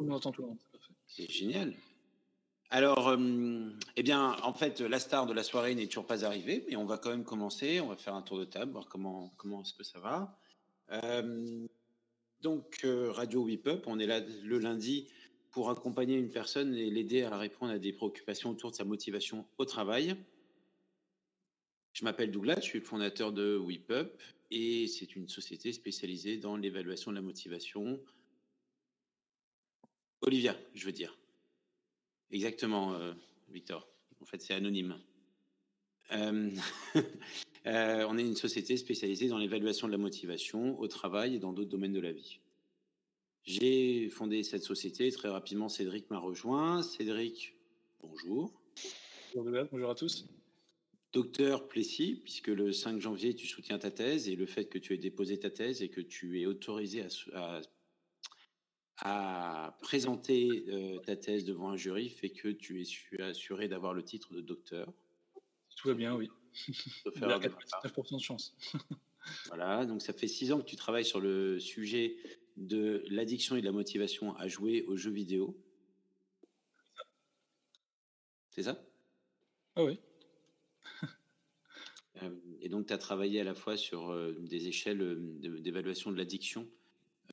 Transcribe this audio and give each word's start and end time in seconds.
Le 0.00 0.06
monde. 0.06 0.58
C'est 1.06 1.30
génial. 1.30 1.74
Alors, 2.70 3.08
euh, 3.08 3.70
eh 3.96 4.02
bien, 4.02 4.36
en 4.42 4.52
fait, 4.52 4.80
la 4.80 4.98
star 4.98 5.26
de 5.26 5.32
la 5.32 5.42
soirée 5.42 5.74
n'est 5.74 5.86
toujours 5.86 6.06
pas 6.06 6.24
arrivée, 6.24 6.66
mais 6.68 6.76
on 6.76 6.84
va 6.84 6.98
quand 6.98 7.10
même 7.10 7.24
commencer. 7.24 7.80
On 7.80 7.88
va 7.88 7.96
faire 7.96 8.14
un 8.14 8.22
tour 8.22 8.38
de 8.38 8.44
table, 8.44 8.72
voir 8.72 8.88
comment, 8.88 9.32
comment 9.38 9.62
est-ce 9.62 9.72
que 9.72 9.84
ça 9.84 9.98
va. 10.00 10.38
Euh, 10.92 11.66
donc, 12.42 12.80
euh, 12.84 13.10
Radio 13.10 13.42
Whip 13.42 13.66
Up, 13.66 13.84
on 13.86 13.98
est 13.98 14.06
là 14.06 14.20
le 14.20 14.58
lundi 14.58 15.08
pour 15.50 15.70
accompagner 15.70 16.16
une 16.16 16.30
personne 16.30 16.74
et 16.74 16.90
l'aider 16.90 17.22
à 17.22 17.36
répondre 17.38 17.72
à 17.72 17.78
des 17.78 17.92
préoccupations 17.92 18.50
autour 18.50 18.70
de 18.70 18.76
sa 18.76 18.84
motivation 18.84 19.46
au 19.56 19.64
travail. 19.64 20.14
Je 21.94 22.04
m'appelle 22.04 22.30
Douglas, 22.30 22.56
je 22.56 22.66
suis 22.66 22.78
le 22.78 22.84
fondateur 22.84 23.32
de 23.32 23.56
Whip 23.56 23.90
Up 23.90 24.20
et 24.50 24.86
c'est 24.86 25.16
une 25.16 25.26
société 25.26 25.72
spécialisée 25.72 26.36
dans 26.36 26.56
l'évaluation 26.56 27.10
de 27.10 27.16
la 27.16 27.22
motivation. 27.22 27.98
Olivia, 30.20 30.56
je 30.74 30.86
veux 30.86 30.92
dire. 30.92 31.16
Exactement, 32.30 32.94
euh, 32.94 33.12
Victor. 33.48 33.88
En 34.20 34.24
fait, 34.24 34.42
c'est 34.42 34.54
anonyme. 34.54 34.98
Euh, 36.12 36.50
euh, 37.66 38.06
on 38.08 38.18
est 38.18 38.22
une 38.22 38.36
société 38.36 38.76
spécialisée 38.76 39.28
dans 39.28 39.38
l'évaluation 39.38 39.86
de 39.86 39.92
la 39.92 39.98
motivation 39.98 40.78
au 40.78 40.88
travail 40.88 41.36
et 41.36 41.38
dans 41.38 41.52
d'autres 41.52 41.70
domaines 41.70 41.92
de 41.92 42.00
la 42.00 42.12
vie. 42.12 42.40
J'ai 43.44 44.08
fondé 44.10 44.42
cette 44.42 44.64
société. 44.64 45.10
Très 45.10 45.28
rapidement, 45.28 45.68
Cédric 45.68 46.10
m'a 46.10 46.18
rejoint. 46.18 46.82
Cédric, 46.82 47.54
bonjour. 48.00 48.52
Bonjour, 49.34 49.66
bonjour 49.70 49.90
à 49.90 49.94
tous. 49.94 50.26
Docteur 51.14 51.68
Plessis, 51.68 52.20
puisque 52.22 52.48
le 52.48 52.72
5 52.72 53.00
janvier, 53.00 53.34
tu 53.34 53.46
soutiens 53.46 53.78
ta 53.78 53.90
thèse 53.90 54.28
et 54.28 54.36
le 54.36 54.44
fait 54.44 54.66
que 54.66 54.78
tu 54.78 54.92
aies 54.92 54.98
déposé 54.98 55.38
ta 55.38 55.48
thèse 55.48 55.80
et 55.80 55.88
que 55.88 56.02
tu 56.02 56.42
es 56.42 56.46
autorisé 56.46 57.02
à, 57.02 57.06
à 57.56 57.62
à 59.00 59.76
présenter 59.80 60.64
euh, 60.68 60.98
ta 60.98 61.16
thèse 61.16 61.44
devant 61.44 61.70
un 61.70 61.76
jury 61.76 62.08
fait 62.08 62.30
que 62.30 62.48
tu 62.48 62.82
es 62.82 63.22
assuré 63.22 63.68
d'avoir 63.68 63.94
le 63.94 64.02
titre 64.02 64.34
de 64.34 64.40
docteur. 64.40 64.92
Tout 65.76 65.88
va 65.88 65.94
bien, 65.94 66.16
oui. 66.16 66.28
Il 67.14 67.20
y 67.20 67.24
a 67.24 67.38
99% 67.38 68.16
de 68.16 68.22
chance. 68.22 68.56
voilà, 69.46 69.86
donc 69.86 70.02
ça 70.02 70.12
fait 70.12 70.26
six 70.26 70.52
ans 70.52 70.60
que 70.60 70.66
tu 70.66 70.76
travailles 70.76 71.04
sur 71.04 71.20
le 71.20 71.60
sujet 71.60 72.16
de 72.56 73.04
l'addiction 73.08 73.56
et 73.56 73.60
de 73.60 73.66
la 73.66 73.72
motivation 73.72 74.34
à 74.36 74.48
jouer 74.48 74.84
aux 74.88 74.96
jeux 74.96 75.12
vidéo. 75.12 75.56
C'est 78.50 78.64
ça? 78.64 78.84
Ah 79.76 79.84
oui. 79.84 80.00
Euh, 82.22 82.30
et 82.60 82.68
donc, 82.68 82.86
tu 82.86 82.92
as 82.92 82.98
travaillé 82.98 83.40
à 83.40 83.44
la 83.44 83.54
fois 83.54 83.76
sur 83.76 84.10
euh, 84.10 84.32
des 84.40 84.66
échelles 84.66 85.16
d'évaluation 85.38 86.10
de 86.10 86.16
l'addiction 86.16 86.68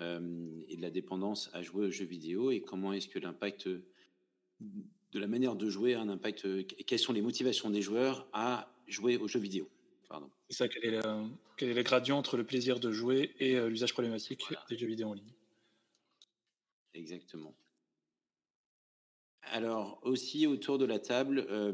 euh, 0.01 0.61
et 0.67 0.77
de 0.77 0.81
la 0.81 0.89
dépendance 0.89 1.49
à 1.53 1.61
jouer 1.61 1.87
aux 1.87 1.91
jeux 1.91 2.05
vidéo 2.05 2.51
et 2.51 2.61
comment 2.61 2.93
est-ce 2.93 3.07
que 3.07 3.19
l'impact 3.19 3.67
de 3.69 5.19
la 5.19 5.27
manière 5.27 5.55
de 5.55 5.69
jouer 5.69 5.93
a 5.95 6.01
un 6.01 6.09
impact 6.09 6.65
quelles 6.85 6.99
sont 6.99 7.13
les 7.13 7.21
motivations 7.21 7.69
des 7.69 7.81
joueurs 7.81 8.27
à 8.33 8.69
jouer 8.87 9.17
aux 9.17 9.27
jeux 9.27 9.39
vidéo 9.39 9.69
Pardon. 10.09 10.29
C'est 10.49 10.57
ça, 10.57 10.67
quel 10.67 10.85
est, 10.85 10.91
le, 10.91 11.27
quel 11.57 11.69
est 11.69 11.73
le 11.73 11.83
gradient 11.83 12.17
entre 12.17 12.37
le 12.37 12.43
plaisir 12.43 12.79
de 12.79 12.91
jouer 12.91 13.35
et 13.39 13.55
euh, 13.55 13.69
l'usage 13.69 13.93
problématique 13.93 14.43
des 14.69 14.77
jeux 14.77 14.87
vidéo 14.87 15.09
en 15.09 15.13
ligne? 15.13 15.33
Exactement. 16.93 17.55
Alors, 19.51 19.99
aussi 20.03 20.47
autour 20.47 20.77
de 20.77 20.85
la 20.85 20.99
table, 20.99 21.45
euh, 21.49 21.71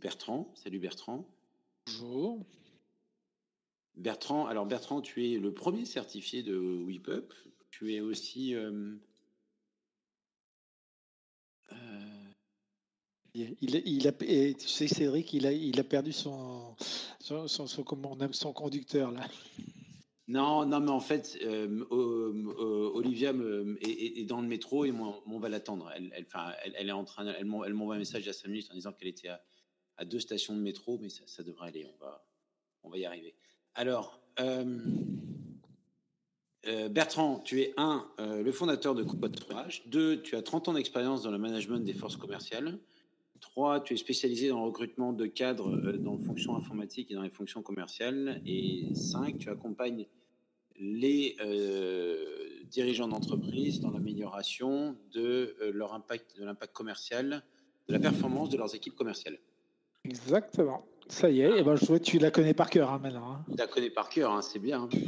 Bertrand. 0.00 0.52
Salut 0.54 0.78
Bertrand. 0.78 1.28
Bonjour. 1.86 2.44
Bertrand, 3.98 4.46
alors 4.46 4.64
Bertrand, 4.64 5.00
tu 5.00 5.26
es 5.26 5.38
le 5.38 5.52
premier 5.52 5.84
certifié 5.84 6.42
de 6.42 6.56
WePup. 6.56 7.34
Tu 7.70 7.94
es 7.94 8.00
aussi. 8.00 8.54
Euh, 8.54 8.94
euh, 11.72 11.76
il, 13.34 14.06
a, 14.06 14.12
tu 14.12 14.68
sais, 14.68 14.88
Cédric, 14.88 15.32
il 15.32 15.46
a, 15.46 15.52
il 15.52 15.78
a 15.78 15.84
perdu 15.84 16.12
son, 16.12 16.74
son, 17.20 17.46
son, 17.46 17.66
son, 17.66 18.52
conducteur 18.52 19.12
là. 19.12 19.28
Non, 20.26 20.66
non, 20.66 20.80
mais 20.80 20.90
en 20.90 21.00
fait, 21.00 21.38
euh, 21.42 21.84
Olivia 21.90 23.32
est, 23.80 24.24
dans 24.24 24.40
le 24.40 24.48
métro 24.48 24.84
et 24.84 24.92
on, 24.92 25.38
va 25.38 25.48
l'attendre. 25.48 25.90
Elle, 25.94 26.12
elle, 26.14 26.74
elle, 26.76 26.88
est 26.88 26.92
en 26.92 27.04
train, 27.04 27.26
elle 27.26 27.46
m'envoie 27.46 27.94
un 27.94 27.98
message 27.98 28.28
a 28.28 28.32
5 28.32 28.48
minutes 28.48 28.68
en 28.70 28.74
disant 28.74 28.92
qu'elle 28.92 29.08
était 29.08 29.28
à, 29.28 30.04
deux 30.04 30.20
stations 30.20 30.54
de 30.54 30.60
métro, 30.60 30.98
mais 31.00 31.08
ça, 31.08 31.22
ça 31.26 31.42
devrait 31.42 31.68
aller. 31.68 31.86
On 31.86 32.04
va, 32.04 32.26
on 32.82 32.90
va 32.90 32.98
y 32.98 33.04
arriver. 33.04 33.34
Alors, 33.78 34.18
euh, 34.40 34.76
euh, 36.66 36.88
Bertrand, 36.88 37.38
tu 37.44 37.60
es 37.60 37.74
un, 37.76 38.04
euh, 38.18 38.42
le 38.42 38.50
fondateur 38.50 38.96
de 38.96 39.04
Covoiturage. 39.04 39.84
Deux, 39.86 40.20
tu 40.20 40.34
as 40.34 40.42
30 40.42 40.66
ans 40.66 40.72
d'expérience 40.72 41.22
dans 41.22 41.30
le 41.30 41.38
management 41.38 41.78
des 41.78 41.92
forces 41.92 42.16
commerciales. 42.16 42.80
Trois, 43.38 43.78
tu 43.78 43.94
es 43.94 43.96
spécialisé 43.96 44.48
dans 44.48 44.58
le 44.58 44.66
recrutement 44.66 45.12
de 45.12 45.26
cadres 45.26 45.76
dans 45.92 46.16
les 46.16 46.24
fonctions 46.24 46.56
informatiques 46.56 47.12
et 47.12 47.14
dans 47.14 47.22
les 47.22 47.30
fonctions 47.30 47.62
commerciales. 47.62 48.42
Et 48.44 48.88
cinq, 48.96 49.38
tu 49.38 49.48
accompagnes 49.48 50.08
les 50.80 51.36
dirigeants 52.68 53.06
d'entreprise 53.06 53.78
dans 53.78 53.92
l'amélioration 53.92 54.96
de 55.12 55.54
leur 55.72 55.94
impact, 55.94 56.36
de 56.36 56.44
l'impact 56.44 56.72
commercial, 56.72 57.44
de 57.86 57.92
la 57.92 58.00
performance 58.00 58.50
de 58.50 58.56
leurs 58.56 58.74
équipes 58.74 58.96
commerciales. 58.96 59.38
Exactement. 60.04 60.84
Ça 61.08 61.30
y 61.30 61.40
est, 61.40 61.50
et 61.50 61.54
eh 61.58 61.62
ben, 61.62 61.74
je 61.74 61.86
vois 61.86 61.98
tu 61.98 62.18
la 62.18 62.30
connais 62.30 62.54
par 62.54 62.68
cœur 62.68 62.90
hein, 62.90 63.00
maintenant. 63.02 63.32
Hein. 63.32 63.44
Tu 63.50 63.56
la 63.56 63.66
connais 63.66 63.90
par 63.90 64.08
cœur, 64.08 64.32
hein, 64.32 64.42
c'est 64.42 64.58
bien. 64.58 64.88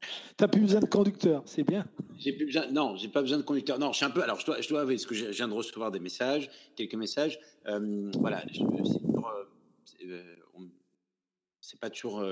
Tu 0.00 0.44
n'as 0.44 0.48
plus 0.48 0.62
besoin 0.62 0.80
de 0.80 0.86
conducteur, 0.86 1.42
c'est 1.44 1.64
bien. 1.64 1.84
J'ai 2.18 2.32
plus 2.32 2.46
besoin, 2.46 2.66
non, 2.70 2.96
j'ai 2.96 3.08
pas 3.08 3.20
besoin 3.20 3.36
de 3.36 3.42
conducteur. 3.42 3.78
Non, 3.78 3.92
je 3.92 3.98
suis 3.98 4.06
un 4.06 4.10
peu. 4.10 4.22
Alors, 4.22 4.40
je 4.40 4.46
dois, 4.46 4.60
je 4.60 4.68
dois 4.68 4.80
avouer, 4.80 4.94
parce 4.94 5.04
que 5.04 5.14
je 5.14 5.26
viens 5.26 5.48
de 5.48 5.52
recevoir 5.52 5.90
des 5.90 6.00
messages, 6.00 6.50
quelques 6.76 6.94
messages. 6.94 7.38
Euh, 7.66 8.10
voilà, 8.18 8.42
c'est 8.50 8.62
euh, 8.62 9.44
euh, 10.06 10.64
c'est 11.60 11.78
pas 11.78 11.90
toujours 11.90 12.24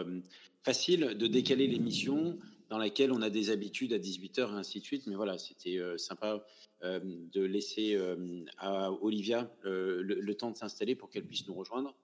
facile 0.62 1.16
de 1.18 1.26
décaler 1.26 1.66
l'émission 1.66 2.38
dans 2.70 2.78
laquelle 2.78 3.12
on 3.12 3.22
a 3.22 3.30
des 3.30 3.50
habitudes 3.50 3.92
à 3.92 3.98
18h 3.98 4.38
et 4.38 4.56
ainsi 4.56 4.80
de 4.80 4.84
suite. 4.84 5.06
Mais 5.06 5.14
voilà, 5.14 5.38
c'était 5.38 5.78
sympa 5.96 6.44
de 6.82 7.40
laisser 7.40 7.96
à 8.56 8.90
Olivia 8.90 9.48
le, 9.62 10.32
temps 10.32 10.50
de 10.50 10.56
s'installer 10.56 10.96
pour 10.96 11.08
qu'elle 11.10 11.24
puisse 11.24 11.46
nous 11.46 11.54
rejoindre. 11.54 11.94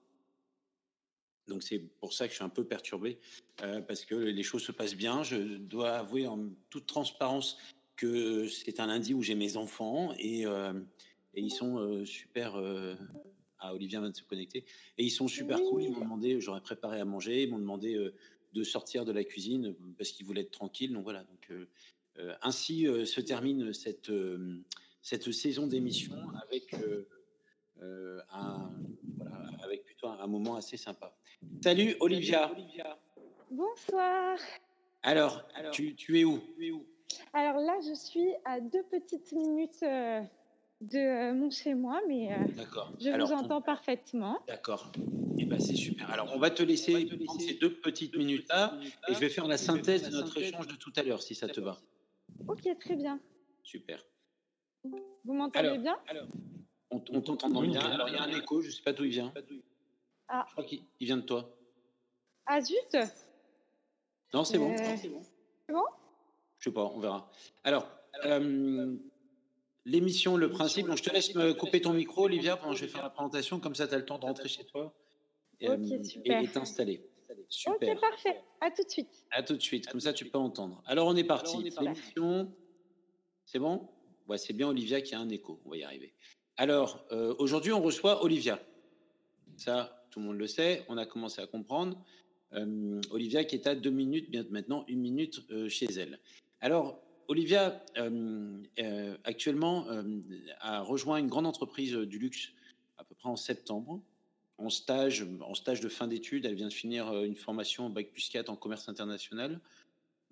Donc 1.47 1.63
c'est 1.63 1.79
pour 1.79 2.13
ça 2.13 2.27
que 2.27 2.33
je 2.33 2.37
suis 2.37 2.45
un 2.45 2.49
peu 2.49 2.65
perturbé, 2.65 3.19
euh, 3.63 3.81
parce 3.83 4.05
que 4.05 4.15
les 4.15 4.43
choses 4.43 4.63
se 4.63 4.73
passent 4.73 4.97
bien. 4.97 5.23
Je 5.23 5.37
dois 5.37 5.93
avouer 5.93 6.27
en 6.27 6.49
toute 6.71 6.87
transparence 6.87 7.59
que 7.97 8.49
c'est 8.49 8.81
un 8.81 8.87
lundi 8.87 9.15
où 9.15 9.23
j'ai 9.23 9.35
mes 9.35 9.57
enfants 9.57 10.15
et, 10.19 10.47
euh, 10.47 10.73
et 11.35 11.43
ils 11.43 11.53
sont 11.53 11.79
euh, 11.79 12.05
super... 12.05 12.57
ah, 13.59 13.75
Olivia 13.75 14.01
vient 14.01 14.11
de 14.11 14.17
se 14.17 14.23
connecter. 14.23 14.65
Et 14.99 15.05
ils 15.05 15.11
sont 15.11 15.29
super 15.29 15.59
cool. 15.59 15.83
Ils 15.83 15.91
m'ont 15.91 16.01
demandé, 16.01 16.41
j'aurais 16.41 16.61
préparé 16.61 17.01
à 17.01 17.05
manger, 17.05 17.43
ils 17.43 17.51
m'ont 17.51 17.59
demandé 17.59 18.11
de 18.53 18.65
sortir 18.65 19.05
de 19.05 19.13
la 19.13 19.25
cuisine 19.25 19.75
parce 19.97 20.11
qu'ils 20.11 20.27
voulaient 20.27 20.43
être 20.43 20.51
tranquilles. 20.51 20.93
Donc 20.93 21.05
voilà. 21.05 21.25
Donc, 21.25 21.53
ainsi 22.43 22.87
se 23.07 23.21
termine 23.21 23.73
cette, 23.73 24.13
cette 25.03 25.33
saison 25.33 25.67
d'émission 25.67 26.17
avec, 26.43 26.75
un, 28.31 28.71
voilà, 29.17 29.41
avec 29.63 29.85
plutôt 29.85 30.09
un 30.09 30.27
moment 30.27 30.57
assez 30.57 30.77
sympa. 30.77 31.17
Salut 31.63 31.97
Olivia. 32.01 32.51
Bonsoir. 33.51 34.39
Alors, 35.03 35.43
tu, 35.73 35.95
es 36.19 36.25
où, 36.25 36.41
Alors 37.33 37.59
là, 37.59 37.79
je 37.87 37.95
suis 37.95 38.33
à 38.45 38.61
deux 38.61 38.83
petites 38.91 39.33
minutes 39.33 39.83
euh, 39.83 40.23
de 40.81 40.99
euh, 40.99 41.35
mon 41.35 41.51
chez 41.51 41.75
moi, 41.75 42.01
mais 42.09 42.33
euh, 42.33 42.37
je 43.01 43.11
vous 43.11 43.33
entends 43.33 43.61
parfaitement. 43.61 44.41
D'accord. 44.49 44.93
Eh 45.39 45.45
ben, 45.45 45.61
c'est 45.61 45.77
super. 45.77 46.11
Alors, 46.11 46.33
on 46.35 46.39
va 46.39 46.51
te 46.51 46.63
laisser 46.63 47.07
prendre 47.25 47.41
ces 47.41 47.55
deux 47.55 47.75
petites 47.75 48.17
minutes-là 48.17 48.79
et 49.09 49.15
je 49.15 49.19
vais 49.19 49.29
faire 49.29 49.47
la 49.47 49.59
synthèse 49.59 50.09
de 50.09 50.17
notre 50.17 50.39
échange 50.39 50.67
de 50.67 50.77
tout 50.77 50.93
à 50.97 51.03
l'heure, 51.03 51.23
si 51.23 51.35
ça 51.35 51.49
te 51.49 51.61
va. 51.61 51.79
Ok, 52.49 52.63
très 52.81 52.97
bien. 52.97 53.21
Super. 53.63 54.05
Vous 54.83 55.33
m'entendez 55.33 55.79
bien? 55.79 55.97
On, 56.91 57.01
t'entend 57.01 57.63
bien. 57.63 57.81
Alors, 57.81 58.09
il 58.09 58.15
y 58.15 58.19
a 58.19 58.23
un 58.23 58.31
écho, 58.31 58.63
je 58.63 58.69
ne 58.69 58.73
sais 58.73 58.83
pas 58.83 58.93
d'où 58.93 59.05
il 59.05 59.11
vient. 59.11 59.33
Ah. 60.29 60.45
Je 60.49 60.53
crois 60.53 60.65
qu'il 60.65 60.85
vient 61.01 61.17
de 61.19 61.23
toi. 61.23 61.55
Ah 62.47 62.61
zut 62.61 62.97
Non, 64.33 64.45
c'est 64.45 64.59
bon. 64.59 64.73
Euh, 64.73 64.97
c'est 65.01 65.09
bon 65.09 65.23
Je 66.59 66.65
sais 66.65 66.75
pas, 66.75 66.85
on 66.85 66.99
verra. 66.99 67.31
Alors, 67.63 67.89
euh, 68.27 68.97
l'émission, 69.85 70.37
le 70.37 70.51
principe, 70.51 70.87
donc 70.87 70.99
je 70.99 71.03
te 71.03 71.11
laisse 71.11 71.35
me 71.35 71.55
couper 71.55 71.81
ton 71.81 71.93
micro, 71.93 72.25
Olivia, 72.25 72.57
pendant 72.57 72.73
que 72.73 72.79
je 72.79 72.85
vais 72.85 72.91
faire 72.91 73.03
la 73.03 73.11
présentation, 73.11 73.61
comme 73.61 73.75
ça 73.75 73.89
tu 73.89 73.95
as 73.95 73.99
le 73.99 74.05
temps 74.05 74.19
de 74.19 74.25
rentrer 74.25 74.49
chez 74.49 74.65
toi 74.65 74.95
et, 75.61 75.69
euh, 75.69 76.47
t'installer. 76.53 77.09
Super. 77.49 77.95
Ok, 77.95 78.01
parfait. 78.01 78.43
À 78.61 78.71
tout 78.71 78.85
de 78.85 78.91
suite. 78.91 79.27
À 79.31 79.43
tout 79.43 79.57
de 79.57 79.63
suite, 79.63 79.87
comme 79.89 80.01
ça 80.01 80.13
tu 80.13 80.27
peux 80.27 80.39
entendre. 80.39 80.83
Alors 80.87 81.07
on 81.07 81.17
est 81.17 81.25
parti. 81.25 81.57
L'émission, 81.63 82.53
c'est 83.45 83.59
bon? 83.59 83.89
Ouais, 84.29 84.39
c'est 84.39 84.53
bien 84.53 84.69
Olivia 84.69 85.01
qui 85.01 85.15
a 85.15 85.21
un 85.21 85.29
écho, 85.29 85.61
on 85.65 85.71
va 85.71 85.77
y 85.77 85.85
arriver. 85.85 86.15
Alors, 86.57 87.05
aujourd'hui, 87.39 87.73
on 87.73 87.83
reçoit 87.83 88.23
Olivia. 88.23 88.61
Ça, 89.57 90.04
tout 90.15 90.21
le 90.21 90.27
monde 90.27 90.39
le 90.39 90.47
sait, 90.47 90.85
on 90.89 90.97
a 90.97 91.07
commencé 91.07 91.43
à 91.43 91.47
comprendre. 91.49 91.99
Euh, 92.53 93.01
Olivia 93.11 93.43
qui 93.43 93.57
est 93.57 93.67
à 93.67 93.75
deux 93.75 93.91
minutes, 93.91 94.31
bien 94.31 94.47
maintenant 94.49 94.85
une 94.87 95.01
minute 95.01 95.41
euh, 95.51 95.69
chez 95.69 95.87
elle. 95.87 96.21
Alors, 96.61 97.03
Olivia, 97.27 97.83
actuellement, 99.25 99.87
a 100.61 100.83
rejoint 100.83 101.17
une 101.17 101.29
grande 101.29 101.47
entreprise 101.47 101.95
du 101.95 102.19
luxe 102.19 102.51
à 102.99 103.05
peu 103.05 103.15
près 103.15 103.31
en 103.31 103.37
septembre. 103.37 104.03
En 104.59 104.69
stage, 104.69 105.27
en 105.41 105.55
stage 105.55 105.81
de 105.81 105.89
fin 105.89 106.07
d'études, 106.07 106.45
elle 106.45 106.55
vient 106.55 106.69
de 106.69 106.73
finir 106.73 107.23
une 107.23 107.35
formation 107.35 107.89
Bac 107.89 108.13
plus 108.13 108.29
4 108.29 108.51
en 108.51 108.57
commerce 108.57 108.91
international. 108.91 109.59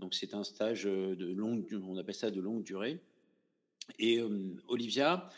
Donc 0.01 0.13
c'est 0.13 0.35
un 0.35 0.45
stage 0.45 0.85
de 0.85 1.33
longue, 1.33 1.67
on 1.83 1.97
appelle 1.97 2.15
ça 2.15 2.31
de 2.31 2.41
longue 2.43 2.63
durée. 2.63 3.01
Et 3.99 4.21
Olivia 4.69 5.31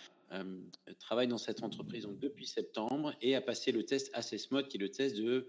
travaille 0.99 1.29
dans 1.29 1.39
cette 1.39 1.63
entreprise 1.63 2.07
depuis 2.21 2.47
septembre 2.47 3.15
et 3.21 3.35
a 3.35 3.41
passé 3.41 3.73
le 3.73 3.85
test 3.85 4.11
AssessMod, 4.15 4.69
qui 4.69 4.77
est 4.77 4.81
le 4.81 4.91
test 4.91 5.17
de 5.17 5.49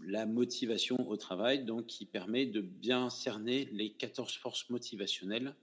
la 0.00 0.26
motivation 0.26 0.96
au 1.08 1.16
travail, 1.16 1.64
donc 1.64 1.86
qui 1.86 2.06
permet 2.06 2.46
de 2.46 2.60
bien 2.60 3.10
cerner 3.10 3.68
les 3.72 3.92
14 3.92 4.36
forces 4.36 4.68
motivationnelles 4.70 5.54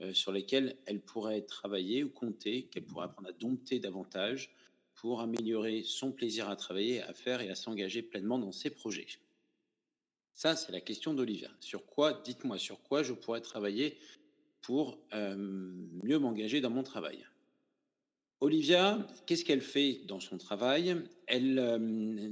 euh, 0.00 0.12
sur 0.14 0.32
lesquelles 0.32 0.76
elle 0.86 1.00
pourrait 1.00 1.42
travailler 1.42 2.02
ou 2.02 2.10
compter, 2.10 2.64
qu'elle 2.64 2.84
pourrait 2.84 3.04
apprendre 3.04 3.28
à 3.28 3.32
dompter 3.32 3.78
davantage 3.78 4.54
pour 4.94 5.20
améliorer 5.20 5.82
son 5.82 6.12
plaisir 6.12 6.48
à 6.48 6.56
travailler, 6.56 7.02
à 7.02 7.14
faire 7.14 7.40
et 7.40 7.50
à 7.50 7.54
s'engager 7.54 8.02
pleinement 8.02 8.38
dans 8.38 8.52
ses 8.52 8.70
projets. 8.70 9.06
Ça, 10.34 10.56
c'est 10.56 10.72
la 10.72 10.80
question 10.80 11.14
d'Olivia. 11.14 11.50
Sur 11.60 11.86
quoi, 11.86 12.14
dites-moi, 12.24 12.58
sur 12.58 12.82
quoi 12.82 13.02
je 13.02 13.12
pourrais 13.12 13.40
travailler 13.40 13.98
pour 14.62 14.98
euh, 15.12 15.36
mieux 15.36 16.18
m'engager 16.18 16.60
dans 16.60 16.70
mon 16.70 16.82
travail? 16.82 17.26
Olivia, 18.42 19.06
qu'est-ce 19.26 19.44
qu'elle 19.44 19.60
fait 19.60 20.00
dans 20.06 20.18
son 20.18 20.38
travail? 20.38 20.96
Elle 21.26 21.58
euh, 21.58 22.30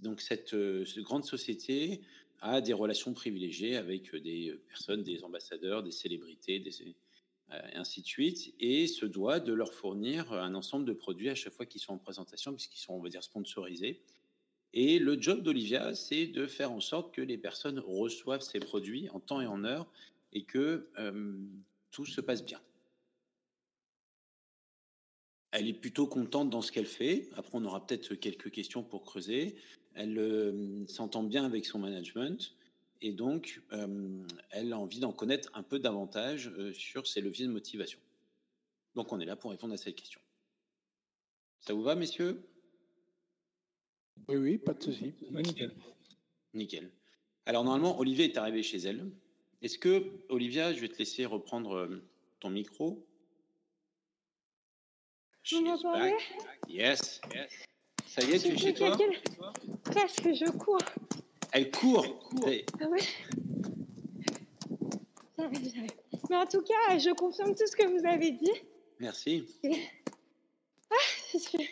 donc 0.00 0.20
cette, 0.20 0.52
euh, 0.52 0.84
grande 0.98 1.24
société 1.24 2.02
a 2.42 2.60
des 2.60 2.74
relations 2.74 3.14
privilégiées 3.14 3.76
avec 3.76 4.14
des 4.16 4.54
personnes, 4.68 5.02
des 5.02 5.24
ambassadeurs, 5.24 5.82
des 5.82 5.92
célébrités, 5.92 6.58
des, 6.58 6.82
et 6.82 6.96
euh, 7.52 7.60
ainsi 7.74 8.02
de 8.02 8.06
suite, 8.06 8.54
et 8.60 8.86
se 8.86 9.06
doit 9.06 9.40
de 9.40 9.54
leur 9.54 9.72
fournir 9.72 10.30
un 10.30 10.54
ensemble 10.54 10.84
de 10.84 10.92
produits 10.92 11.30
à 11.30 11.34
chaque 11.34 11.54
fois 11.54 11.64
qu'ils 11.64 11.80
sont 11.80 11.94
en 11.94 11.98
présentation, 11.98 12.52
puisqu'ils 12.52 12.80
sont, 12.80 12.92
on 12.92 13.00
va 13.00 13.08
dire, 13.08 13.24
sponsorisés. 13.24 14.02
Et 14.74 14.98
le 14.98 15.20
job 15.20 15.42
d'Olivia, 15.42 15.94
c'est 15.94 16.26
de 16.26 16.46
faire 16.46 16.70
en 16.70 16.80
sorte 16.80 17.14
que 17.14 17.22
les 17.22 17.38
personnes 17.38 17.78
reçoivent 17.78 18.42
ces 18.42 18.60
produits 18.60 19.08
en 19.08 19.20
temps 19.20 19.40
et 19.40 19.46
en 19.46 19.64
heure, 19.64 19.90
et 20.34 20.44
que 20.44 20.88
tout 21.90 22.06
se 22.06 22.20
passe 22.20 22.44
bien. 22.44 22.60
Elle 25.52 25.68
est 25.68 25.74
plutôt 25.74 26.06
contente 26.06 26.48
dans 26.48 26.62
ce 26.62 26.70
qu'elle 26.70 26.86
fait. 26.86 27.28
Après, 27.34 27.52
on 27.54 27.64
aura 27.64 27.84
peut-être 27.84 28.14
quelques 28.14 28.50
questions 28.50 28.82
pour 28.82 29.02
creuser. 29.02 29.56
Elle 29.94 30.18
euh, 30.18 30.86
s'entend 30.86 31.22
bien 31.22 31.44
avec 31.44 31.66
son 31.66 31.78
management 31.78 32.54
et 33.02 33.12
donc 33.12 33.62
euh, 33.72 34.22
elle 34.50 34.72
a 34.72 34.78
envie 34.78 35.00
d'en 35.00 35.12
connaître 35.12 35.50
un 35.54 35.62
peu 35.62 35.78
davantage 35.78 36.52
euh, 36.56 36.72
sur 36.72 37.06
ses 37.06 37.20
leviers 37.20 37.46
de 37.46 37.52
motivation. 37.52 37.98
Donc 38.94 39.12
on 39.12 39.18
est 39.20 39.24
là 39.24 39.36
pour 39.36 39.50
répondre 39.50 39.74
à 39.74 39.76
cette 39.76 39.96
question. 39.96 40.20
Ça 41.60 41.74
vous 41.74 41.82
va, 41.82 41.94
messieurs? 41.96 42.40
Oui, 44.28 44.36
oui, 44.36 44.58
pas 44.58 44.74
de 44.74 44.82
souci. 44.82 45.14
nickel. 45.30 45.74
Nickel. 46.54 46.90
Alors 47.46 47.64
normalement, 47.64 47.98
Olivier 47.98 48.26
est 48.26 48.36
arrivé 48.36 48.62
chez 48.62 48.78
elle. 48.78 49.10
Est-ce 49.62 49.78
que, 49.78 50.04
Olivia, 50.28 50.72
je 50.72 50.80
vais 50.80 50.88
te 50.88 50.98
laisser 50.98 51.26
reprendre 51.26 52.00
ton 52.38 52.50
micro? 52.50 53.04
Vous 55.52 55.62
m'entendez 55.62 56.14
Yes. 56.68 57.20
yes. 57.34 57.50
Ça 58.06 58.22
y 58.22 58.32
est, 58.32 58.38
tu 58.38 58.48
es 58.48 58.58
chez 58.58 58.74
toi? 58.74 58.96
Presque, 59.84 60.28
je 60.34 60.50
cours? 60.50 60.78
Elle 61.52 61.70
court 61.70 62.06
Ah 62.80 62.88
ouais 62.88 63.00
Mais 66.28 66.36
en 66.36 66.46
tout 66.46 66.62
cas, 66.62 66.98
je 66.98 67.12
confirme 67.14 67.54
tout 67.54 67.66
ce 67.66 67.76
que 67.76 67.86
vous 67.86 68.06
avez 68.06 68.32
dit. 68.32 68.52
Merci. 68.98 69.44
Ah, 70.90 70.96
je 71.32 71.38
suis... 71.38 71.68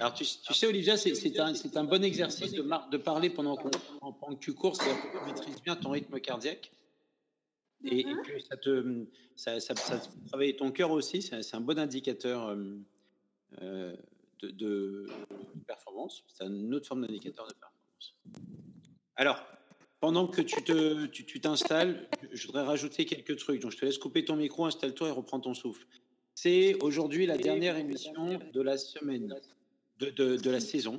Alors, 0.00 0.14
tu, 0.14 0.24
sais, 0.24 0.66
Olivia, 0.66 0.96
c'est 0.96 1.40
un, 1.40 1.52
un, 1.74 1.84
bon 1.84 2.04
exercice 2.04 2.52
de, 2.52 2.62
de 2.90 2.96
parler 2.96 3.30
pendant, 3.30 3.56
que 3.56 3.68
tu 4.40 4.54
cours, 4.54 4.76
c'est-à-dire 4.76 5.02
que 5.02 5.18
tu 5.18 5.24
maîtrises 5.26 5.62
bien 5.62 5.76
ton 5.76 5.90
rythme 5.90 6.20
cardiaque 6.20 6.70
et, 7.84 8.04
que 8.04 8.38
ça 8.40 8.56
te 8.56 9.06
ça, 9.36 9.60
ça, 9.60 9.74
travaille 10.26 10.56
ton 10.56 10.72
cœur 10.72 10.90
aussi. 10.90 11.22
C'est 11.22 11.54
un 11.54 11.60
bon 11.60 11.78
indicateur 11.78 12.48
euh, 12.48 12.76
euh, 13.62 13.96
de, 14.42 15.06
performance. 15.66 16.24
C'est 16.28 16.44
une 16.44 16.74
autre 16.74 16.88
forme 16.88 17.06
d'indicateur 17.06 17.46
de 17.46 17.54
performance. 17.54 18.16
Alors, 19.16 19.44
pendant 20.00 20.26
que 20.26 20.40
tu 20.42 20.62
te, 20.62 21.06
tu 21.06 21.40
t'installes, 21.40 22.08
je 22.32 22.46
voudrais 22.46 22.64
rajouter 22.64 23.04
quelques 23.04 23.36
trucs. 23.36 23.62
Donc, 23.62 23.72
je 23.72 23.78
te 23.78 23.84
laisse 23.84 23.98
couper 23.98 24.24
ton 24.24 24.36
micro, 24.36 24.64
installe-toi 24.64 25.08
et 25.08 25.12
reprends 25.12 25.40
ton 25.40 25.54
souffle. 25.54 25.86
C'est 26.34 26.80
aujourd'hui 26.82 27.26
la 27.26 27.36
dernière 27.36 27.76
émission 27.76 28.38
de 28.52 28.60
la 28.60 28.78
semaine, 28.78 29.34
de, 29.98 30.10
de, 30.10 30.36
de 30.36 30.50
la 30.50 30.60
saison. 30.60 30.96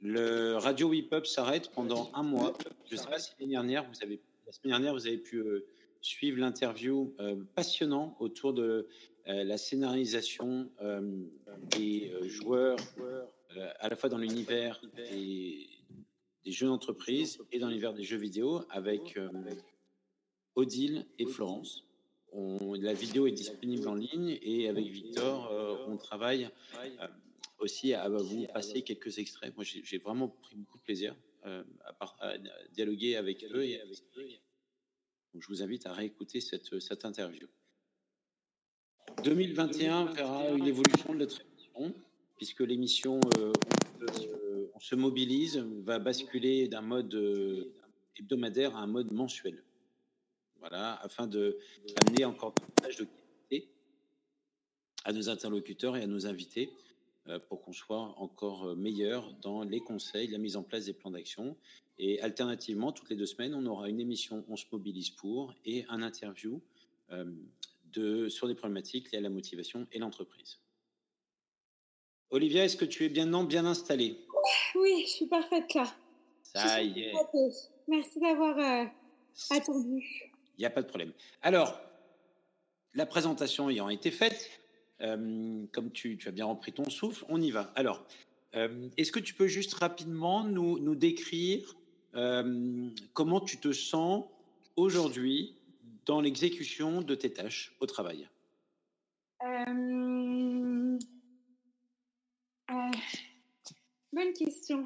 Le 0.00 0.56
Radio 0.56 0.88
Whip 0.88 1.12
Up 1.12 1.26
s'arrête 1.26 1.70
pendant 1.72 2.10
un 2.14 2.22
mois. 2.22 2.56
Je 2.86 2.94
ne 2.94 3.00
sais 3.00 3.06
pas 3.06 3.18
si 3.18 3.32
l'année 3.38 3.52
dernière, 3.52 3.84
vous 3.84 4.02
avez, 4.02 4.20
la 4.50 4.54
semaine 4.54 4.72
dernière, 4.72 4.94
vous 4.94 5.06
avez 5.06 5.18
pu 5.18 5.36
euh, 5.36 5.64
suivre 6.00 6.40
l'interview 6.40 7.14
euh, 7.20 7.36
passionnant 7.54 8.16
autour 8.18 8.52
de 8.52 8.88
euh, 9.28 9.44
la 9.44 9.56
scénarisation 9.56 10.72
des 11.70 12.12
joueurs 12.24 12.76
à 13.78 13.88
la 13.88 13.94
fois 13.94 14.08
dans 14.08 14.18
l'univers 14.18 14.82
des, 14.96 15.68
jeux 16.46 16.66
d'entreprise 16.66 17.38
et 17.52 17.60
dans 17.60 17.68
l'univers 17.68 17.94
des 17.94 18.02
jeux 18.02 18.16
vidéo 18.16 18.62
avec 18.70 19.20
Odile 20.56 21.06
et 21.20 21.26
Florence. 21.26 21.84
la 22.34 22.92
vidéo 22.92 23.28
est 23.28 23.32
disponible 23.32 23.86
en 23.86 23.94
ligne 23.94 24.36
et 24.42 24.68
avec 24.68 24.86
Victor, 24.86 25.52
on 25.86 25.96
travaille 25.96 26.50
aussi 27.58 27.94
à 27.94 28.08
vous 28.08 28.46
passer 28.52 28.82
quelques 28.82 29.18
extraits. 29.18 29.54
Moi, 29.54 29.64
j'ai 29.64 29.98
vraiment 29.98 30.28
pris 30.28 30.56
beaucoup 30.56 30.78
de 30.78 30.82
plaisir 30.82 31.14
à, 31.42 32.38
dialoguer 32.72 33.16
avec 33.16 33.44
eux. 33.44 33.64
Et 33.64 33.80
avec 33.80 33.98
je 35.38 35.46
vous 35.48 35.62
invite 35.62 35.86
à 35.86 35.92
réécouter 35.92 36.40
cette, 36.40 37.04
interview. 37.04 37.46
2021 39.24 40.06
verra 40.06 40.50
une 40.50 40.66
évolution 40.66 41.12
de 41.12 41.18
notre 41.18 41.40
émission, 41.40 41.94
puisque 42.36 42.60
l'émission, 42.60 43.20
euh, 43.38 43.52
on 44.74 44.80
se 44.80 44.94
mobilise, 44.94 45.58
va 45.84 45.98
basculer 45.98 46.68
d'un 46.68 46.80
mode 46.80 47.14
euh, 47.14 47.72
hebdomadaire 48.16 48.76
à 48.76 48.80
un 48.80 48.86
mode 48.86 49.12
mensuel. 49.12 49.62
Voilà, 50.58 50.94
afin 51.02 51.26
d'amener 51.26 52.24
encore 52.24 52.52
davantage 52.54 52.98
de 52.98 53.04
qualité 53.04 53.70
à 55.04 55.12
nos 55.12 55.28
interlocuteurs 55.28 55.96
et 55.96 56.02
à 56.02 56.06
nos 56.06 56.26
invités 56.26 56.70
euh, 56.70 56.89
pour 57.48 57.62
qu'on 57.62 57.72
soit 57.72 58.14
encore 58.18 58.76
meilleur 58.76 59.32
dans 59.34 59.62
les 59.62 59.80
conseils, 59.80 60.28
la 60.28 60.38
mise 60.38 60.56
en 60.56 60.62
place 60.62 60.86
des 60.86 60.92
plans 60.92 61.10
d'action. 61.10 61.56
Et 61.98 62.20
alternativement, 62.22 62.92
toutes 62.92 63.10
les 63.10 63.16
deux 63.16 63.26
semaines, 63.26 63.54
on 63.54 63.66
aura 63.66 63.88
une 63.88 64.00
émission 64.00 64.44
On 64.48 64.56
se 64.56 64.64
mobilise 64.72 65.10
pour 65.10 65.54
et 65.64 65.84
un 65.88 66.02
interview 66.02 66.60
de, 67.92 68.28
sur 68.28 68.48
des 68.48 68.54
problématiques 68.54 69.12
liées 69.12 69.18
à 69.18 69.22
la 69.22 69.30
motivation 69.30 69.86
et 69.92 69.98
l'entreprise. 69.98 70.58
Olivia, 72.30 72.64
est-ce 72.64 72.76
que 72.76 72.84
tu 72.84 73.04
es 73.04 73.08
bien, 73.08 73.26
non, 73.26 73.44
bien 73.44 73.66
installée? 73.66 74.16
Oui, 74.76 75.02
je 75.04 75.10
suis 75.10 75.26
parfaite 75.26 75.74
là. 75.74 75.92
Ça 76.42 76.82
y 76.82 77.00
est. 77.00 77.12
Merci 77.88 78.20
d'avoir 78.20 78.56
euh, 78.58 78.84
attendu. 79.50 80.32
Il 80.56 80.60
n'y 80.60 80.64
a 80.64 80.70
pas 80.70 80.82
de 80.82 80.86
problème. 80.86 81.12
Alors, 81.42 81.80
la 82.94 83.06
présentation 83.06 83.68
ayant 83.68 83.88
été 83.88 84.10
faite, 84.10 84.59
euh, 85.02 85.66
comme 85.72 85.90
tu, 85.90 86.18
as 86.26 86.30
bien 86.30 86.46
repris 86.46 86.72
ton 86.72 86.88
souffle, 86.88 87.24
on 87.28 87.40
y 87.40 87.50
va. 87.50 87.72
Alors, 87.74 88.04
euh, 88.54 88.88
est-ce 88.96 89.12
que 89.12 89.20
tu 89.20 89.34
peux 89.34 89.46
juste 89.46 89.74
rapidement 89.74 90.44
nous, 90.44 90.94
décrire 90.94 91.76
comment 93.12 93.40
tu 93.40 93.58
te 93.58 93.70
sens 93.70 94.24
aujourd'hui 94.74 95.54
dans 96.06 96.20
l'exécution 96.20 97.02
de 97.02 97.14
tes 97.14 97.32
tâches 97.32 97.76
au 97.80 97.86
travail? 97.86 98.28
Euh, 99.42 100.98
euh, 102.70 102.90
Bonne 104.12 104.32
question. 104.32 104.84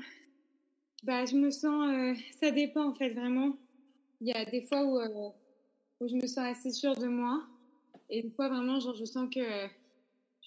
Bah, 1.03 1.25
je 1.25 1.35
me 1.35 1.51
sens, 1.51 1.91
euh, 1.91 2.15
ça 2.41 2.51
dépend 2.51 2.89
en 2.89 2.95
fait 2.95 3.11
vraiment. 3.11 3.57
Il 4.21 4.29
y 4.29 4.33
a 4.33 4.45
des 4.45 4.63
fois 4.63 4.85
où, 4.85 5.35
où 6.01 6.09
je 6.09 6.15
me 6.15 6.27
sens 6.27 6.39
assez 6.39 6.71
sûre 6.71 6.95
de 6.95 7.07
moi 7.07 7.43
et 8.11 8.23
des 8.23 8.31
fois 8.31 8.49
vraiment 8.49 8.81
genre 8.81 8.95
je 8.95 9.05
sens 9.05 9.29
que 9.35 9.67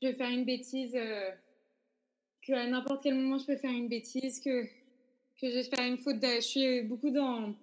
je 0.02 0.08
vais 0.08 0.14
faire 0.14 0.30
une 0.30 0.46
bêtise, 0.46 0.94
que 2.42 2.54
à 2.54 2.68
n'importe 2.68 3.04
quel 3.04 3.16
moment 3.16 3.38
je 3.38 3.46
peux 3.46 3.58
faire 3.58 3.72
une 3.72 3.88
bêtise, 3.88 4.40
que 4.40 4.66
que 5.40 5.50
je 5.50 5.56
vais 5.56 5.64
faire 5.64 5.86
une 5.86 5.98
faute. 5.98 6.18
Je 6.22 6.42
suis 6.42 6.82
beaucoup 6.82 7.10
dans 7.10 7.54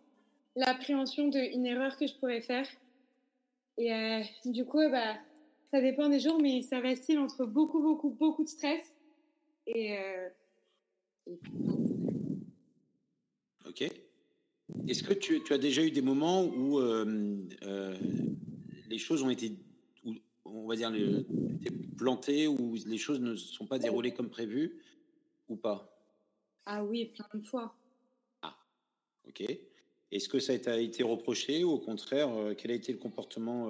l'appréhension 0.57 1.29
d'une 1.29 1.67
erreur 1.67 1.97
que 1.97 2.07
je 2.07 2.15
pourrais 2.15 2.41
faire. 2.41 2.67
Et 3.77 3.93
euh, 3.93 4.21
du 4.45 4.65
coup, 4.65 4.89
bah, 4.91 5.17
ça 5.71 5.81
dépend 5.81 6.09
des 6.09 6.21
jours, 6.21 6.41
mais 6.41 6.63
ça 6.63 6.81
vacille 6.81 7.19
entre 7.19 7.45
beaucoup, 7.45 7.83
beaucoup, 7.83 8.11
beaucoup 8.11 8.45
de 8.45 8.49
stress 8.49 8.83
et. 9.67 9.99
Euh, 9.99 10.29
ok. 13.67 13.83
Est-ce 14.89 15.03
que 15.03 15.15
tu, 15.15 15.43
tu, 15.43 15.53
as 15.53 15.59
déjà 15.59 15.83
eu 15.83 15.91
des 15.91 16.03
moments 16.03 16.45
où 16.45 16.79
euh, 16.79 17.37
euh, 17.63 17.95
les 18.89 18.99
choses 18.99 19.23
ont 19.23 19.31
été, 19.31 19.53
on 20.45 20.67
va 20.67 20.77
dire, 20.77 20.91
le, 20.91 21.27
plantées, 21.97 22.49
où 22.49 22.77
les 22.87 22.99
choses 22.99 23.21
ne 23.21 23.35
sont 23.37 23.67
pas 23.67 23.79
déroulées 23.79 24.13
comme 24.13 24.31
prévu, 24.31 24.81
ou 25.49 25.57
pas? 25.57 25.91
Ah 26.67 26.85
oui, 26.85 27.07
plein 27.07 27.27
de 27.35 27.45
fois. 27.45 27.75
Ah, 28.43 28.57
ok. 29.29 29.43
Est-ce 30.11 30.29
que 30.29 30.39
ça 30.39 30.53
a 30.53 30.77
été 30.79 31.03
reproché 31.03 31.65
ou 31.65 31.71
au 31.71 31.79
contraire, 31.79 32.33
euh, 32.35 32.55
quel 32.55 32.71
a 32.71 32.75
été 32.75 32.93
le 32.93 32.99
comportement 32.99 33.69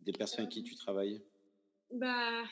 des 0.00 0.12
personnes 0.12 0.40
avec 0.40 0.52
qui 0.52 0.62
tu 0.62 0.74
travailles? 0.76 1.20
Bah, 1.90 2.44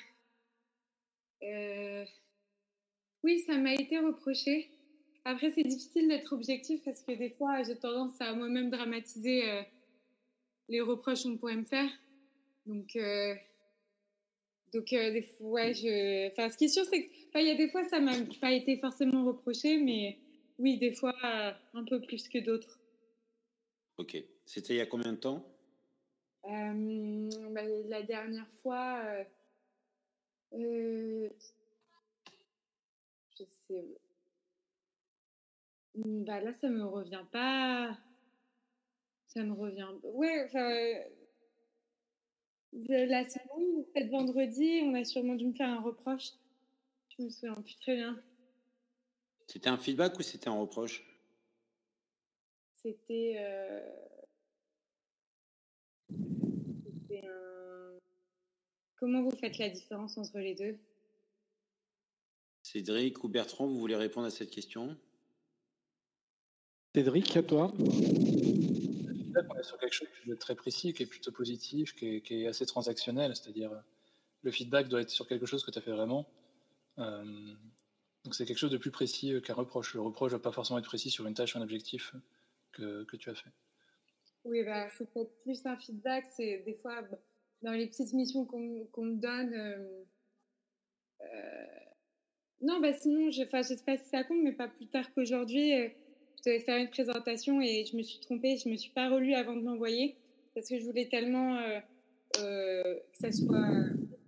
oui, 3.23 3.39
ça 3.41 3.57
m'a 3.57 3.75
été 3.75 3.99
reproché. 3.99 4.71
Après, 5.25 5.53
c'est 5.53 5.63
difficile 5.63 6.09
d'être 6.09 6.33
objectif 6.33 6.83
parce 6.85 7.03
que 7.03 7.13
des 7.13 7.31
fois, 7.31 7.63
j'ai 7.63 7.77
tendance 7.77 8.21
à 8.21 8.35
moi-même 8.35 8.71
dramatiser 8.71 9.49
euh, 9.49 9.63
les 10.69 10.81
reproches 10.81 11.23
qu'on 11.23 11.37
pourrait 11.37 11.57
me 11.57 11.65
faire. 11.65 11.89
Donc, 12.67 12.97
euh, 12.97 13.35
donc 14.73 14.93
euh, 14.93 15.11
des 15.13 15.23
fois, 15.23 15.51
ouais, 15.51 15.75
je... 15.75 16.29
enfin, 16.29 16.49
ce 16.49 16.57
qui 16.57 16.65
est 16.67 16.69
sûr, 16.69 16.85
c'est 16.85 17.09
qu'il 17.09 17.47
y 17.47 17.51
a 17.51 17.55
des 17.55 17.69
fois, 17.69 17.85
ça 17.85 18.01
m'a 18.01 18.13
pas 18.41 18.53
été 18.53 18.77
forcément 18.79 19.25
reproché, 19.25 19.79
mais 19.79 20.19
oui, 20.59 20.79
des 20.79 20.93
fois, 20.93 21.15
un 21.75 21.85
peu 21.85 22.01
plus 22.01 22.29
que 22.29 22.39
d'autres. 22.39 22.79
Ok. 23.99 24.17
C'était 24.47 24.75
il 24.75 24.79
y 24.79 24.81
a 24.81 24.87
combien 24.87 25.13
de 25.13 25.19
temps? 25.19 25.47
Bah, 26.45 27.63
La 27.89 28.03
dernière 28.03 28.49
fois, 28.63 29.03
je 30.53 31.29
sais 33.67 33.99
bah 35.95 36.41
là, 36.41 36.53
ça 36.55 36.69
me 36.69 36.85
revient 36.85 37.25
pas. 37.31 37.97
Ça 39.27 39.43
me 39.43 39.53
revient. 39.53 39.89
Ouais, 40.03 40.45
enfin. 40.47 40.71
La 42.73 43.29
semaine, 43.29 43.85
peut-être 43.93 44.11
vendredi, 44.11 44.81
on 44.85 44.95
a 44.95 45.05
sûrement 45.05 45.35
dû 45.35 45.47
me 45.47 45.53
faire 45.53 45.69
un 45.69 45.83
reproche. 45.83 46.31
Je 47.11 47.23
me 47.23 47.29
souviens 47.29 47.55
plus 47.55 47.77
très 47.77 47.97
bien. 47.97 48.19
C'était 49.47 49.69
un 49.69 49.77
feedback 49.77 50.19
ou 50.19 50.23
c'était 50.23 50.49
un 50.49 50.59
reproche? 50.59 51.05
C'était. 52.73 53.35
Euh... 53.39 53.81
C'était 56.11 57.27
un. 57.27 57.99
Comment 58.97 59.21
vous 59.21 59.37
faites 59.37 59.59
la 59.59 59.69
différence 59.69 60.17
entre 60.17 60.39
les 60.39 60.55
deux? 60.55 60.79
Cédric 62.63 63.23
ou 63.23 63.29
Bertrand, 63.29 63.67
vous 63.67 63.79
voulez 63.79 63.97
répondre 63.97 64.27
à 64.27 64.31
cette 64.31 64.51
question? 64.51 64.97
Cédric, 66.95 67.37
à 67.37 67.43
toi. 67.43 67.75
On 69.35 69.59
est 69.59 69.63
sur 69.63 69.79
quelque 69.79 69.93
chose 69.93 70.09
de 70.27 70.35
très 70.35 70.55
précis, 70.55 70.93
qui 70.93 71.03
est 71.03 71.07
plutôt 71.07 71.33
positif, 71.33 71.95
qui 71.95 72.23
est, 72.29 72.47
assez 72.47 72.67
transactionnel, 72.67 73.35
c'est-à-dire 73.37 73.71
le 74.43 74.51
feedback 74.51 74.89
doit 74.89 75.01
être 75.01 75.11
sur 75.11 75.27
quelque 75.27 75.47
chose 75.47 75.65
que 75.65 75.71
tu 75.71 75.79
as 75.79 75.83
fait 75.83 75.93
vraiment. 75.93 76.27
Euh, 76.99 77.55
donc 78.25 78.35
c'est 78.35 78.45
quelque 78.45 78.59
chose 78.59 78.71
de 78.71 78.79
plus 78.79 78.91
précis 78.91 79.41
qu'un 79.43 79.55
reproche. 79.55 79.95
Le 79.95 80.01
reproche 80.01 80.33
ne 80.33 80.37
va 80.37 80.43
pas 80.43 80.53
forcément 80.53 80.79
être 80.79 80.87
précis 80.87 81.11
sur 81.11 81.27
une 81.27 81.35
tâche 81.35 81.55
ou 81.55 81.59
un 81.59 81.63
objectif 81.63 82.15
que, 82.73 83.05
tu 83.17 83.31
as 83.31 83.35
fait. 83.35 83.51
Oui, 84.45 84.65
bah, 84.65 84.89
c'est 84.97 85.09
peut-être 85.13 85.33
plus 85.43 85.65
un 85.67 85.77
feedback. 85.77 86.27
C'est 86.35 86.63
des 86.65 86.75
fois 86.75 87.03
bah, 87.03 87.19
dans 87.63 87.73
les 87.73 87.87
petites 87.87 88.13
missions 88.13 88.45
qu'on 88.45 89.05
me 89.05 89.17
donne. 89.17 89.55
Euh, 89.55 90.05
euh, 91.23 91.67
non, 92.61 92.81
bah 92.81 92.93
sinon, 92.95 93.31
je 93.31 93.41
ne 93.41 93.45
sais 93.45 93.51
pas 93.51 93.63
si 93.63 94.09
ça 94.09 94.25
compte, 94.25 94.43
mais 94.43 94.53
pas 94.53 94.69
plus 94.69 94.87
tard 94.87 95.13
qu'aujourd'hui 95.15 95.73
je 96.45 96.51
devais 96.51 96.61
faire 96.61 96.79
une 96.79 96.89
présentation 96.89 97.61
et 97.61 97.85
je 97.85 97.97
me 97.97 98.03
suis 98.03 98.19
trompée, 98.19 98.57
je 98.57 98.69
ne 98.69 98.73
me 98.73 98.77
suis 98.77 98.91
pas 98.91 99.09
relue 99.09 99.35
avant 99.35 99.55
de 99.55 99.63
m'envoyer 99.63 100.17
parce 100.55 100.69
que 100.69 100.79
je 100.79 100.85
voulais 100.85 101.07
tellement 101.07 101.57
euh, 101.57 101.79
euh, 102.41 102.95
que 103.13 103.19
ça 103.19 103.33
soit 103.33 103.69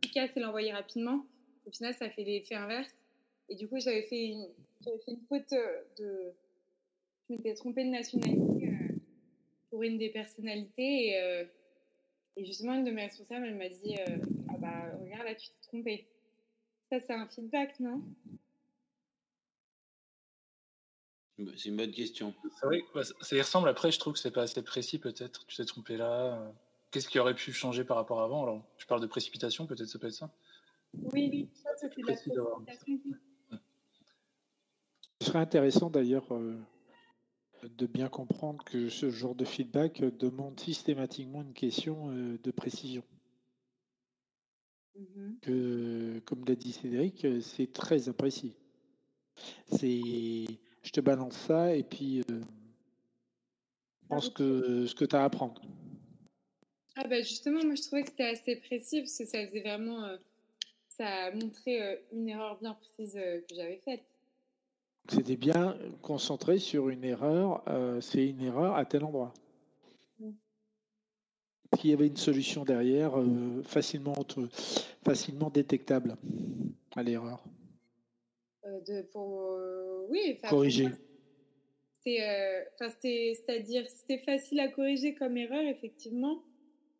efficace 0.02 0.30
et 0.36 0.40
l'envoyer 0.40 0.72
rapidement. 0.72 1.24
Au 1.66 1.70
final, 1.70 1.94
ça 1.94 2.08
fait 2.10 2.24
l'effet 2.24 2.54
inverse. 2.54 2.94
Et 3.48 3.56
du 3.56 3.68
coup, 3.68 3.78
j'avais 3.80 4.02
fait 4.02 4.26
une, 4.26 4.46
faute 5.28 5.50
de. 5.98 6.32
Je 7.28 7.34
m'étais 7.34 7.54
trompée 7.54 7.84
de 7.84 7.90
nationalité 7.90 8.68
euh, 8.68 8.94
pour 9.70 9.82
une 9.82 9.98
des 9.98 10.10
personnalités. 10.10 11.16
Et, 12.36 12.44
justement, 12.44 12.74
une 12.74 12.84
de 12.84 12.90
mes 12.90 13.02
responsables, 13.02 13.46
elle 13.46 13.56
m'a 13.56 13.68
dit 13.68 13.96
Ah 14.48 14.56
bah, 14.58 14.92
regarde, 15.02 15.24
là, 15.24 15.34
tu 15.34 15.48
t'es 15.48 15.68
trompée. 15.68 16.06
Ça, 16.90 17.00
c'est 17.00 17.12
un 17.12 17.26
feedback, 17.26 17.80
non? 17.80 18.02
C'est 21.38 21.68
une 21.68 21.76
bonne 21.76 21.90
question. 21.90 22.34
C'est 22.60 22.66
vrai 22.66 22.82
que 22.82 23.02
ça 23.02 23.36
y 23.36 23.40
ressemble. 23.40 23.68
Après, 23.68 23.90
je 23.90 23.98
trouve 23.98 24.12
que 24.12 24.18
c'est 24.18 24.30
pas 24.30 24.42
assez 24.42 24.62
précis, 24.62 24.98
peut-être. 24.98 25.46
Tu 25.46 25.56
t'es 25.56 25.64
trompé 25.64 25.96
là. 25.96 26.38
Euh. 26.38 26.52
Qu'est-ce 26.90 27.08
qui 27.08 27.18
aurait 27.18 27.34
pu 27.34 27.52
changer 27.52 27.84
par 27.84 27.96
rapport 27.96 28.20
à 28.20 28.24
avant? 28.24 28.44
Alors, 28.44 28.64
tu 28.76 28.86
parles 28.86 29.00
de 29.00 29.06
précipitation, 29.06 29.66
peut-être 29.66 29.88
ça 29.88 29.98
peut 29.98 30.06
être 30.06 30.14
ça 30.14 30.30
Oui, 30.92 31.28
oui, 31.32 31.50
ça, 31.54 31.70
c'est 31.76 31.88
de 31.88 32.06
la 32.06 32.14
précipitation. 32.14 32.64
Ce 35.20 35.26
serait 35.26 35.40
intéressant 35.40 35.90
d'ailleurs 35.90 36.32
euh, 36.32 36.56
de 37.64 37.86
bien 37.86 38.08
comprendre 38.08 38.62
que 38.64 38.88
ce 38.88 39.10
genre 39.10 39.34
de 39.34 39.44
feedback 39.44 40.04
demande 40.18 40.60
systématiquement 40.60 41.42
une 41.42 41.54
question 41.54 42.10
euh, 42.10 42.38
de 42.40 42.50
précision. 42.52 43.02
Mm-hmm. 44.96 45.40
Que, 45.40 46.18
comme 46.26 46.44
l'a 46.44 46.54
dit 46.54 46.72
Cédric, 46.72 47.26
c'est 47.40 47.72
très 47.72 48.08
imprécis. 48.08 48.54
C'est 49.66 50.46
je 50.84 50.90
te 50.90 51.00
balance 51.00 51.34
ça 51.34 51.74
et 51.74 51.82
puis 51.82 52.20
euh, 52.30 52.40
pense 54.08 54.28
que 54.28 54.86
ce 54.86 54.94
que 54.94 55.04
tu 55.04 55.16
as 55.16 55.22
à 55.22 55.24
apprendre. 55.24 55.60
Ah 56.96 57.08
bah 57.08 57.22
justement, 57.22 57.64
moi 57.64 57.74
je 57.74 57.82
trouvais 57.82 58.02
que 58.02 58.10
c'était 58.10 58.28
assez 58.28 58.56
précis 58.56 59.00
parce 59.00 59.18
que 59.18 59.24
ça 59.24 59.44
faisait 59.46 59.62
vraiment, 59.62 60.04
euh, 60.04 60.16
ça 60.90 61.06
a 61.06 61.30
montré 61.32 61.82
euh, 61.82 61.96
une 62.12 62.28
erreur 62.28 62.58
bien 62.60 62.74
précise 62.74 63.14
que 63.14 63.54
j'avais 63.54 63.80
faite. 63.84 64.04
C'était 65.08 65.36
bien 65.36 65.76
concentré 66.02 66.58
sur 66.58 66.88
une 66.88 67.04
erreur, 67.04 67.62
c'est 68.00 68.26
une 68.26 68.40
erreur 68.40 68.74
à 68.74 68.86
tel 68.86 69.04
endroit. 69.04 69.34
Mmh. 70.18 70.30
Qu'il 71.76 71.90
y 71.90 71.92
avait 71.92 72.06
une 72.06 72.16
solution 72.16 72.64
derrière 72.64 73.12
facilement, 73.64 74.14
facilement 75.04 75.50
détectable 75.50 76.16
à 76.96 77.02
l'erreur. 77.02 77.44
Euh, 78.66 78.80
de, 78.80 79.02
pour, 79.02 79.42
euh, 79.42 80.06
oui, 80.08 80.38
corriger. 80.48 80.88
Euh, 82.06 82.64
c'est-à-dire, 82.78 83.84
c'était 83.90 84.18
facile 84.18 84.60
à 84.60 84.68
corriger 84.68 85.14
comme 85.14 85.36
erreur, 85.36 85.64
effectivement. 85.64 86.42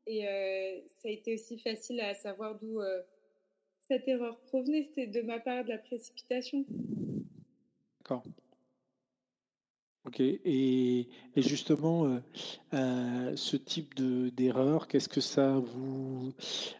Et 0.06 0.22
ça 1.00 1.08
a 1.08 1.10
été 1.10 1.34
aussi 1.34 1.58
facile 1.58 2.00
à 2.00 2.12
savoir 2.14 2.58
d'où 2.58 2.80
cette 3.88 4.06
erreur 4.06 4.38
provenait. 4.40 4.82
C'était 4.82 5.06
de 5.06 5.22
ma 5.22 5.40
part 5.40 5.64
de 5.64 5.70
la 5.70 5.78
précipitation. 5.78 6.66
D'accord. 8.00 8.22
Ok. 10.06 10.20
Et, 10.20 11.08
et 11.36 11.42
justement, 11.42 12.20
ce 12.72 13.56
type 13.56 13.94
d'erreur, 14.34 14.88
qu'est-ce 14.88 15.08
que 15.08 15.22
ça 15.22 15.58
vous 15.58 16.34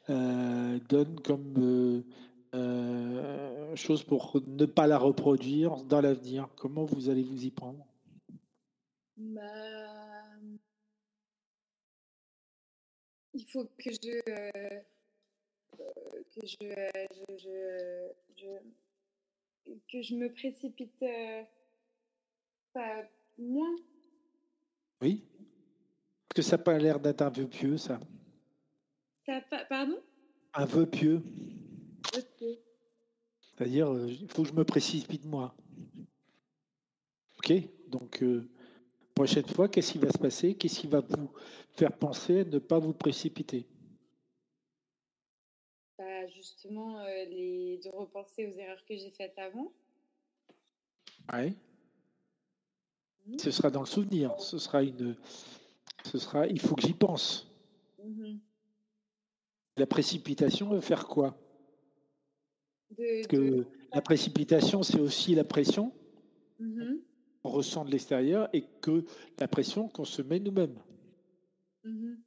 donne 0.08 1.18
comme 1.20 2.04
euh, 2.54 3.74
chose 3.74 4.04
pour 4.04 4.40
ne 4.46 4.64
pas 4.66 4.86
la 4.86 4.98
reproduire 4.98 5.82
dans 5.84 6.00
l'avenir 6.00 6.48
Comment 6.56 6.84
vous 6.84 7.10
allez 7.10 7.22
vous 7.22 7.44
y 7.44 7.50
prendre? 7.50 7.84
Bah, 9.16 9.40
Il 13.34 13.44
faut 13.46 13.64
que 13.64 13.90
je, 13.90 14.20
euh, 14.28 14.80
que 16.34 16.46
je, 16.46 16.60
que 19.90 20.02
je 20.02 20.14
me 20.14 20.32
précipite 20.32 21.02
euh, 21.02 21.42
pas 22.72 23.02
moins. 23.36 23.74
Oui. 25.02 25.24
Parce 26.28 26.36
que 26.36 26.42
ça 26.42 26.56
n'a 26.56 26.62
pas 26.62 26.78
l'air 26.78 27.00
d'être 27.00 27.22
un 27.22 27.30
vœu 27.30 27.48
pieux, 27.48 27.76
ça. 27.76 27.98
ça 29.26 29.40
pardon? 29.68 30.00
Un 30.54 30.64
vœu 30.66 30.86
pieux. 30.86 31.20
C'est-à-dire, 33.40 33.92
euh, 33.92 34.08
il 34.08 34.28
faut 34.28 34.42
que 34.42 34.48
je 34.48 34.54
me 34.54 34.64
précipite 34.64 35.24
moi. 35.24 35.54
Ok 37.38 37.52
Donc, 37.88 38.22
euh, 38.22 38.48
prochaine 39.14 39.46
fois, 39.46 39.68
qu'est-ce 39.68 39.92
qui 39.92 39.98
va 39.98 40.10
se 40.10 40.18
passer? 40.18 40.54
Qu'est-ce 40.54 40.80
qui 40.80 40.86
va 40.86 41.00
vous 41.00 41.30
faire 41.72 41.96
penser 41.96 42.40
à 42.40 42.44
ne 42.44 42.58
pas 42.58 42.78
vous 42.78 42.92
précipiter? 42.92 43.66
Bah, 45.98 46.26
Justement, 46.28 46.98
euh, 46.98 47.24
les... 47.26 47.78
de 47.84 47.90
repenser 47.90 48.46
aux 48.46 48.58
erreurs 48.58 48.84
que 48.84 48.96
j'ai 48.96 49.10
faites 49.10 49.38
avant. 49.38 49.72
Oui? 51.32 51.54
Mmh. 53.26 53.38
Ce 53.38 53.50
sera 53.50 53.70
dans 53.70 53.80
le 53.80 53.86
souvenir. 53.86 54.38
Ce 54.40 54.58
sera 54.58 54.82
une. 54.82 55.16
Ce 56.04 56.18
sera. 56.18 56.46
Il 56.46 56.60
faut 56.60 56.74
que 56.74 56.82
j'y 56.82 56.92
pense. 56.92 57.50
Mmh 58.02 58.36
La 59.78 59.86
précipitation 59.86 60.68
veut 60.68 60.80
faire 60.80 61.06
quoi? 61.06 61.38
Que 63.28 63.66
la 63.92 64.00
précipitation, 64.00 64.82
c'est 64.82 65.00
aussi 65.00 65.34
la 65.34 65.44
pression. 65.44 65.92
Mm-hmm. 66.60 67.00
qu'on 67.42 67.50
ressent 67.50 67.84
de 67.84 67.90
l'extérieur 67.90 68.48
et 68.52 68.64
que 68.80 69.04
la 69.38 69.48
pression 69.48 69.88
qu'on 69.88 70.04
se 70.04 70.22
met 70.22 70.40
nous-mêmes. 70.40 70.78
Mhm. 71.84 72.18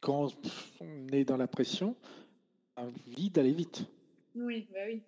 Quand 0.00 0.28
on 0.80 1.06
est 1.12 1.24
dans 1.24 1.36
la 1.36 1.46
pression, 1.46 1.94
on 2.76 2.82
a 2.82 2.86
envie 2.86 3.30
d'aller 3.30 3.52
vite. 3.52 3.84
Oui, 4.34 4.66
bah 4.72 4.80
oui. 4.86 5.02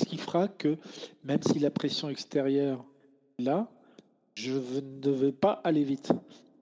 Ce 0.00 0.04
qui 0.04 0.18
fera 0.18 0.48
que 0.48 0.76
même 1.22 1.42
si 1.42 1.58
la 1.60 1.70
pression 1.70 2.08
extérieure 2.08 2.84
est 3.38 3.42
là, 3.42 3.70
je 4.34 4.52
ne 4.52 5.10
vais 5.10 5.32
pas 5.32 5.52
aller 5.64 5.84
vite. 5.84 6.12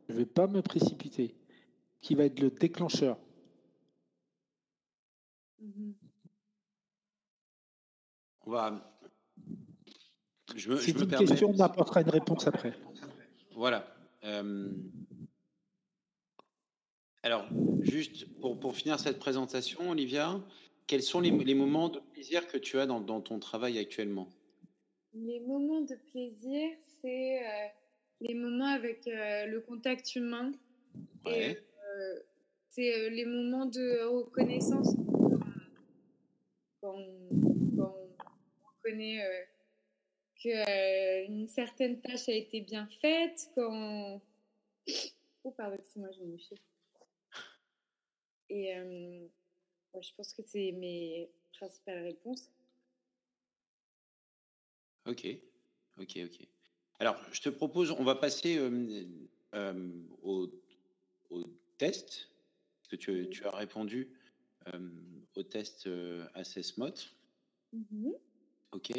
Je 0.09 0.15
ne 0.15 0.19
vais 0.19 0.27
pas 0.27 0.47
me 0.47 0.61
précipiter. 0.61 1.35
Qui 2.03 2.15
va 2.15 2.25
être 2.25 2.41
le 2.41 2.51
déclencheur. 2.51 3.19
On 8.47 8.51
va. 8.51 8.93
Je 10.57 10.71
me, 10.71 10.77
je 10.77 10.83
C'est 10.83 10.95
me 10.97 11.03
une 11.03 11.09
permets. 11.09 11.27
question, 11.27 11.51
on 11.51 11.61
apportera 11.61 12.01
une 12.03 12.11
réponse 12.11 12.47
après. 12.47 12.73
Voilà. 13.53 13.87
euh, 14.25 14.71
Alors, 17.23 17.47
juste 17.83 18.27
pour, 18.41 18.59
pour 18.59 18.75
finir 18.75 18.99
cette 18.99 19.19
présentation, 19.19 19.91
Olivia, 19.91 20.41
quels 20.87 21.03
sont 21.03 21.21
les, 21.21 21.31
les 21.31 21.55
moments 21.55 21.89
de 21.89 22.01
plaisir 22.01 22.47
que 22.49 22.57
tu 22.59 22.79
as 22.79 22.87
dans, 22.87 23.01
dans 23.01 23.21
ton 23.21 23.39
travail 23.39 23.79
actuellement? 23.79 24.29
Les 25.13 25.41
moments 25.41 25.83
de 25.83 25.95
plaisir, 26.11 26.71
c'est 27.01 27.39
euh, 27.47 27.69
les 28.21 28.35
moments 28.35 28.67
avec 28.75 29.07
euh, 29.07 29.47
le 29.47 29.61
contact 29.61 30.17
humain. 30.17 30.53
Ouais. 31.25 31.63
euh, 31.97 32.19
c'est 32.71 32.93
euh, 32.95 33.11
les 33.11 33.25
moments 33.27 33.67
de 33.67 34.05
reconnaissance 34.05 34.95
quand 36.91 36.99
on, 36.99 37.77
quand 37.77 37.95
on 38.85 39.01
euh, 39.01 39.45
qu'une 40.37 41.49
certaine 41.49 42.01
tâche 42.01 42.29
a 42.29 42.33
été 42.33 42.61
bien 42.61 42.87
faite, 43.01 43.51
quand... 43.55 44.21
Oh, 45.43 45.53
pardon, 45.53 45.77
excuse-moi, 45.77 46.11
je 46.13 46.21
me 46.21 46.33
moucher. 46.33 46.55
Et 48.51 48.77
euh, 48.77 49.27
ouais, 49.95 50.03
je 50.03 50.15
pense 50.15 50.35
que 50.35 50.43
c'est 50.43 50.73
mes 50.73 51.31
principales 51.55 52.03
réponses. 52.03 52.51
Ok, 55.07 55.27
ok, 55.99 56.19
ok. 56.27 56.47
Alors, 56.99 57.17
je 57.33 57.41
te 57.41 57.49
propose, 57.49 57.91
on 57.91 58.05
va 58.05 58.17
passer 58.17 58.59
euh, 58.59 59.07
euh, 59.55 59.91
au, 60.23 60.47
au 61.31 61.45
test, 61.79 62.29
que 62.91 62.97
tu, 62.97 63.31
tu 63.31 63.47
as 63.47 63.57
répondu 63.57 64.13
euh, 64.75 64.91
au 65.37 65.43
test 65.43 65.87
euh, 65.87 66.27
AssessMod. 66.35 66.99
Mhm. 67.73 68.15
Ok. 68.73 68.93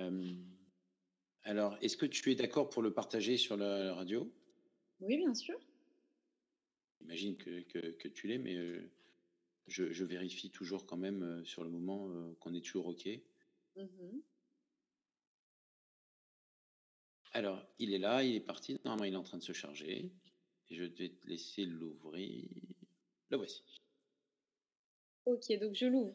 Euh, 0.00 0.34
alors, 1.42 1.76
est-ce 1.82 1.96
que 1.96 2.06
tu 2.06 2.32
es 2.32 2.34
d'accord 2.34 2.70
pour 2.70 2.82
le 2.82 2.92
partager 2.92 3.36
sur 3.36 3.56
la 3.56 3.94
radio? 3.94 4.32
Oui, 5.00 5.16
bien 5.16 5.34
sûr. 5.34 5.58
J'imagine 7.00 7.36
que, 7.36 7.60
que, 7.62 7.90
que 7.92 8.08
tu 8.08 8.28
l'es, 8.28 8.38
mais 8.38 8.56
euh, 8.56 8.90
je, 9.66 9.92
je 9.92 10.04
vérifie 10.04 10.50
toujours 10.50 10.86
quand 10.86 10.96
même 10.96 11.22
euh, 11.22 11.44
sur 11.44 11.64
le 11.64 11.70
moment 11.70 12.08
euh, 12.10 12.34
qu'on 12.40 12.54
est 12.54 12.64
toujours 12.64 12.86
OK. 12.86 13.08
Mhm. 13.76 14.22
Alors, 17.32 17.66
il 17.78 17.92
est 17.92 17.98
là, 17.98 18.22
il 18.22 18.36
est 18.36 18.40
parti. 18.40 18.80
Normalement, 18.84 19.04
il 19.04 19.12
est 19.14 19.16
en 19.16 19.24
train 19.24 19.38
de 19.38 19.42
se 19.42 19.52
charger. 19.52 20.12
Et 20.70 20.74
je 20.74 20.84
vais 20.84 20.90
te 21.10 21.26
laisser 21.26 21.66
l'ouvrir. 21.66 22.48
Le 23.30 23.36
voici. 23.36 23.62
Ok, 25.26 25.58
donc 25.60 25.74
je 25.74 25.86
l'ouvre. 25.86 26.14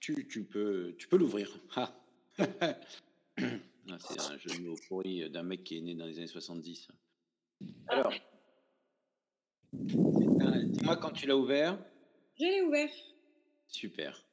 Tu, 0.00 0.26
tu 0.28 0.44
peux, 0.44 0.94
tu 0.98 1.08
peux 1.08 1.16
l'ouvrir. 1.16 1.58
Ah. 1.76 1.94
Ah, 2.38 3.96
C'est 4.00 4.20
un 4.20 4.38
jeu 4.38 4.50
de 4.58 4.64
mots 4.64 4.76
pourri 4.88 5.28
d'un 5.30 5.42
mec 5.42 5.64
qui 5.64 5.78
est 5.78 5.80
né 5.80 5.94
dans 5.94 6.06
les 6.06 6.18
années 6.18 6.26
70. 6.26 6.88
Alors, 7.88 8.12
c'est 9.72 10.42
un- 10.42 10.64
dis-moi 10.64 10.96
quand 10.96 11.10
tu 11.12 11.26
l'as 11.26 11.36
ouvert. 11.36 11.78
Je 12.38 12.44
l'ai 12.44 12.62
ouvert. 12.62 12.90
Super. 13.66 14.24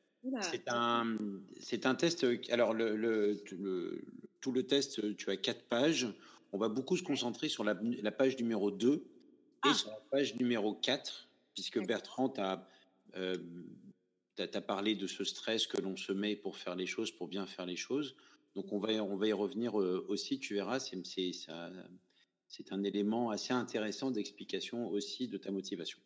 C'est 0.41 0.67
un, 0.69 1.17
c'est 1.59 1.85
un 1.85 1.93
test. 1.95 2.25
Alors, 2.49 2.73
le, 2.73 2.95
le- 2.95 3.37
tout 3.45 3.57
le- 3.57 4.03
tout 4.41 4.51
le 4.51 4.63
test, 4.65 5.15
tu 5.17 5.29
as 5.29 5.37
quatre 5.37 5.63
pages. 5.67 6.07
On 6.51 6.57
va 6.57 6.67
beaucoup 6.67 6.97
se 6.97 7.03
concentrer 7.03 7.47
sur 7.49 7.63
la, 7.63 7.75
la 7.81 8.11
page 8.11 8.37
numéro 8.37 8.71
2 8.71 8.93
et 8.95 9.01
Ah. 9.63 9.73
sur 9.73 9.89
la 9.89 9.99
page 10.11 10.35
numéro 10.35 10.73
4, 10.73 11.29
puisque. 11.53 11.79
Bertrand 11.85 12.29
t'a 12.29 12.67
euh, 13.15 13.35
t'a- 14.35 14.47
t'a 14.47 14.61
parlé 14.61 14.95
de 14.95 15.07
ce 15.07 15.23
stress 15.23 15.67
que 15.67 15.81
l'on 15.81 15.95
se 15.95 16.11
met 16.11 16.35
pour 16.35 16.57
faire 16.57 16.75
les 16.75 16.85
choses, 16.85 17.11
pour 17.11 17.27
bien 17.27 17.45
faire 17.45 17.65
les 17.65 17.75
choses. 17.75 18.15
Donc, 18.55 18.71
on 18.71 18.79
va, 18.79 18.93
y- 18.93 18.99
on 18.99 19.15
va 19.17 19.27
y 19.27 19.33
revenir 19.33 19.79
euh, 19.79 20.05
aussi, 20.07 20.39
tu 20.39 20.53
verras, 20.55 20.79
c'est 20.79 22.71
un 22.71 22.83
élément 22.83 23.29
assez 23.31 23.53
intéressant 23.53 24.11
d'explication 24.11 24.87
aussi 24.89 25.27
de 25.27 25.37
ta 25.37 25.51
motivation. 25.51 25.99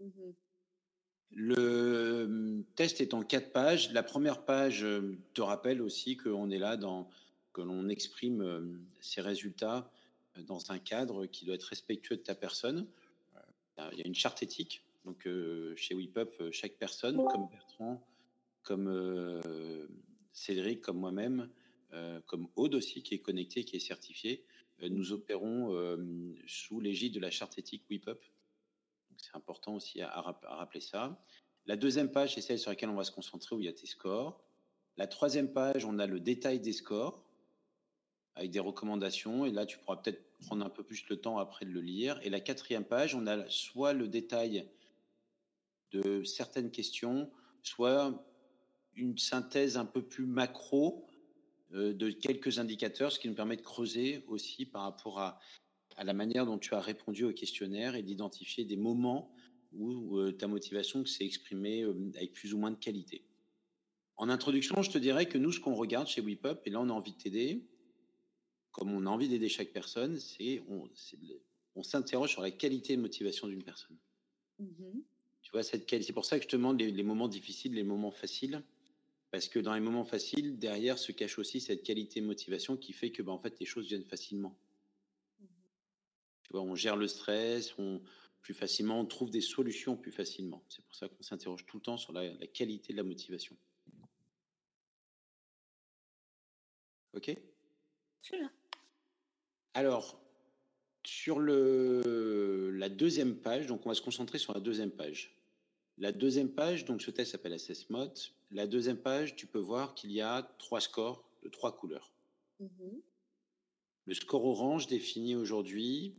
Mhm. 0.00 0.34
Le 1.32 1.54
euh, 1.58 2.62
test 2.74 3.00
est 3.00 3.14
en 3.14 3.22
quatre 3.22 3.52
pages. 3.52 3.92
La 3.92 4.02
première 4.02 4.44
page 4.44 4.82
euh, 4.82 5.16
te 5.34 5.40
rappelle 5.40 5.80
aussi 5.80 6.16
qu'on 6.16 6.50
est 6.50 6.58
là 6.58 6.76
dans 6.76 7.08
que 7.52 7.60
l'on 7.62 7.88
exprime 7.88 8.86
ses 9.00 9.20
résultats 9.20 9.90
dans 10.46 10.70
un 10.70 10.78
cadre 10.78 11.26
qui 11.26 11.44
doit 11.44 11.56
être 11.56 11.64
respectueux 11.64 12.16
de 12.16 12.22
ta 12.22 12.36
personne. 12.36 12.86
Il 13.92 13.98
y 13.98 14.02
a 14.02 14.06
une 14.06 14.14
charte 14.14 14.42
éthique. 14.44 14.84
Donc 15.10 15.26
euh, 15.26 15.74
chez 15.74 15.96
WePup, 15.96 16.40
euh, 16.40 16.52
chaque 16.52 16.74
personne, 16.74 17.16
comme 17.16 17.48
Bertrand, 17.48 18.06
comme 18.62 18.86
euh, 18.86 19.88
Cédric, 20.32 20.82
comme 20.82 20.98
moi-même, 20.98 21.50
comme 22.26 22.46
Aude 22.54 22.76
aussi, 22.76 23.02
qui 23.02 23.14
est 23.14 23.18
connecté, 23.18 23.64
qui 23.64 23.74
est 23.74 23.80
certifié, 23.80 24.44
nous 24.80 25.10
opérons 25.10 25.74
sous 26.46 26.78
l'égide 26.78 27.14
de 27.14 27.18
la 27.18 27.32
charte 27.32 27.58
éthique 27.58 27.82
WePup. 27.90 28.20
C'est 29.16 29.34
important 29.34 29.74
aussi 29.74 30.00
à 30.00 30.20
rappeler 30.20 30.80
ça. 30.80 31.20
La 31.66 31.74
deuxième 31.74 32.12
page, 32.12 32.36
c'est 32.36 32.42
celle 32.42 32.60
sur 32.60 32.70
laquelle 32.70 32.90
on 32.90 32.94
va 32.94 33.02
se 33.02 33.10
concentrer, 33.10 33.56
où 33.56 33.58
il 33.58 33.64
y 33.64 33.68
a 33.68 33.72
tes 33.72 33.88
scores. 33.88 34.40
La 34.96 35.08
troisième 35.08 35.52
page, 35.52 35.84
on 35.84 35.98
a 35.98 36.06
le 36.06 36.20
détail 36.20 36.60
des 36.60 36.72
scores, 36.72 37.24
avec 38.36 38.52
des 38.52 38.60
recommandations. 38.60 39.44
Et 39.44 39.50
là, 39.50 39.66
tu 39.66 39.76
pourras 39.78 39.96
peut-être 39.96 40.22
prendre 40.46 40.64
un 40.64 40.70
peu 40.70 40.84
plus 40.84 41.08
le 41.08 41.20
temps 41.20 41.38
après 41.38 41.66
de 41.66 41.72
le 41.72 41.80
lire. 41.80 42.20
Et 42.22 42.30
la 42.30 42.38
quatrième 42.38 42.84
page, 42.84 43.16
on 43.16 43.26
a 43.26 43.48
soit 43.50 43.94
le 43.94 44.06
détail 44.06 44.70
de 45.92 46.24
certaines 46.24 46.70
questions, 46.70 47.30
soit 47.62 48.24
une 48.94 49.18
synthèse 49.18 49.76
un 49.76 49.84
peu 49.84 50.02
plus 50.02 50.26
macro 50.26 51.06
euh, 51.72 51.92
de 51.92 52.10
quelques 52.10 52.58
indicateurs, 52.58 53.12
ce 53.12 53.18
qui 53.18 53.28
nous 53.28 53.34
permet 53.34 53.56
de 53.56 53.62
creuser 53.62 54.24
aussi 54.26 54.66
par 54.66 54.82
rapport 54.82 55.20
à, 55.20 55.38
la 56.02 56.14
manière 56.14 56.46
dont 56.46 56.58
tu 56.58 56.74
as 56.74 56.80
répondu 56.80 57.24
au 57.24 57.32
questionnaire 57.32 57.94
et 57.94 58.02
d'identifier 58.02 58.64
des 58.64 58.76
moments 58.76 59.34
où 59.72 60.16
euh, 60.16 60.32
ta 60.32 60.46
motivation 60.46 61.04
s'est 61.04 61.26
exprimée 61.26 61.82
euh, 61.82 62.10
avec 62.16 62.32
plus 62.32 62.54
ou 62.54 62.58
moins 62.58 62.70
de 62.70 62.78
qualité. 62.78 63.22
En 64.16 64.30
introduction, 64.30 64.82
je 64.82 64.90
te 64.90 64.98
dirais 64.98 65.26
que 65.26 65.36
nous, 65.36 65.52
ce 65.52 65.60
qu'on 65.60 65.74
regarde 65.74 66.08
chez 66.08 66.22
WePup, 66.22 66.60
et 66.64 66.70
là 66.70 66.80
on 66.80 66.88
a 66.88 66.92
envie 66.92 67.12
de 67.12 67.18
t'aider, 67.18 67.66
comme 68.72 68.92
on 68.92 69.06
a 69.06 69.10
envie 69.10 69.28
d'aider 69.28 69.48
chaque 69.48 69.72
personne, 69.72 70.18
c'est 70.18 70.62
on, 70.68 71.82
s'interroge 71.82 72.30
sur 72.30 72.42
la 72.42 72.50
qualité 72.50 72.96
de 72.96 73.02
motivation 73.02 73.46
d'une 73.46 73.62
personne. 73.62 73.96
Mhm. 74.58 75.02
Tu 75.42 75.50
vois, 75.52 75.62
cette 75.62 75.86
qualité. 75.86 76.06
C'est 76.08 76.12
pour 76.12 76.24
ça 76.24 76.38
que 76.38 76.44
je 76.44 76.48
te 76.48 76.56
demande 76.56 76.80
les, 76.80 76.90
les 76.90 77.02
moments 77.02 77.28
difficiles, 77.28 77.74
les 77.74 77.82
moments 77.82 78.10
faciles. 78.10 78.62
Parce 79.30 79.48
que 79.48 79.58
dans 79.60 79.74
les 79.74 79.80
moments 79.80 80.04
faciles, 80.04 80.58
derrière 80.58 80.98
se 80.98 81.12
cache 81.12 81.38
aussi 81.38 81.60
cette 81.60 81.82
qualité 81.82 82.20
de 82.20 82.26
motivation 82.26 82.76
qui 82.76 82.92
fait 82.92 83.12
que, 83.12 83.22
ben, 83.22 83.32
en 83.32 83.38
fait, 83.38 83.58
les 83.60 83.66
choses 83.66 83.86
viennent 83.86 84.04
facilement. 84.04 84.58
Tu 86.42 86.52
vois, 86.52 86.62
on 86.62 86.74
gère 86.74 86.96
le 86.96 87.06
stress, 87.06 87.78
on, 87.78 88.02
plus 88.42 88.54
facilement, 88.54 88.98
on 88.98 89.06
trouve 89.06 89.30
des 89.30 89.40
solutions 89.40 89.96
plus 89.96 90.10
facilement. 90.10 90.64
C'est 90.68 90.84
pour 90.84 90.96
ça 90.96 91.08
qu'on 91.08 91.22
s'interroge 91.22 91.64
tout 91.66 91.76
le 91.76 91.82
temps 91.82 91.96
sur 91.96 92.12
la, 92.12 92.32
la 92.34 92.46
qualité 92.46 92.92
de 92.92 92.96
la 92.96 93.04
motivation. 93.04 93.56
OK? 97.14 97.36
Très 98.22 98.38
bien. 98.38 98.52
Alors, 99.74 100.20
sur 101.04 101.38
le, 101.38 102.70
la 102.70 102.88
deuxième 102.88 103.36
page, 103.36 103.66
donc 103.66 103.84
on 103.86 103.88
va 103.88 103.94
se 103.94 104.02
concentrer 104.02 104.38
sur 104.38 104.52
la 104.52 104.60
deuxième 104.60 104.90
page. 104.90 105.34
La 105.98 106.12
deuxième 106.12 106.50
page, 106.50 106.84
donc 106.84 107.02
ce 107.02 107.10
test 107.10 107.32
s'appelle 107.32 107.56
Mode. 107.90 108.18
La 108.50 108.66
deuxième 108.66 108.96
page, 108.96 109.36
tu 109.36 109.46
peux 109.46 109.58
voir 109.58 109.94
qu'il 109.94 110.12
y 110.12 110.20
a 110.20 110.42
trois 110.58 110.80
scores 110.80 111.24
de 111.42 111.48
trois 111.48 111.76
couleurs. 111.76 112.10
Mhm. 112.58 113.00
Le 114.06 114.14
score 114.14 114.44
orange 114.44 114.86
définit 114.86 115.36
aujourd'hui, 115.36 116.16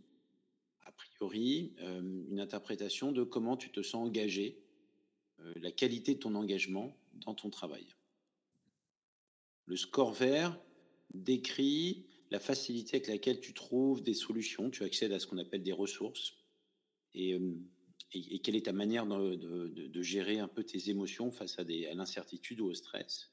a 0.85 0.91
priori, 0.91 1.73
euh, 1.79 1.99
une 2.29 2.39
interprétation 2.39 3.11
de 3.11 3.23
comment 3.23 3.57
tu 3.57 3.71
te 3.71 3.81
sens 3.81 4.07
engagé, 4.07 4.61
euh, 5.39 5.53
la 5.57 5.71
qualité 5.71 6.15
de 6.15 6.19
ton 6.19 6.35
engagement 6.35 6.95
dans 7.13 7.33
ton 7.33 7.49
travail. 7.49 7.87
Le 9.65 9.75
score 9.75 10.13
vert 10.13 10.57
décrit 11.13 12.05
la 12.31 12.39
facilité 12.39 12.97
avec 12.97 13.07
laquelle 13.07 13.39
tu 13.39 13.53
trouves 13.53 14.01
des 14.01 14.13
solutions, 14.13 14.69
tu 14.69 14.83
accèdes 14.83 15.11
à 15.11 15.19
ce 15.19 15.27
qu'on 15.27 15.37
appelle 15.37 15.63
des 15.63 15.73
ressources, 15.73 16.37
et, 17.13 17.33
euh, 17.33 17.53
quelle 18.43 18.55
est 18.55 18.65
ta 18.65 18.73
manière 18.73 19.05
de, 19.05 20.01
gérer 20.01 20.39
un 20.39 20.47
peu 20.47 20.63
tes 20.63 20.89
émotions 20.89 21.31
face 21.31 21.59
à 21.59 21.63
l'incertitude 21.63 22.59
ou 22.61 22.65
au 22.65 22.73
stress? 22.73 23.31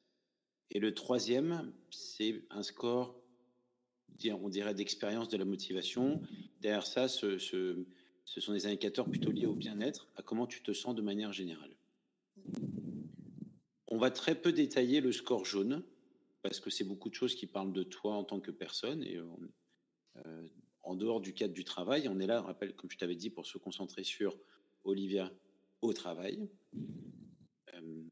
Et 0.70 0.78
le 0.78 0.94
troisième, 0.94 1.72
c'est 1.90 2.44
un 2.50 2.62
score 2.62 3.20
on 4.30 4.48
dirait, 4.48 4.74
d'expérience 4.74 5.28
de 5.28 5.36
la 5.36 5.44
motivation. 5.44 6.20
Derrière 6.60 6.86
ça, 6.86 7.08
ce, 7.08 7.38
ce 7.38 8.40
sont 8.40 8.52
des 8.52 8.66
indicateurs 8.66 9.08
plutôt 9.08 9.30
liés 9.30 9.46
au 9.46 9.54
bien-être, 9.54 10.08
à 10.16 10.22
comment 10.22 10.46
tu 10.46 10.62
te 10.62 10.72
sens 10.72 10.94
de 10.94 11.02
manière 11.02 11.32
générale. 11.32 11.74
On 13.86 13.96
va 13.96 14.10
très 14.10 14.34
peu 14.34 14.52
détailler 14.52 15.00
le 15.00 15.12
score 15.12 15.44
jaune, 15.44 15.82
parce 16.42 16.60
que 16.60 16.70
c'est 16.70 16.84
beaucoup 16.84 17.08
de 17.08 17.14
choses 17.14 17.34
qui 17.34 17.46
parlent 17.46 17.72
de 17.72 17.82
toi 17.82 18.14
en 18.14 18.24
tant 18.24 18.40
que 18.40 18.50
personne. 18.50 19.02
Et 19.02 19.16
euh, 19.16 20.48
en 20.82 20.94
dehors 20.94 21.20
du 21.20 21.34
cadre 21.34 21.54
du 21.54 21.64
travail, 21.64 22.08
on 22.08 22.18
est 22.20 22.26
là, 22.26 22.40
rappelle, 22.40 22.74
comme 22.74 22.90
je 22.90 22.98
t'avais 22.98 23.16
dit, 23.16 23.30
pour 23.30 23.46
se 23.46 23.58
concentrer 23.58 24.04
sur 24.04 24.38
Olivia 24.84 25.32
au 25.82 25.92
travail. 25.92 26.48
Euh, 27.74 28.02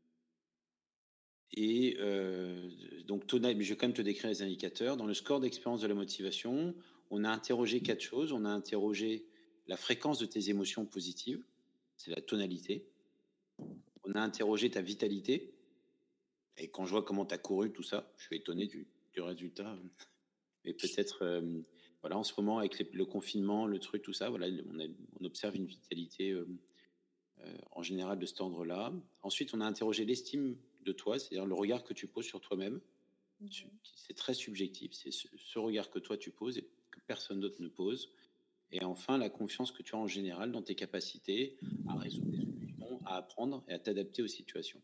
et 1.52 1.96
euh, 2.00 2.68
donc, 3.04 3.24
je 3.30 3.38
vais 3.38 3.76
quand 3.76 3.86
même 3.86 3.96
te 3.96 4.02
décrire 4.02 4.30
les 4.30 4.42
indicateurs. 4.42 4.96
Dans 4.96 5.06
le 5.06 5.14
score 5.14 5.40
d'expérience 5.40 5.80
de 5.80 5.86
la 5.86 5.94
motivation, 5.94 6.74
on 7.10 7.24
a 7.24 7.30
interrogé 7.30 7.80
quatre 7.80 8.02
choses. 8.02 8.32
On 8.32 8.44
a 8.44 8.50
interrogé 8.50 9.26
la 9.66 9.76
fréquence 9.76 10.18
de 10.18 10.26
tes 10.26 10.50
émotions 10.50 10.84
positives, 10.84 11.42
c'est 11.96 12.10
la 12.10 12.20
tonalité. 12.20 12.86
On 14.04 14.12
a 14.12 14.20
interrogé 14.20 14.70
ta 14.70 14.80
vitalité. 14.80 15.55
Et 16.58 16.68
quand 16.68 16.86
je 16.86 16.90
vois 16.90 17.02
comment 17.02 17.26
tu 17.26 17.34
as 17.34 17.38
couru, 17.38 17.72
tout 17.72 17.82
ça, 17.82 18.10
je 18.16 18.24
suis 18.24 18.36
étonné 18.36 18.66
du, 18.66 18.86
résultat. 19.18 19.74
Mais 20.64 20.74
peut-être, 20.74 21.22
euh, 21.22 21.60
voilà, 22.02 22.18
en 22.18 22.22
ce 22.22 22.34
moment, 22.36 22.58
avec 22.58 22.78
le 22.92 23.04
confinement, 23.06 23.66
le 23.66 23.78
truc, 23.78 24.02
tout 24.02 24.12
ça, 24.12 24.28
voilà, 24.28 24.46
on, 25.18 25.24
observe 25.24 25.56
une 25.56 25.64
vitalité 25.64 26.32
euh, 26.32 26.46
euh, 27.40 27.56
en 27.72 27.82
général 27.82 28.18
de 28.18 28.26
cet 28.26 28.40
ordre-là. 28.42 28.92
Ensuite, 29.22 29.54
on 29.54 29.62
a 29.62 29.66
interrogé 29.66 30.04
l'estime 30.04 30.56
de 30.84 30.92
toi, 30.92 31.18
c'est-à-dire 31.18 31.46
le 31.46 31.54
regard 31.54 31.82
que 31.82 31.94
tu 31.94 32.06
poses 32.06 32.26
sur 32.26 32.40
toi-même. 32.40 32.80
Mmh 33.40 33.48
c'est 33.96 34.14
très 34.14 34.34
subjectif, 34.34 34.92
c'est 34.92 35.10
ce, 35.10 35.58
regard 35.58 35.90
que 35.90 35.98
toi 35.98 36.16
tu 36.16 36.30
poses 36.30 36.58
et 36.58 36.68
que 36.92 37.00
personne 37.08 37.40
d'autre 37.40 37.60
ne 37.60 37.66
pose. 37.66 38.12
Et 38.70 38.84
enfin, 38.84 39.18
la 39.18 39.28
confiance 39.28 39.72
que 39.72 39.82
tu 39.82 39.96
as 39.96 39.98
en 39.98 40.06
général 40.06 40.52
dans 40.52 40.62
tes 40.62 40.76
capacités 40.76 41.56
à 41.88 41.96
résoudre 41.96 42.30
des 42.30 42.38
solutions, 42.38 43.00
à 43.04 43.16
apprendre 43.16 43.64
et 43.66 43.72
à 43.72 43.80
t'adapter 43.80 44.22
aux 44.22 44.28
situations. 44.28 44.80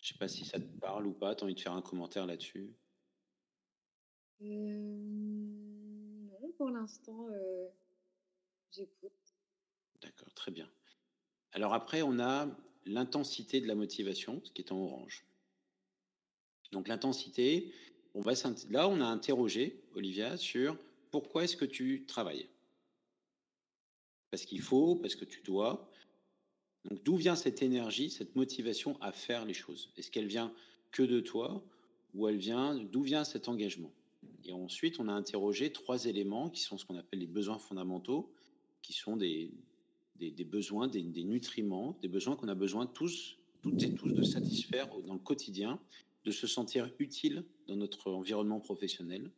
Je 0.00 0.08
sais 0.08 0.11
pas 0.22 0.28
si 0.28 0.44
ça 0.44 0.60
te 0.60 0.78
parle 0.78 1.08
ou 1.08 1.12
pas. 1.12 1.34
Tu 1.34 1.42
as 1.42 1.44
envie 1.46 1.54
de 1.56 1.60
faire 1.60 1.72
un 1.72 1.82
commentaire 1.82 2.26
là-dessus? 2.26 2.72
Euh, 4.40 4.46
Non, 6.40 6.52
pour 6.56 6.70
l'instant, 6.70 7.26
euh, 7.28 7.66
j'écoute. 8.70 9.10
D'accord, 10.00 10.32
très 10.32 10.52
bien. 10.52 10.70
Alors 11.50 11.74
après, 11.74 12.02
on 12.02 12.20
a 12.20 12.46
l'intensité 12.86 13.60
de 13.60 13.66
la 13.66 13.74
motivation, 13.74 14.40
ce 14.44 14.52
qui 14.52 14.62
est 14.62 14.70
en 14.70 14.78
orange. 14.78 15.26
Donc 16.70 16.86
l'intensité, 16.86 17.74
on 18.14 18.20
va 18.20 18.34
là, 18.70 18.88
on 18.88 19.00
a 19.00 19.06
interrogé 19.06 19.82
Olivia 19.96 20.36
sur 20.36 20.78
pourquoi 21.10 21.42
est-ce 21.42 21.56
que 21.56 21.64
tu 21.64 22.06
travailles? 22.06 22.48
Parce 24.30 24.44
qu'il 24.44 24.60
faut, 24.60 24.94
parce 24.94 25.16
que 25.16 25.24
tu 25.24 25.42
dois. 25.42 25.90
Donc 26.84 27.02
d'où 27.04 27.16
vient 27.16 27.36
cette 27.36 27.62
énergie, 27.62 28.10
cette 28.10 28.34
motivation 28.36 29.00
à 29.00 29.12
faire 29.12 29.44
les 29.44 29.54
choses? 29.54 29.90
Est-ce 29.96 30.10
qu'elle 30.10 30.26
vient 30.26 30.52
que 30.90 31.02
de 31.02 31.20
toi 31.20 31.62
ou 32.14 32.28
elle 32.28 32.36
vient 32.36 32.74
d'où 32.74 33.02
vient 33.02 33.24
cet 33.24 33.48
engagement? 33.48 33.92
Et 34.44 34.52
ensuite, 34.52 34.98
on 34.98 35.08
a 35.08 35.12
interrogé 35.12 35.72
trois 35.72 36.06
éléments 36.06 36.50
qui 36.50 36.62
sont 36.62 36.78
ce 36.78 36.84
qu'on 36.84 36.96
appelle 36.96 37.20
les 37.20 37.26
besoins 37.26 37.58
fondamentaux, 37.58 38.32
qui 38.82 38.92
sont 38.92 39.16
des, 39.16 39.52
des, 40.18 40.44
besoins, 40.44 40.88
des, 40.88 41.02
des, 41.02 41.24
nutriments, 41.24 41.96
des 42.02 42.08
besoins 42.08 42.36
qu'on 42.36 42.48
a 42.48 42.54
besoin 42.54 42.86
tous, 42.86 43.36
toutes 43.62 43.82
et 43.82 43.94
tous 43.94 44.10
de 44.10 44.22
satisfaire 44.22 44.88
dans 45.06 45.14
le 45.14 45.20
quotidien 45.20 45.78
de 46.24 46.30
se 46.30 46.46
sentir 46.46 46.90
utile 46.98 47.44
dans 47.66 47.76
notre 47.76 48.10
environnement 48.10 48.60
professionnel, 48.60 49.30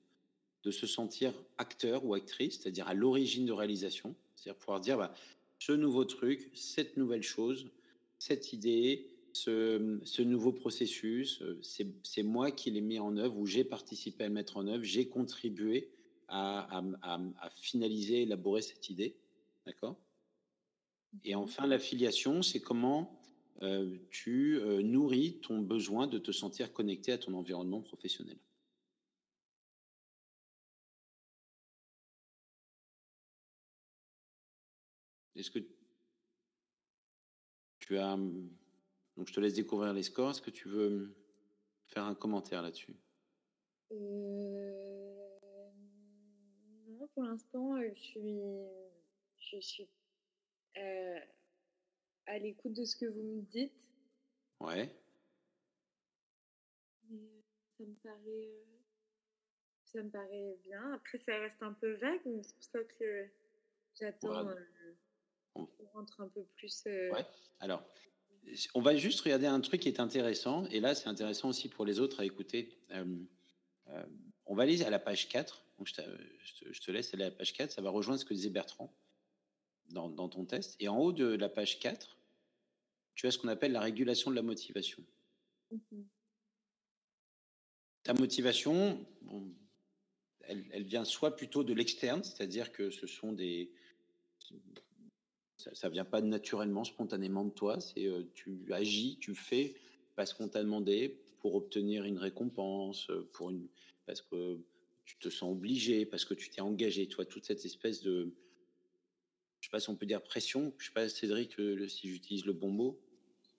de 0.65 0.71
se 0.71 0.87
sentir 0.87 1.33
acteur 1.59 2.05
ou 2.05 2.15
actrice, 2.15 2.61
c'est-à-dire 2.61 2.89
à, 2.89 2.95
l'origine 2.95 3.47
de 3.47 3.53
réalisation, 3.53 4.15
c'est-à-dire 4.35 4.59
pouvoir 4.59 4.81
dire 4.81 4.99
bah, 4.99 5.15
ce 5.59 5.73
nouveau 5.73 6.05
truc, 6.05 6.51
cette 6.55 6.97
nouvelle 6.97 7.23
chose, 7.23 7.71
cette 8.19 8.53
idée, 8.53 9.15
ce, 9.33 10.23
nouveau 10.23 10.53
processus, 10.53 11.43
euh, 11.43 11.61
c'est 12.03 12.23
moi 12.23 12.51
qui 12.51 12.71
l'ai 12.71 12.81
mis 12.81 12.99
en 12.99 13.17
œuvre 13.17 13.37
ou 13.39 13.47
j'ai 13.47 13.65
participé 13.65 14.25
à 14.25 14.29
le 14.29 14.35
mettre 14.35 14.57
en 14.57 14.67
œuvre, 14.67 14.85
j'ai 14.85 15.09
contribué 15.09 15.91
à, 16.29 16.83
à, 17.03 17.51
finaliser, 17.51 18.23
élaborer 18.23 18.63
cette 18.63 18.89
idée. 18.91 19.17
D'accord? 19.67 19.97
Et 21.25 21.35
enfin, 21.35 21.67
l'affiliation, 21.67 22.43
c'est 22.43 22.61
comment 22.61 23.21
euh, 23.63 23.97
tu 24.11 24.59
euh, 24.59 24.83
nourris 24.83 25.39
ton 25.41 25.61
besoin 25.61 26.07
de 26.07 26.19
te 26.19 26.33
sentir 26.33 26.73
connecté 26.73 27.13
à 27.13 27.19
ton 27.19 27.35
environnement 27.35 27.81
professionnel. 27.81 28.37
Est-ce 35.37 35.51
que 35.51 35.59
tu 37.81 37.99
as... 37.99 38.17
Donc 38.17 39.29
je 39.29 39.33
te 39.33 39.41
laisse 39.41 39.55
découvrir 39.55 39.93
les 39.93 40.03
scores. 40.03 40.31
Est-ce 40.31 40.43
que 40.43 40.51
tu 40.51 40.69
veux 40.69 41.15
faire 41.87 42.05
un 42.05 42.15
commentaire 42.15 42.63
là-dessus? 42.63 42.97
Euh, 43.93 45.71
Non, 46.89 47.09
pour 47.09 47.25
l'instant, 47.25 47.81
je 47.81 47.95
suis... 47.95 48.41
Je 49.39 49.61
suis 49.61 49.89
à 52.27 52.39
l'écoute 52.39 52.73
de 52.73 52.85
ce 52.85 52.97
que 52.97 53.07
vous 53.07 53.23
me 53.23 53.43
dites. 53.43 53.89
Ouais. 54.61 54.91
Euh, 57.13 57.43
ça 57.77 57.85
me 57.85 57.95
paraît, 57.97 58.49
euh, 58.49 58.65
ça 59.85 60.03
me 60.03 60.11
paraît 60.11 60.59
bien. 60.63 60.93
Après, 60.95 61.19
ça 61.19 61.39
reste 61.39 61.63
un 61.63 61.73
peu 61.75 61.93
vague, 61.93 62.21
mais 62.25 62.43
c'est 62.43 62.55
pour 62.55 62.65
ça 62.65 62.83
que 62.83 63.29
j'attends 63.95 64.49
euh, 64.49 64.55
qu'on 65.55 65.69
rentre 65.93 66.21
un 66.21 66.29
peu 66.29 66.45
plus. 66.57 66.85
Ouais. 66.85 67.25
Alors, 67.61 67.83
on 68.75 68.83
va 68.83 68.97
juste 68.97 69.21
regarder 69.21 69.47
un 69.47 69.61
truc 69.61 69.81
qui 69.81 69.89
est 69.89 70.01
intéressant, 70.01 70.67
et 70.67 70.81
là, 70.81 70.95
c'est 70.95 71.09
intéressant 71.09 71.49
aussi 71.49 71.69
pour 71.69 71.87
les 71.87 72.01
autres 72.01 72.21
à 72.21 72.25
écouter. 72.25 72.79
on 74.47 74.55
va 74.55 74.65
aller 74.65 74.83
à 74.83 74.91
la 74.91 74.99
page 74.99 75.29
4. 75.29 75.65
Donc, 75.79 75.89
je, 75.89 75.95
te, 75.95 76.03
je, 76.73 76.81
te, 76.81 76.91
laisse 76.91 77.13
aller 77.15 77.25
à 77.25 77.31
la 77.31 77.35
page 77.35 77.53
4. 77.53 77.73
Ça 77.73 77.83
va 77.83 77.91
rejoindre 77.91 78.21
ce 78.21 78.25
que 78.25 78.35
disait 78.35 78.51
Bertrand 78.51 78.95
dans, 79.91 80.29
ton 80.29 80.45
test. 80.45 80.77
Et 80.81 80.89
en 80.89 80.99
haut 80.99 81.13
de 81.13 81.25
la 81.25 81.49
page 81.49 81.79
4, 81.79 82.19
tu 83.15 83.27
as 83.27 83.31
ce 83.31 83.39
qu'on 83.39 83.49
appelle 83.49 83.73
la 83.73 83.81
régulation 83.81 84.31
de 84.31 84.37
la 84.37 84.43
motivation. 84.43 85.03
Mmh 85.71 86.03
Ta 88.03 88.13
motivation, 88.13 89.07
elle, 90.43 90.85
vient 90.85 91.07
soit 91.07 91.37
plutôt 91.37 91.65
de 91.65 91.73
l'externe, 91.73 92.23
c'est-à-dire 92.23 92.71
que 92.71 92.91
ce 92.91 93.07
sont 93.07 93.33
des... 93.33 93.73
Ça 95.57 95.89
ne 95.89 95.93
vient 95.93 96.05
pas 96.05 96.21
naturellement, 96.21 96.85
spontanément 96.85 97.45
de 97.45 97.51
toi, 97.51 97.81
c'est 97.81 98.07
euh, 98.07 98.23
tu 98.35 98.73
agis, 98.73 99.19
tu 99.21 99.35
fais 99.35 99.75
parce 100.17 100.35
qu'on 100.35 100.49
t'a 100.49 100.63
demandé 100.63 101.21
pour 101.39 101.55
obtenir 101.55 102.05
une 102.05 102.19
récompense, 102.19 103.11
pour 103.33 103.51
une, 103.51 103.67
parce 104.07 104.21
que 104.21 104.59
tu 105.05 105.17
te 105.19 105.29
sens 105.29 105.53
obligé, 105.53 106.07
parce 106.07 106.25
que 106.25 106.35
tu 106.35 106.51
t'es 106.51 106.61
engagé, 106.61 107.07
tu 107.07 107.17
vois, 107.17 107.25
toute 107.25 107.45
cette 107.45 107.65
espèce 107.65 108.03
de, 108.03 108.33
je 109.61 109.67
sais 109.67 109.71
pas 109.71 109.81
si 109.81 109.91
on 109.91 109.97
peut 109.97 110.07
dire 110.07 110.23
pression, 110.23 110.73
je 110.79 110.87
sais 110.87 110.93
pas 110.93 111.09
Cédric 111.09 111.57
si 111.89 112.09
j'utilise 112.09 112.45
le 112.45 112.53
bon 112.53 112.71
mot. 112.71 113.01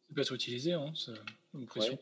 Ça 0.07 0.13
peut 0.13 0.21
être 0.21 0.33
utilisé, 0.33 0.73
hein, 0.73 0.93
une 1.53 1.65
pression. 1.65 1.97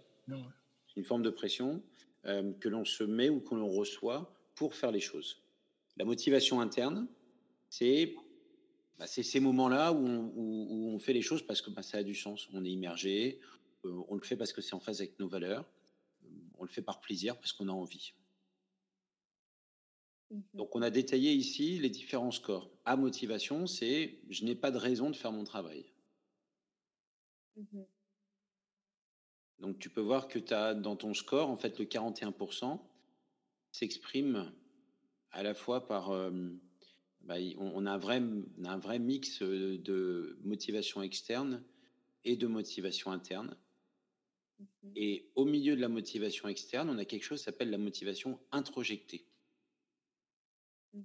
Une 0.96 1.04
forme 1.04 1.24
de 1.24 1.30
pression 1.30 1.82
euh, 2.26 2.54
que 2.54 2.70
l'on 2.70 2.86
se 2.86 3.04
met 3.04 3.30
ou 3.30 3.40
que 3.40 3.56
l'on 3.56 3.70
reçoit 3.70 4.34
pour 4.56 4.76
faire 4.76 4.92
les 4.92 5.00
choses. 5.00 5.42
La 5.98 6.06
motivation 6.06 6.62
interne, 6.62 7.08
c'est 7.70 8.16
bah, 8.98 9.08
ces 9.08 9.40
moments-là 9.40 9.92
où, 9.92 10.06
où, 10.36 10.90
on 10.94 11.00
fait 11.00 11.14
les 11.14 11.22
choses 11.22 11.46
parce 11.46 11.62
que 11.62 11.70
bah, 11.70 11.82
ça 11.82 11.98
a 11.98 12.04
du 12.04 12.16
sens. 12.16 12.48
On 12.54 12.64
est 12.64 12.72
immergé, 12.72 13.40
euh, 13.86 14.04
on 14.08 14.16
le 14.16 14.22
fait 14.22 14.38
parce 14.38 14.54
que 14.54 14.62
c'est 14.62 14.76
en 14.76 14.80
phase 14.80 15.02
avec 15.02 15.20
nos 15.20 15.28
valeurs, 15.28 15.66
on 16.58 16.64
le 16.64 16.70
fait 16.70 16.82
par 16.82 17.02
plaisir 17.02 17.38
parce 17.38 17.54
qu'on 17.54 17.68
a 17.70 17.72
envie. 17.72 18.14
Mmh 20.30 20.42
Donc, 20.54 20.76
on 20.76 20.82
a 20.82 20.90
détaillé 20.90 21.34
ici 21.34 21.80
les 21.80 21.90
différents 21.90 22.32
scores. 22.32 22.70
À 22.86 22.96
motivation, 22.96 23.68
c'est 23.68 24.20
je 24.30 24.46
n'ai 24.46 24.56
pas 24.56 24.72
de 24.72 24.78
raison 24.78 25.10
de 25.10 25.16
faire 25.16 25.32
mon 25.32 25.44
travail. 25.44 25.92
Mmh 27.56 27.82
Donc, 29.60 29.80
tu 29.80 29.90
peux 29.90 30.02
voir 30.02 30.28
que 30.28 30.40
tu 30.40 30.54
as 30.54 30.76
dans 30.76 30.96
ton 30.96 31.14
score, 31.14 31.50
en 31.50 31.58
fait, 31.58 31.80
le 31.80 31.86
41% 31.86 32.80
s'exprime 33.72 34.54
à 35.32 35.42
la 35.42 35.56
fois 35.56 35.88
par. 35.88 36.12
Bah, 37.24 37.36
on, 37.58 37.86
a 37.86 37.92
un 37.92 37.98
vrai, 37.98 38.22
un 38.66 38.78
vrai 38.78 39.00
mix 39.00 39.42
de 39.42 40.38
motivation 40.44 41.02
externe 41.02 41.64
et 42.26 42.36
de 42.36 42.48
motivation 42.48 43.12
interne. 43.12 43.56
Mmh 44.60 44.66
et 44.96 45.32
au 45.36 45.46
milieu 45.46 45.76
de 45.76 45.82
la 45.82 45.90
motivation 45.90 46.48
externe, 46.48 46.90
on 46.90 46.98
a 46.98 47.06
quelque 47.06 47.24
chose 47.24 47.40
qui 47.40 47.46
s'appelle 47.46 47.70
la 47.70 47.78
motivation 47.78 48.40
introjectée. 48.52 49.26
Mmh 50.94 51.02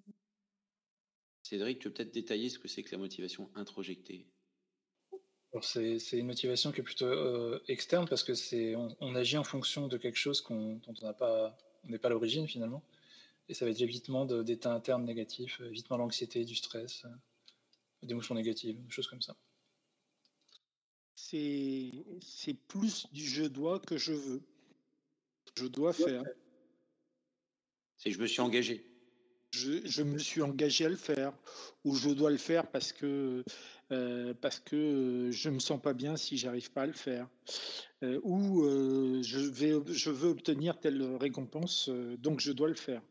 Cédric, 1.44 1.78
tu 1.78 1.88
peux 1.88 1.94
peut-être 1.94 2.12
détailler 2.12 2.50
ce 2.50 2.58
que 2.58 2.68
c'est 2.68 2.82
que 2.82 2.92
la 2.92 2.98
motivation 2.98 3.50
introjectée? 3.54 4.26
C'est, 5.62 5.98
une 6.12 6.26
motivation 6.26 6.72
qui 6.72 6.80
est 6.80 6.84
plutôt 6.84 7.06
euh, 7.06 7.62
externe 7.68 8.06
parce 8.06 8.22
que 8.22 8.34
c'est 8.34 8.76
on, 8.76 9.14
agit 9.14 9.38
en 9.38 9.44
fonction 9.44 9.88
de 9.88 9.96
quelque 9.96 10.18
chose 10.18 10.44
dont 10.46 10.80
on 10.86 11.06
n'a 11.06 11.14
pas 11.14 11.56
on 11.84 11.88
n'est 11.88 11.98
pas 11.98 12.10
l'origine 12.10 12.46
finalement. 12.46 12.84
Et 13.48 13.54
ça 13.54 13.64
va 13.64 13.70
être 13.70 13.78
l'évitement 13.78 14.26
d'états 14.26 14.74
internes 14.74 15.04
négatifs, 15.04 15.60
évitement 15.60 15.96
l'anxiété, 15.96 16.44
du 16.44 16.54
stress, 16.54 17.06
des 18.02 18.10
émotions 18.10 18.34
négatives, 18.34 18.82
des 18.82 18.90
choses 18.90 19.08
comme 19.08 19.22
ça. 19.22 19.34
C'est 21.14 22.54
plus 22.68 23.06
du 23.12 23.26
je 23.26 23.44
dois 23.44 23.80
que 23.80 23.98
je 23.98 24.12
veux. 24.12 24.42
Je 25.56 25.66
dois 25.66 25.92
faire. 25.92 26.22
C'est 27.96 28.10
je 28.12 28.20
me 28.20 28.26
suis 28.26 28.40
engagé. 28.40 28.84
Je, 29.50 29.86
je, 29.86 30.02
me 30.02 30.18
suis 30.18 30.42
engagé 30.42 30.84
à 30.84 30.88
le 30.90 30.96
faire, 30.96 31.32
ou 31.84 31.94
je 31.94 32.10
dois 32.10 32.30
le 32.30 32.36
faire 32.36 32.70
parce 32.70 32.92
que 32.92 33.42
euh, 33.90 34.34
parce 34.34 34.60
que 34.60 35.30
je 35.32 35.48
me 35.48 35.58
sens 35.58 35.80
pas 35.80 35.94
bien 35.94 36.18
si 36.18 36.36
j'arrive 36.36 36.70
pas 36.70 36.82
à 36.82 36.86
le 36.86 36.92
faire, 36.92 37.26
euh, 38.04 38.20
ou 38.22 38.64
euh, 38.64 39.22
je 39.22 39.38
vais 39.38 39.72
je 39.86 40.10
veux 40.10 40.28
obtenir 40.28 40.78
telle 40.78 41.02
récompense, 41.16 41.88
donc 42.18 42.40
je 42.40 42.52
dois 42.52 42.68
le 42.68 42.74
faire. 42.74 43.02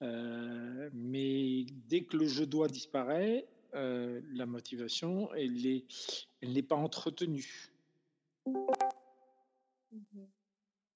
Mais 0.00 1.64
dès 1.88 2.04
que 2.04 2.16
le 2.16 2.26
je 2.26 2.44
dois 2.44 2.68
disparaît, 2.68 3.46
la 3.72 4.46
motivation 4.46 5.32
elle 5.34 5.66
est 5.66 5.86
elle 6.40 6.52
n'est 6.52 6.62
pas 6.62 6.76
entretenue. 6.76 7.70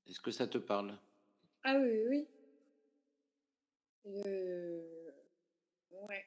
Est-ce 0.07 0.21
que 0.21 0.31
ça 0.31 0.47
te 0.47 0.59
parle? 0.59 0.99
Ah 1.63 1.79
oui, 1.79 2.07
oui. 2.09 2.27
Euh, 4.07 5.11
ouais. 5.93 6.25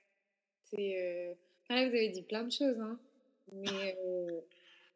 C'est. 0.62 1.02
Euh... 1.02 1.34
vous 1.70 1.76
avez 1.76 2.10
dit 2.10 2.24
plein 2.24 2.44
de 2.44 2.52
choses, 2.52 2.80
hein. 2.80 3.00
Mais 3.52 3.98
euh, 4.06 4.42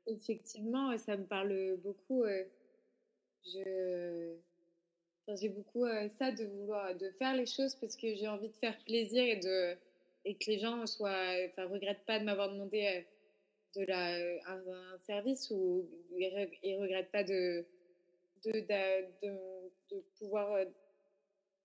effectivement, 0.05 0.97
ça 0.97 1.17
me 1.17 1.25
parle 1.25 1.77
beaucoup. 1.83 2.23
Euh, 2.23 2.45
je. 3.45 4.35
J'ai 5.35 5.49
beaucoup 5.49 5.85
ça 6.17 6.31
de 6.31 6.45
vouloir 6.45 6.95
de 6.95 7.09
faire 7.11 7.35
les 7.35 7.45
choses 7.45 7.75
parce 7.75 7.95
que 7.97 8.15
j'ai 8.15 8.27
envie 8.27 8.49
de 8.49 8.55
faire 8.55 8.77
plaisir 8.85 9.23
et 9.23 9.37
de 9.37 9.75
et 10.25 10.35
que 10.35 10.49
les 10.49 10.59
gens 10.59 10.85
soient 10.85 11.33
enfin 11.49 11.67
regrettent 11.67 12.05
pas 12.05 12.19
de 12.19 12.25
m'avoir 12.25 12.51
demandé 12.51 13.05
de 13.75 13.83
la 13.83 14.15
un, 14.47 14.97
service 15.05 15.51
ou 15.51 15.87
ils, 16.11 16.77
regrettent 16.79 17.11
pas 17.11 17.23
de 17.23 17.65
de, 18.45 18.51
de, 18.51 19.37
de 19.91 20.03
pouvoir 20.17 20.65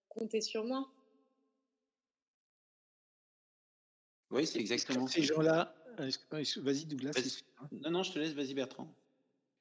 compter 0.08 0.40
sur 0.40 0.64
moi. 0.64 0.88
Oui, 4.30 4.46
c'est 4.46 4.60
exactement 4.60 5.06
Ces 5.06 5.22
gens-là, 5.22 5.74
vas-y 6.62 6.86
Douglas. 6.86 7.42
Non, 7.70 7.90
non, 7.90 8.02
je 8.02 8.12
te 8.12 8.18
laisse, 8.18 8.32
vas-y 8.32 8.54
Bertrand. 8.54 8.92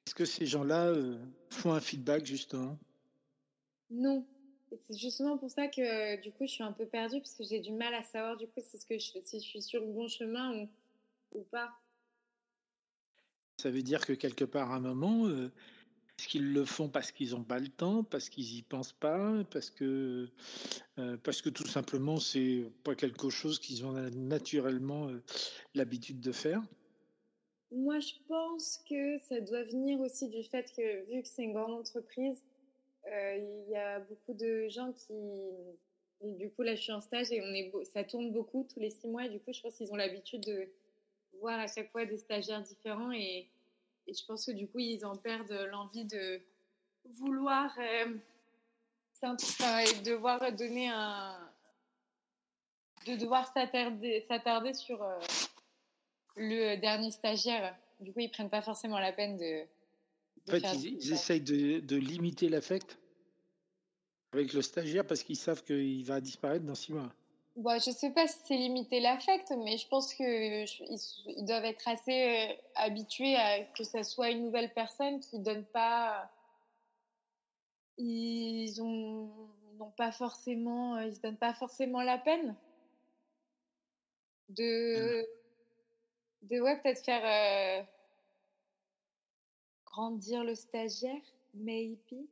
Est-ce 0.06 0.14
que 0.14 0.24
ces 0.24 0.46
gens-là 0.46 0.88
euh, 0.88 1.18
font 1.50 1.72
un 1.72 1.80
feedback 1.80 2.24
justement? 2.24 2.78
Non. 3.92 4.26
C'est 4.88 4.96
justement 4.96 5.36
pour 5.36 5.50
ça 5.50 5.68
que 5.68 6.20
du 6.22 6.32
coup 6.32 6.46
je 6.46 6.52
suis 6.52 6.62
un 6.62 6.72
peu 6.72 6.86
perdue 6.86 7.20
parce 7.20 7.34
que 7.34 7.44
j'ai 7.44 7.60
du 7.60 7.72
mal 7.72 7.92
à 7.92 8.02
savoir 8.02 8.38
du 8.38 8.46
coup 8.46 8.60
si, 8.62 8.78
ce 8.78 8.86
que 8.86 8.98
je, 8.98 9.20
si 9.22 9.38
je 9.38 9.44
suis 9.44 9.62
sur 9.62 9.82
le 9.82 9.86
bon 9.86 10.08
chemin 10.08 10.62
ou, 10.62 10.68
ou 11.38 11.42
pas. 11.44 11.70
Ça 13.58 13.70
veut 13.70 13.82
dire 13.82 14.06
que 14.06 14.14
quelque 14.14 14.44
part 14.44 14.72
à 14.72 14.76
un 14.76 14.80
moment, 14.80 15.26
euh, 15.26 15.52
est-ce 16.18 16.26
qu'ils 16.26 16.52
le 16.52 16.64
font 16.64 16.88
parce 16.88 17.12
qu'ils 17.12 17.32
n'ont 17.32 17.44
pas 17.44 17.58
le 17.58 17.68
temps, 17.68 18.02
parce 18.02 18.28
qu'ils 18.28 18.54
n'y 18.54 18.62
pensent 18.62 18.94
pas, 18.94 19.44
parce 19.50 19.70
que, 19.70 20.28
euh, 20.98 21.16
parce 21.22 21.42
que 21.42 21.50
tout 21.50 21.66
simplement, 21.66 22.18
c'est 22.18 22.64
pas 22.82 22.94
quelque 22.94 23.28
chose 23.28 23.58
qu'ils 23.58 23.84
ont 23.84 23.92
naturellement 23.92 25.08
euh, 25.08 25.22
l'habitude 25.74 26.20
de 26.20 26.32
faire? 26.32 26.62
Moi, 27.70 28.00
je 28.00 28.14
pense 28.26 28.82
que 28.88 29.18
ça 29.18 29.40
doit 29.40 29.62
venir 29.64 30.00
aussi 30.00 30.28
du 30.28 30.42
fait 30.42 30.72
que, 30.76 31.10
vu 31.10 31.22
que 31.22 31.28
c'est 31.28 31.44
une 31.44 31.54
grande 31.54 31.72
entreprise, 31.72 32.42
il 33.06 33.70
y 33.70 33.76
a 33.76 34.00
beaucoup 34.00 34.34
de 34.34 34.68
gens 34.68 34.92
qui. 34.92 35.12
Du 36.22 36.50
coup, 36.50 36.62
là, 36.62 36.76
je 36.76 36.82
suis 36.82 36.92
en 36.92 37.00
stage 37.00 37.32
et 37.32 37.42
on 37.42 37.52
est 37.52 37.72
ça 37.92 38.04
tourne 38.04 38.30
beaucoup 38.30 38.66
tous 38.72 38.78
les 38.78 38.90
six 38.90 39.08
mois. 39.08 39.28
Du 39.28 39.40
coup, 39.40 39.52
je 39.52 39.60
pense 39.60 39.76
qu'ils 39.76 39.92
ont 39.92 39.96
l'habitude 39.96 40.42
de 40.42 40.68
voir 41.40 41.58
à 41.58 41.66
chaque 41.66 41.90
fois 41.90 42.04
des 42.04 42.18
stagiaires 42.18 42.62
différents 42.62 43.12
et 43.12 43.48
je 44.08 44.24
pense 44.26 44.46
que 44.46 44.52
du 44.52 44.68
coup, 44.68 44.78
ils 44.78 45.04
en 45.04 45.16
perdent 45.16 45.68
l'envie 45.70 46.04
de 46.04 46.40
vouloir 47.04 47.76
euh, 47.78 48.06
devoir 50.04 50.52
donner 50.52 50.88
un. 50.88 51.36
de 53.06 53.16
devoir 53.16 53.52
s'attarder 53.52 54.74
sur 54.74 55.02
euh, 55.02 55.18
le 56.36 56.76
dernier 56.76 57.10
stagiaire. 57.10 57.76
Du 58.00 58.12
coup, 58.12 58.20
ils 58.20 58.30
prennent 58.30 58.50
pas 58.50 58.62
forcément 58.62 58.98
la 58.98 59.12
peine 59.12 59.36
de. 59.36 59.64
En 60.48 60.52
fait, 60.52 60.74
ils, 60.74 61.12
essayent 61.12 61.40
de, 61.40 61.80
de 61.80 61.96
limiter 61.96 62.48
l'affect 62.48 62.98
avec 64.32 64.52
le 64.52 64.62
stagiaire 64.62 65.06
parce 65.06 65.22
qu'ils 65.22 65.36
savent 65.36 65.62
qu'il 65.62 66.04
va 66.04 66.20
disparaître 66.20 66.64
dans 66.64 66.74
six 66.74 66.92
mois. 66.92 67.12
Bah, 67.54 67.78
je 67.78 67.90
ne 67.90 67.94
sais 67.94 68.10
pas 68.10 68.26
si 68.26 68.38
c'est 68.46 68.56
limiter 68.56 69.00
l'affect, 69.00 69.52
mais 69.58 69.76
je 69.76 69.86
pense 69.88 70.14
qu'ils 70.14 71.44
doivent 71.44 71.66
être 71.66 71.86
assez 71.86 72.50
euh, 72.50 72.54
habitués 72.76 73.36
à 73.36 73.62
que 73.64 73.84
ça 73.84 74.02
soit 74.04 74.30
une 74.30 74.44
nouvelle 74.44 74.72
personne 74.72 75.20
qui 75.20 75.38
donne 75.38 75.64
pas. 75.66 76.30
Ils 77.98 78.74
n'ont 78.78 79.90
pas 79.98 80.12
forcément, 80.12 80.98
ils 81.00 81.14
se 81.14 81.20
donnent 81.20 81.36
pas 81.36 81.52
forcément 81.52 82.00
la 82.00 82.16
peine 82.16 82.56
de, 84.48 85.22
mmh. 85.22 86.46
de 86.48 86.60
ouais, 86.60 86.80
peut-être 86.80 87.04
faire 87.04 87.22
euh, 87.22 87.84
grandir 89.92 90.42
le 90.42 90.54
stagiaire, 90.54 91.20
maybe. 91.54 92.26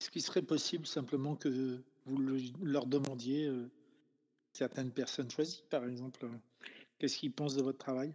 Est-ce 0.00 0.10
qu'il 0.10 0.22
serait 0.22 0.42
possible 0.42 0.86
simplement 0.86 1.34
que 1.34 1.82
vous 2.06 2.18
leur 2.62 2.86
demandiez 2.86 3.46
euh, 3.46 3.68
certaines 4.52 4.92
personnes 4.92 5.30
choisies, 5.30 5.64
par 5.68 5.84
exemple 5.84 6.24
euh, 6.24 6.30
Qu'est-ce 6.98 7.18
qu'ils 7.18 7.32
pensent 7.32 7.56
de 7.56 7.62
votre 7.62 7.78
travail? 7.78 8.14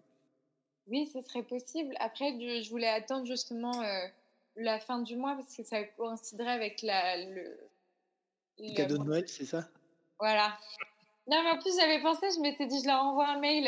Oui, 0.88 1.08
ce 1.14 1.22
serait 1.22 1.44
possible. 1.44 1.94
Après, 2.00 2.32
je 2.64 2.70
voulais 2.70 2.88
attendre 2.88 3.26
justement 3.26 3.82
euh, 3.82 4.08
la 4.56 4.80
fin 4.80 5.00
du 5.00 5.16
mois 5.16 5.36
parce 5.36 5.56
que 5.56 5.64
ça 5.64 5.84
coïnciderait 5.84 6.52
avec 6.52 6.82
la, 6.82 7.18
le, 7.18 7.58
le 8.60 8.76
cadeau 8.76 8.98
de 8.98 9.04
Noël, 9.04 9.28
c'est 9.28 9.46
ça? 9.46 9.70
Voilà. 10.20 10.58
Non, 11.28 11.44
mais 11.44 11.52
en 11.52 11.60
plus, 11.60 11.76
j'avais 11.80 12.02
pensé, 12.02 12.28
je 12.36 12.42
m'étais 12.42 12.66
dit, 12.66 12.82
je 12.82 12.88
leur 12.88 13.04
envoie 13.04 13.28
un 13.28 13.40
mail 13.40 13.68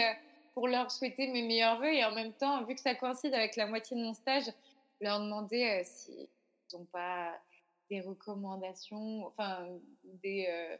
pour 0.53 0.67
leur 0.67 0.91
souhaiter 0.91 1.27
mes 1.27 1.41
meilleurs 1.41 1.79
voeux 1.79 1.93
et 1.93 2.03
en 2.03 2.13
même 2.13 2.33
temps, 2.33 2.63
vu 2.65 2.75
que 2.75 2.81
ça 2.81 2.95
coïncide 2.95 3.33
avec 3.33 3.55
la 3.55 3.67
moitié 3.67 3.97
de 3.97 4.01
mon 4.01 4.13
stage, 4.13 4.45
leur 5.01 5.19
demander 5.19 5.63
euh, 5.63 5.83
s'ils 5.83 6.27
n'ont 6.73 6.85
pas 6.85 7.37
des 7.89 8.01
recommandations, 8.01 9.25
enfin, 9.27 9.67
des 10.03 10.77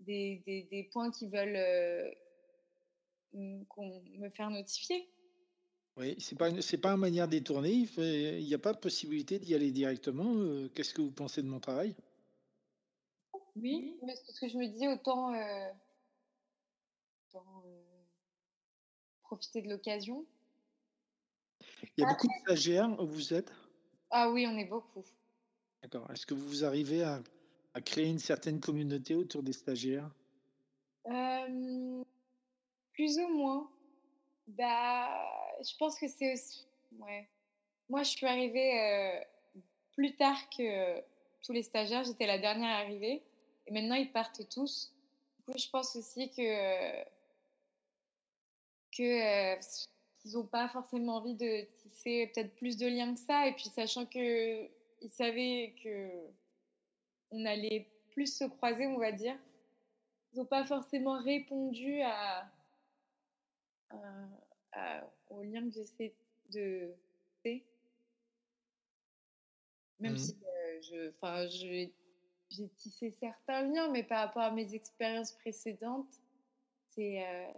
des, 0.00 0.42
des, 0.46 0.62
des 0.64 0.84
points 0.84 1.10
qui 1.10 1.28
veulent 1.28 1.56
euh, 1.56 2.10
me 3.34 4.28
faire 4.30 4.50
notifier. 4.50 5.08
Oui, 5.96 6.16
c'est 6.18 6.38
pas 6.38 6.50
c'est 6.62 6.78
pas 6.78 6.92
une 6.92 7.00
manière 7.00 7.28
détournée. 7.28 7.86
Il 7.98 8.44
n'y 8.44 8.54
a 8.54 8.58
pas 8.58 8.72
de 8.72 8.78
possibilité 8.78 9.38
d'y 9.38 9.54
aller 9.54 9.70
directement. 9.70 10.32
Euh, 10.34 10.68
qu'est-ce 10.74 10.94
que 10.94 11.02
vous 11.02 11.10
pensez 11.10 11.42
de 11.42 11.48
mon 11.48 11.60
travail? 11.60 11.94
Oui, 13.56 13.98
mais 14.02 14.14
c'est 14.16 14.32
ce 14.32 14.40
que 14.40 14.48
je 14.48 14.56
me 14.56 14.66
dis 14.68 14.88
autant, 14.88 15.34
euh, 15.34 15.70
profiter 19.30 19.62
de 19.62 19.68
l'occasion. 19.68 20.26
Il 21.96 22.02
y 22.02 22.04
a 22.04 22.08
beaucoup 22.08 22.26
de 22.26 22.32
stagiaires 22.42 22.90
où 22.98 23.06
vous 23.06 23.32
êtes? 23.32 23.52
Ah 24.10 24.28
oui, 24.30 24.44
on 24.48 24.58
est 24.58 24.64
beaucoup. 24.64 25.04
D'accord. 25.82 26.10
Est-ce 26.10 26.26
que 26.26 26.34
vous 26.34 26.64
arrivez 26.64 27.04
à 27.04 27.22
à 27.72 27.80
créer 27.80 28.06
une 28.08 28.18
certaine 28.18 28.58
communauté 28.58 29.14
autour 29.14 29.44
des 29.44 29.52
stagiaires? 29.52 30.10
Plus 32.94 33.18
ou 33.18 33.28
moins. 33.28 33.70
Bah, 34.48 35.08
je 35.62 35.76
pense 35.78 35.96
que 35.96 36.08
c'est 36.08 36.32
aussi. 36.32 36.66
Ouais. 36.98 37.28
Moi, 37.88 38.02
je 38.02 38.10
suis 38.10 38.26
arrivée 38.26 39.22
plus 39.94 40.16
tard 40.16 40.50
que 40.50 41.00
tous 41.44 41.52
les 41.52 41.62
stagiaires. 41.62 42.02
J'étais 42.02 42.26
la 42.26 42.38
dernière 42.38 42.76
arrivée. 42.76 43.22
Et 43.68 43.72
maintenant, 43.72 43.94
ils 43.94 44.10
partent 44.10 44.48
tous. 44.48 44.92
Du 45.38 45.44
coup, 45.44 45.58
je 45.58 45.70
pense 45.70 45.94
aussi 45.94 46.28
que. 46.30 47.04
Que 48.96 49.56
ils 50.24 50.32
n'ont 50.32 50.46
pas 50.46 50.68
forcément 50.68 51.16
envie 51.16 51.34
de 51.34 51.64
tisser 51.78 52.30
peut-être 52.34 52.54
plus 52.56 52.76
de 52.76 52.86
liens 52.86 53.14
que 53.14 53.20
ça. 53.20 53.46
Et 53.46 53.52
puis, 53.52 53.70
sachant 53.74 54.06
qu'ils 54.06 54.68
savaient 55.10 55.74
que 55.82 56.10
on 57.30 57.44
allait 57.46 57.88
plus 58.10 58.36
se 58.36 58.44
croiser, 58.44 58.86
on 58.86 58.98
va 58.98 59.12
dire. 59.12 59.36
Ils 60.32 60.38
n'ont 60.38 60.46
pas 60.46 60.64
forcément 60.64 61.18
répondu 61.22 62.00
à, 62.02 62.50
au 65.28 65.42
lien 65.42 65.62
que 65.68 65.74
j'essaie 65.74 66.14
de 66.50 66.94
Même 69.98 70.14
mmh. 70.14 70.18
si 70.18 70.36
euh, 70.42 70.80
je, 70.82 71.90
j'ai 72.50 72.68
tissé 72.76 73.10
certains 73.20 73.62
liens, 73.62 73.88
mais 73.90 74.02
par 74.02 74.26
rapport 74.26 74.42
à 74.42 74.50
mes 74.50 74.74
expériences 74.74 75.32
précédentes, 75.32 76.20
c'est 76.88 77.24
euh, 77.24 77.52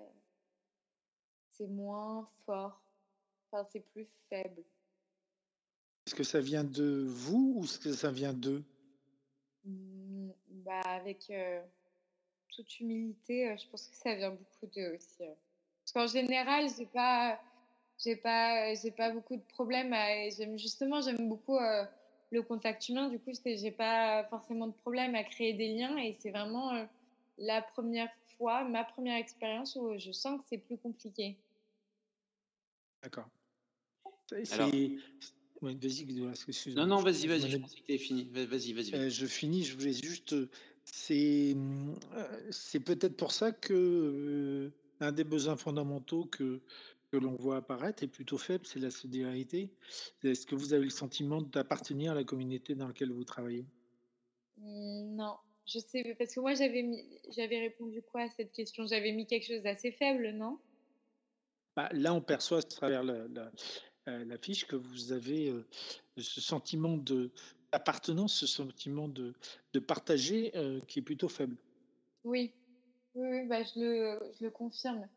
c'est 1.63 1.73
moins 1.73 2.29
fort. 2.45 2.81
Enfin, 3.51 3.67
c'est 3.73 3.85
plus 3.93 4.09
faible. 4.29 4.63
Est-ce 6.07 6.15
que 6.15 6.25
ça 6.25 6.41
vient 6.41 6.65
de 6.65 7.07
vous 7.09 7.55
ou 7.57 7.65
est-ce 7.65 7.79
que 7.79 7.93
ça 7.93 8.11
vient 8.11 8.33
d'eux? 8.33 8.65
Mmh, 9.65 10.31
bah, 10.65 10.81
avec 10.81 11.33
toute 12.49 12.81
humilité, 12.81 13.55
je 13.57 13.69
pense 13.69 13.87
que 13.87 13.97
ça 13.97 14.15
vient 14.15 14.31
beaucoup 14.31 14.67
de 14.75 14.97
aussi. 14.97 15.25
Parce 15.85 15.93
qu'en 15.93 16.07
général, 16.07 16.67
j'ai 16.77 16.87
pas, 16.87 17.41
j'ai 17.99 18.17
pas, 18.17 18.75
j'ai 18.75 18.91
pas 18.91 19.11
beaucoup 19.11 19.37
de 19.37 19.43
problèmes. 19.43 19.95
j'aime 20.37 20.59
justement, 20.59 21.01
j'aime 21.01 21.29
beaucoup 21.29 21.59
le 22.31 22.43
contact 22.43 22.89
humain. 22.89 23.09
Du 23.09 23.21
coup, 23.21 23.31
j'ai 23.45 23.71
pas 23.71 24.25
forcément 24.25 24.67
de 24.67 24.73
problème 24.73 25.15
à 25.15 25.23
créer 25.23 25.53
des 25.53 25.69
liens. 25.75 25.97
Et 25.99 26.17
c'est 26.19 26.31
vraiment 26.31 26.73
la 27.39 27.63
première 27.63 28.11
fois, 28.37 28.65
ma 28.65 28.85
première 28.85 29.19
expérience 29.19 29.77
où 29.77 29.97
je 29.99 30.11
sens 30.11 30.41
que 30.41 30.47
c'est 30.51 30.59
plus 30.59 30.79
compliqué. 30.79 31.37
D'accord. 33.03 33.29
Alors... 34.51 34.71
vas-y, 35.61 36.05
non, 36.75 36.87
non, 36.87 37.03
vas-y, 37.03 37.27
vas-y, 37.27 37.51
je 37.51 37.57
pensais 37.59 37.81
que 37.81 37.93
tu 37.93 37.99
fini. 37.99 38.25
Vas-y, 38.33 38.73
vas-y. 38.73 38.95
Euh, 38.95 39.11
je 39.11 39.27
finis, 39.27 39.65
je 39.65 39.77
voulais 39.77 39.93
juste. 39.93 40.35
C'est 40.85 41.55
c'est 42.51 42.81
peut-être 42.81 43.17
pour 43.17 43.33
ça 43.33 43.53
que 43.53 44.73
un 45.01 45.13
des 45.13 45.25
besoins 45.25 45.57
fondamentaux 45.57 46.25
que, 46.27 46.61
que 47.11 47.17
l'on 47.17 47.37
voit 47.37 47.57
apparaître 47.57 48.03
est 48.03 48.09
plutôt 48.09 48.39
faible, 48.39 48.67
c'est 48.67 48.81
la 48.81 48.91
solidarité. 48.91 49.71
Est-ce 50.25 50.47
que 50.47 50.55
vous 50.55 50.73
avez 50.75 50.85
le 50.85 50.91
sentiment 50.91 51.43
d'appartenir 51.43 52.13
à 52.13 52.15
la 52.15 52.25
communauté 52.25 52.75
dans 52.75 52.89
laquelle 52.89 53.13
vous 53.13 53.25
travaillez? 53.25 53.67
Mmh, 54.57 55.17
Non, 55.17 55.37
je 55.67 55.79
sais, 55.79 56.15
parce 56.19 56.35
que 56.35 56.41
moi 56.41 56.55
j'avais 56.55 57.21
j'avais 57.31 57.61
répondu 57.61 58.03
quoi 58.03 58.23
à 58.23 58.31
cette 58.31 58.53
question? 58.53 58.87
J'avais 58.87 59.13
mis 59.13 59.27
quelque 59.27 59.47
chose 59.47 59.63
d'assez 59.63 59.93
faible, 59.93 60.31
non? 60.33 60.59
Bah, 61.77 61.89
Là, 61.93 62.15
on 62.15 62.21
perçoit 62.21 62.59
à 62.59 62.63
travers 62.63 63.03
la, 63.03 63.27
la, 64.07 64.39
fiche 64.39 64.67
que 64.67 64.77
vous 64.77 65.13
avez 65.13 65.53
ce 66.17 66.41
sentiment 66.41 66.97
d'appartenance, 66.97 68.35
ce 68.35 68.47
sentiment 68.47 69.09
de, 69.09 69.35
partager 69.87 70.53
qui 70.89 71.01
est 71.01 71.03
plutôt 71.03 71.29
faible. 71.29 71.57
Oui, 72.25 72.53
oui, 73.15 73.47
bah, 73.47 73.63
je, 73.63 74.19
le, 74.41 74.51
confirme. 74.51 75.09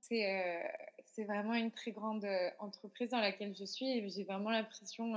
C'est 0.00 1.24
vraiment 1.24 1.54
une 1.54 1.70
très 1.70 1.92
grande 1.92 2.26
entreprise 2.58 3.10
dans 3.10 3.20
laquelle 3.20 3.54
je 3.56 3.64
suis 3.64 3.88
et 3.88 4.08
j'ai 4.08 4.24
vraiment 4.24 4.50
l'impression 4.50 5.14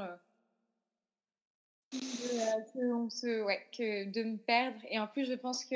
que, 3.78 4.06
de 4.06 4.24
me 4.24 4.38
perdre. 4.38 4.80
Et 4.90 5.00
en 5.00 5.08
plus, 5.08 5.26
je 5.26 5.34
pense 5.34 5.66
que 5.66 5.76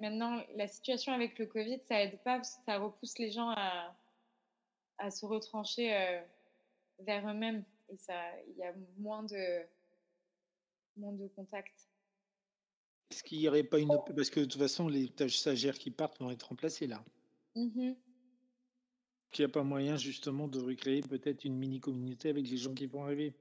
maintenant, 0.00 0.42
la 0.56 0.68
situation 0.68 1.12
avec 1.12 1.38
le 1.38 1.46
Covid, 1.46 1.80
ça 1.88 2.02
aide 2.02 2.18
pas, 2.24 2.42
ça 2.42 2.78
repousse 2.78 3.18
les 3.18 3.30
gens 3.30 3.50
à, 3.50 3.94
à 4.98 5.10
se 5.10 5.26
retrancher 5.26 6.22
vers 6.98 7.28
eux-mêmes. 7.28 7.64
Et 7.88 7.96
ça, 7.96 8.14
il 8.48 8.56
y 8.56 8.62
a 8.62 8.74
moins 8.98 9.22
de, 9.22 9.62
moins 10.96 11.12
de 11.12 11.26
contact. 11.28 11.72
Est-ce 13.10 13.22
qu'il 13.22 13.38
n'y 13.38 13.48
aurait 13.48 13.62
pas 13.62 13.78
une. 13.78 13.88
Parce 14.14 14.30
que 14.30 14.40
de 14.40 14.44
toute 14.44 14.60
façon, 14.60 14.88
les 14.88 15.08
tâches 15.08 15.38
stagiaires 15.38 15.78
qui 15.78 15.90
partent 15.90 16.20
vont 16.20 16.30
être 16.30 16.48
remplacées 16.48 16.86
là. 16.86 17.02
Mmh 17.54 17.92
Qu'il 19.30 19.44
n'y 19.44 19.50
a 19.50 19.52
pas 19.52 19.62
moyen 19.62 19.96
justement 19.96 20.48
de 20.48 20.60
recréer 20.60 21.00
peut-être 21.00 21.44
une 21.44 21.56
mini-communauté 21.56 22.28
avec 22.28 22.48
les 22.48 22.56
gens 22.56 22.74
qui 22.74 22.86
vont 22.86 23.04
arriver 23.04 23.34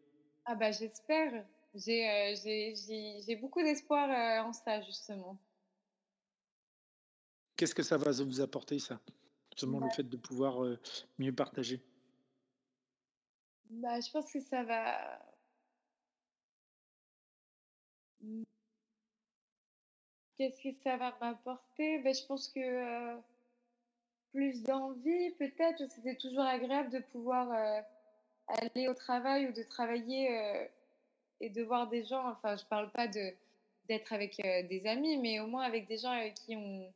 Ah 0.45 0.55
bah 0.55 0.71
j'espère. 0.71 1.45
J'ai 1.75 3.35
beaucoup 3.41 3.61
d'espoir 3.61 4.09
en 4.45 4.53
ça 4.53 4.81
justement. 4.81 5.37
Qu'est-ce 7.57 7.75
que 7.75 7.83
ça 7.83 7.97
va 7.97 8.11
vous 8.11 8.39
apporter 8.39 8.79
ça? 8.79 9.01
Justement 9.57 9.79
le 9.79 9.89
fait 9.89 10.03
de 10.03 10.17
pouvoir 10.17 10.63
mieux 11.17 11.33
partager 11.33 11.81
bah, 13.71 13.99
Je 13.99 14.11
pense 14.11 14.31
que 14.31 14.39
ça 14.39 14.63
va... 14.63 15.19
Mmh. 18.21 18.43
Qu'est-ce 20.37 20.61
que 20.61 20.75
ça 20.83 20.97
va 20.97 21.17
m'apporter? 21.19 21.97
Bah, 22.03 22.11
Je 22.13 22.23
pense 22.27 22.49
que 22.49 23.17
plus 24.31 24.61
d'envie, 24.61 25.31
peut-être. 25.39 25.89
C'était 25.89 26.17
toujours 26.17 26.43
agréable 26.43 26.91
de 26.91 26.99
pouvoir 26.99 27.49
aller 28.47 28.87
au 28.87 28.93
travail 28.93 29.47
ou 29.47 29.53
de 29.53 29.63
travailler 29.63 30.69
et 31.39 31.49
de 31.49 31.63
voir 31.63 31.89
des 31.89 32.05
gens. 32.05 32.29
Enfin, 32.29 32.57
je 32.57 32.65
parle 32.65 32.91
pas 32.91 33.07
de 33.07 33.33
d'être 33.89 34.13
avec 34.13 34.37
des 34.69 34.85
amis, 34.85 35.17
mais 35.17 35.39
au 35.39 35.47
moins 35.47 35.63
avec 35.63 35.87
des 35.87 35.97
gens 35.97 36.11
avec 36.11 36.35
qui 36.35 36.55
on, 36.55 36.93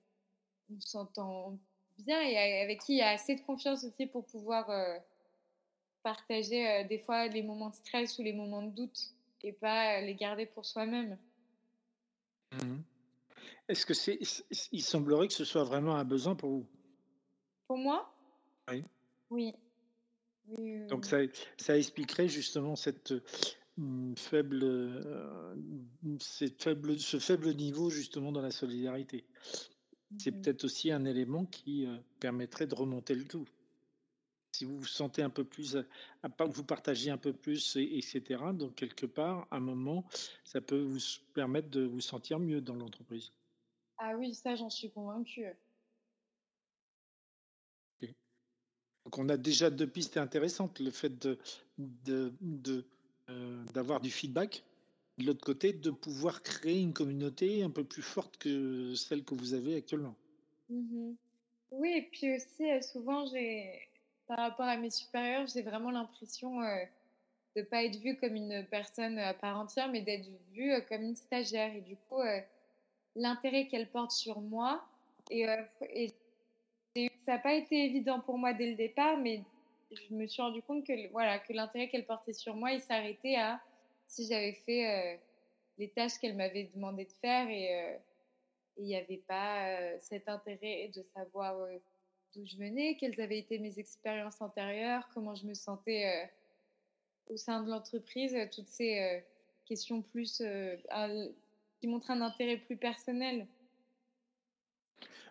on 0.70 0.80
s'entend 0.82 1.58
bien 2.02 2.22
et 2.22 2.62
avec 2.62 2.82
qui 2.82 2.94
il 2.94 2.98
y 2.98 3.02
a 3.02 3.10
assez 3.10 3.36
de 3.36 3.42
confiance 3.42 3.84
aussi 3.84 4.06
pour 4.08 4.26
pouvoir 4.26 4.70
partager 6.04 6.84
des 6.86 7.00
fois 7.00 7.28
les 7.28 7.44
moments 7.44 7.70
de 7.70 7.76
stress 7.76 8.18
ou 8.20 8.24
les 8.24 8.34
moments 8.34 8.64
de 8.64 8.72
doute 8.72 9.14
et 9.44 9.54
pas 9.54 10.02
les 10.02 10.16
garder 10.16 10.46
pour 10.46 10.66
soi-même. 10.66 11.18
Mmh 12.54 12.82
est-ce 13.68 13.86
que 13.86 13.94
c'est, 13.94 14.20
il 14.74 14.84
semblerait 14.84 15.30
que 15.30 15.34
ce 15.34 15.46
soit 15.46 15.64
vraiment 15.64 15.96
un 15.96 16.04
besoin 16.04 16.36
pour 16.36 16.50
vous? 16.50 16.68
Pour 17.68 17.78
moi? 17.78 18.14
Oui. 18.70 18.84
Oui. 19.30 19.54
Donc 20.88 21.06
ça, 21.06 21.20
ça 21.58 21.78
expliquerait 21.78 22.28
justement 22.28 22.76
cette 22.76 23.14
mmh, 23.78 24.16
faible, 24.18 24.66
cette 26.20 26.62
faible, 26.62 27.00
ce 27.00 27.20
faible 27.20 27.54
niveau 27.56 27.90
justement 27.90 28.34
dans 28.34 28.42
la 28.42 28.52
solidarité. 28.52 29.26
C'est 30.18 30.32
mmh 30.32 30.42
peut-être 30.42 30.64
aussi 30.66 30.92
un 30.92 31.06
élément 31.06 31.46
qui 31.46 31.88
permettrait 32.20 32.68
de 32.68 32.76
remonter 32.76 33.16
le 33.16 33.26
tout. 33.26 33.48
Si 34.52 34.66
vous 34.66 34.78
vous 34.78 34.86
sentez 34.86 35.22
un 35.22 35.30
peu 35.30 35.46
plus, 35.46 35.78
à, 36.24 36.46
vous 36.46 36.64
partagez 36.64 37.10
un 37.10 37.18
peu 37.18 37.32
plus, 37.32 37.78
etc. 37.78 38.22
Donc 38.54 38.76
quelque 38.76 39.06
part, 39.06 39.48
à 39.50 39.58
un 39.58 39.62
moment, 39.62 40.06
ça 40.44 40.60
peut 40.60 40.82
vous 40.82 41.00
permettre 41.34 41.70
de 41.70 41.84
vous 41.84 42.02
sentir 42.02 42.38
mieux 42.40 42.60
dans 42.60 42.76
l'entreprise. 42.76 43.32
Ah 43.98 44.16
oui, 44.18 44.34
ça, 44.34 44.56
j'en 44.56 44.70
suis 44.70 44.92
convaincue. 44.92 45.46
Donc 49.06 49.18
on 49.18 49.30
a 49.30 49.38
déjà 49.38 49.70
deux 49.70 49.88
pistes 49.88 50.18
intéressantes. 50.18 50.80
Le 50.80 50.92
fait 50.92 51.18
de, 51.18 51.38
de, 51.78 52.86
euh, 53.30 53.64
d'avoir 53.74 54.00
du 54.00 54.12
feedback. 54.12 54.64
De 55.22 55.28
l'autre 55.28 55.46
côté, 55.46 55.72
de 55.72 55.92
pouvoir 55.92 56.42
créer 56.42 56.82
une 56.82 56.94
communauté 56.94 57.62
un 57.62 57.70
peu 57.70 57.84
plus 57.84 58.02
forte 58.02 58.38
que 58.38 58.96
celle 58.96 59.24
que 59.24 59.36
vous 59.36 59.54
avez 59.54 59.76
actuellement. 59.76 60.16
Mmh 60.70 61.14
oui, 61.74 61.94
et 61.96 62.02
puis 62.02 62.36
aussi, 62.36 62.70
euh, 62.70 62.82
souvent, 62.82 63.26
j'ai, 63.28 63.88
par 64.28 64.40
rapport 64.40 64.66
à 64.66 64.76
mes 64.76 64.90
supérieurs, 64.90 65.48
j'ai 65.48 65.62
vraiment 65.62 65.90
l'impression 65.90 66.62
euh, 66.62 66.84
de 67.56 67.62
ne 67.62 67.66
pas 67.66 67.86
être 67.86 67.96
vue 67.98 68.18
comme 68.18 68.36
une 68.36 68.66
personne 68.70 69.18
à 69.18 69.34
part 69.34 69.58
entière, 69.58 69.90
mais 69.90 70.02
d'être 70.02 70.28
vue 70.54 70.74
comme 70.90 71.04
une 71.04 71.16
stagiaire. 71.16 71.74
Et 71.74 71.80
du 71.80 71.96
coup, 71.96 72.20
l'intérêt 73.16 73.68
qu'elle 73.68 73.90
porte 73.90 74.12
sur 74.12 74.42
moi. 74.42 74.84
Et, 75.30 75.48
euh, 75.48 75.56
ça 77.26 77.34
n'a 77.34 77.40
pas 77.40 77.54
été 77.54 77.86
évident 77.86 78.20
pour 78.20 78.38
moi 78.38 78.54
dès 78.54 78.70
le 78.70 78.76
départ, 78.76 79.18
mais 79.18 79.44
je 79.92 80.14
me 80.14 80.28
suis 80.28 80.42
rendu 80.42 80.62
compte 80.62 80.86
que, 80.86 81.10
voilà, 81.12 81.40
que 81.40 81.54
l'intérêt 81.54 81.88
qu'elle 81.88 82.06
portait 82.06 82.34
sur 82.34 82.56
moi, 82.56 82.74
il 82.74 82.82
s'arrêtait 82.82 83.36
à 83.36 83.62
si 84.12 84.28
j'avais 84.28 84.54
fait 84.66 84.88
euh, 84.88 85.18
les 85.78 85.90
tâches 85.90 86.18
qu'elle 86.20 86.36
m'avait 86.36 86.70
demandé 86.76 87.06
de 87.06 87.14
faire 87.14 87.50
et 87.50 87.76
euh, 87.76 87.98
il 88.78 88.86
n'y 88.86 88.96
avait 88.96 89.24
pas 89.28 90.00
cet 90.00 90.28
intérêt 90.28 90.92
de 90.94 91.02
savoir 91.04 91.56
d'où 92.34 92.46
je 92.46 92.58
venais, 92.58 92.96
quelles 93.00 93.20
avaient 93.20 93.40
été 93.40 93.60
mes 93.60 93.80
expériences 93.80 94.42
antérieures, 94.42 95.08
comment 95.14 95.36
je 95.36 95.46
me 95.46 95.54
sentais 95.54 96.32
au 97.28 97.36
sein 97.36 97.64
de 97.64 97.70
l'entreprise, 97.70 98.36
toutes 98.54 98.70
ces 98.70 99.24
questions 99.66 100.02
plus 100.02 100.42
qui 101.80 101.88
montre 101.88 102.12
un 102.12 102.22
intérêt 102.22 102.58
plus 102.58 102.78
personnel. 102.78 103.46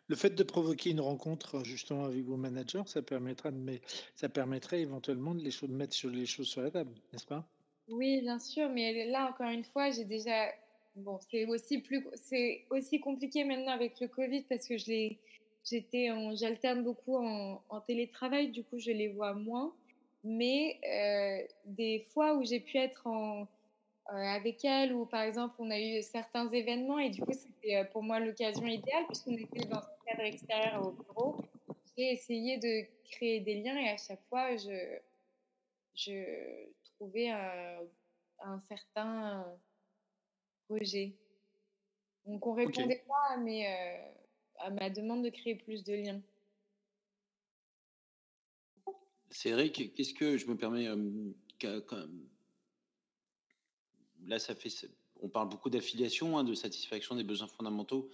Le 0.07 0.17
fait 0.17 0.31
de 0.31 0.43
provoquer 0.43 0.91
une 0.91 1.01
rencontre 1.01 1.65
justement 1.65 2.05
avec 2.05 2.25
vos 2.25 2.37
managers, 2.37 2.83
ça 2.87 3.01
permettra 3.01 3.51
de, 3.51 3.81
ça 4.15 4.29
permettrait 4.29 4.81
éventuellement 4.81 5.35
de, 5.35 5.67
mettre 5.69 5.95
sur 5.95 6.11
les 6.11 6.27
choses 6.27 6.49
sur 6.49 6.61
la 6.61 6.71
table, 6.71 6.93
n'est-ce 7.13 7.27
pas? 7.27 7.49
Oui, 7.91 8.21
bien 8.21 8.39
sûr, 8.39 8.69
mais 8.69 9.07
là 9.07 9.29
encore 9.29 9.49
une 9.49 9.65
fois, 9.65 9.91
j'ai 9.91 10.05
déjà 10.05 10.53
bon, 10.97 11.19
c'est 11.31 11.47
aussi 11.47 11.79
plus, 11.79 12.07
aussi 12.71 13.01
compliqué 13.01 13.45
maintenant 13.45 13.73
avec 13.73 14.01
le 14.01 14.09
Covid 14.09 14.43
parce 14.43 14.67
que 14.67 14.77
j'alterne 16.35 16.83
beaucoup 16.83 17.17
en, 17.17 17.63
en, 17.69 17.81
télétravail, 17.81 18.51
du 18.51 18.65
coup 18.65 18.79
je 18.79 18.93
les 18.93 19.09
vois 19.09 19.35
moins, 19.35 19.75
mais 20.25 20.79
euh, 20.85 21.47
des 21.65 22.07
fois 22.13 22.35
où 22.35 22.45
j'ai 22.45 22.61
pu 22.61 22.79
être 22.79 23.07
en 23.07 23.43
euh, 23.43 24.15
avec 24.15 24.65
elle 24.65 24.93
ou 24.93 25.07
par 25.07 25.23
exemple 25.23 25.55
on 25.59 25.71
a 25.71 25.79
eu 25.79 26.03
certains 26.03 26.49
événements 26.51 26.99
et 26.99 27.11
du 27.11 27.23
coup 27.23 27.33
c'était 27.33 27.77
euh, 27.77 27.85
pour 27.85 28.03
moi 28.03 28.19
l'occasion 28.19 28.67
idéale 28.67 29.05
puisqu'on 29.07 29.37
était 29.37 29.67
dans 29.67 29.79
un 29.79 30.05
cadre 30.07 30.23
extérieur 30.23 30.87
au 30.87 30.91
bureau. 30.93 31.37
J'ai 31.97 32.13
essayé 32.13 32.59
de 32.59 32.87
créer 33.11 33.41
des 33.41 33.57
liens 33.57 33.77
et 33.77 33.91
à 33.91 33.97
chaque 33.97 34.23
fois 34.29 34.57
je, 34.57 34.99
je 35.95 36.13
trouvais 37.01 37.31
un, 37.31 37.81
un 38.43 38.61
certain 38.61 39.47
rejet. 40.69 41.17
Donc 42.27 42.47
on 42.47 42.53
répondait 42.53 43.03
pas 43.09 43.35
à, 43.35 43.41
euh, 43.41 44.13
à 44.59 44.71
ma 44.71 44.91
demande 44.91 45.25
de 45.25 45.31
créer 45.31 45.55
plus 45.55 45.83
de 45.83 45.95
liens. 45.95 46.21
C'est 49.31 49.53
vrai 49.53 49.71
qu'est-ce 49.71 50.13
que 50.13 50.37
je 50.37 50.47
me 50.47 50.57
permets 50.57 50.89
là, 54.27 54.39
ça 54.39 54.55
fait. 54.55 54.71
on 55.23 55.29
parle 55.29 55.49
beaucoup 55.49 55.71
d'affiliation, 55.71 56.37
hein, 56.37 56.45
de 56.45 56.53
satisfaction 56.53 57.15
des 57.15 57.25
besoins 57.25 57.49
fondamentaux 57.49 58.11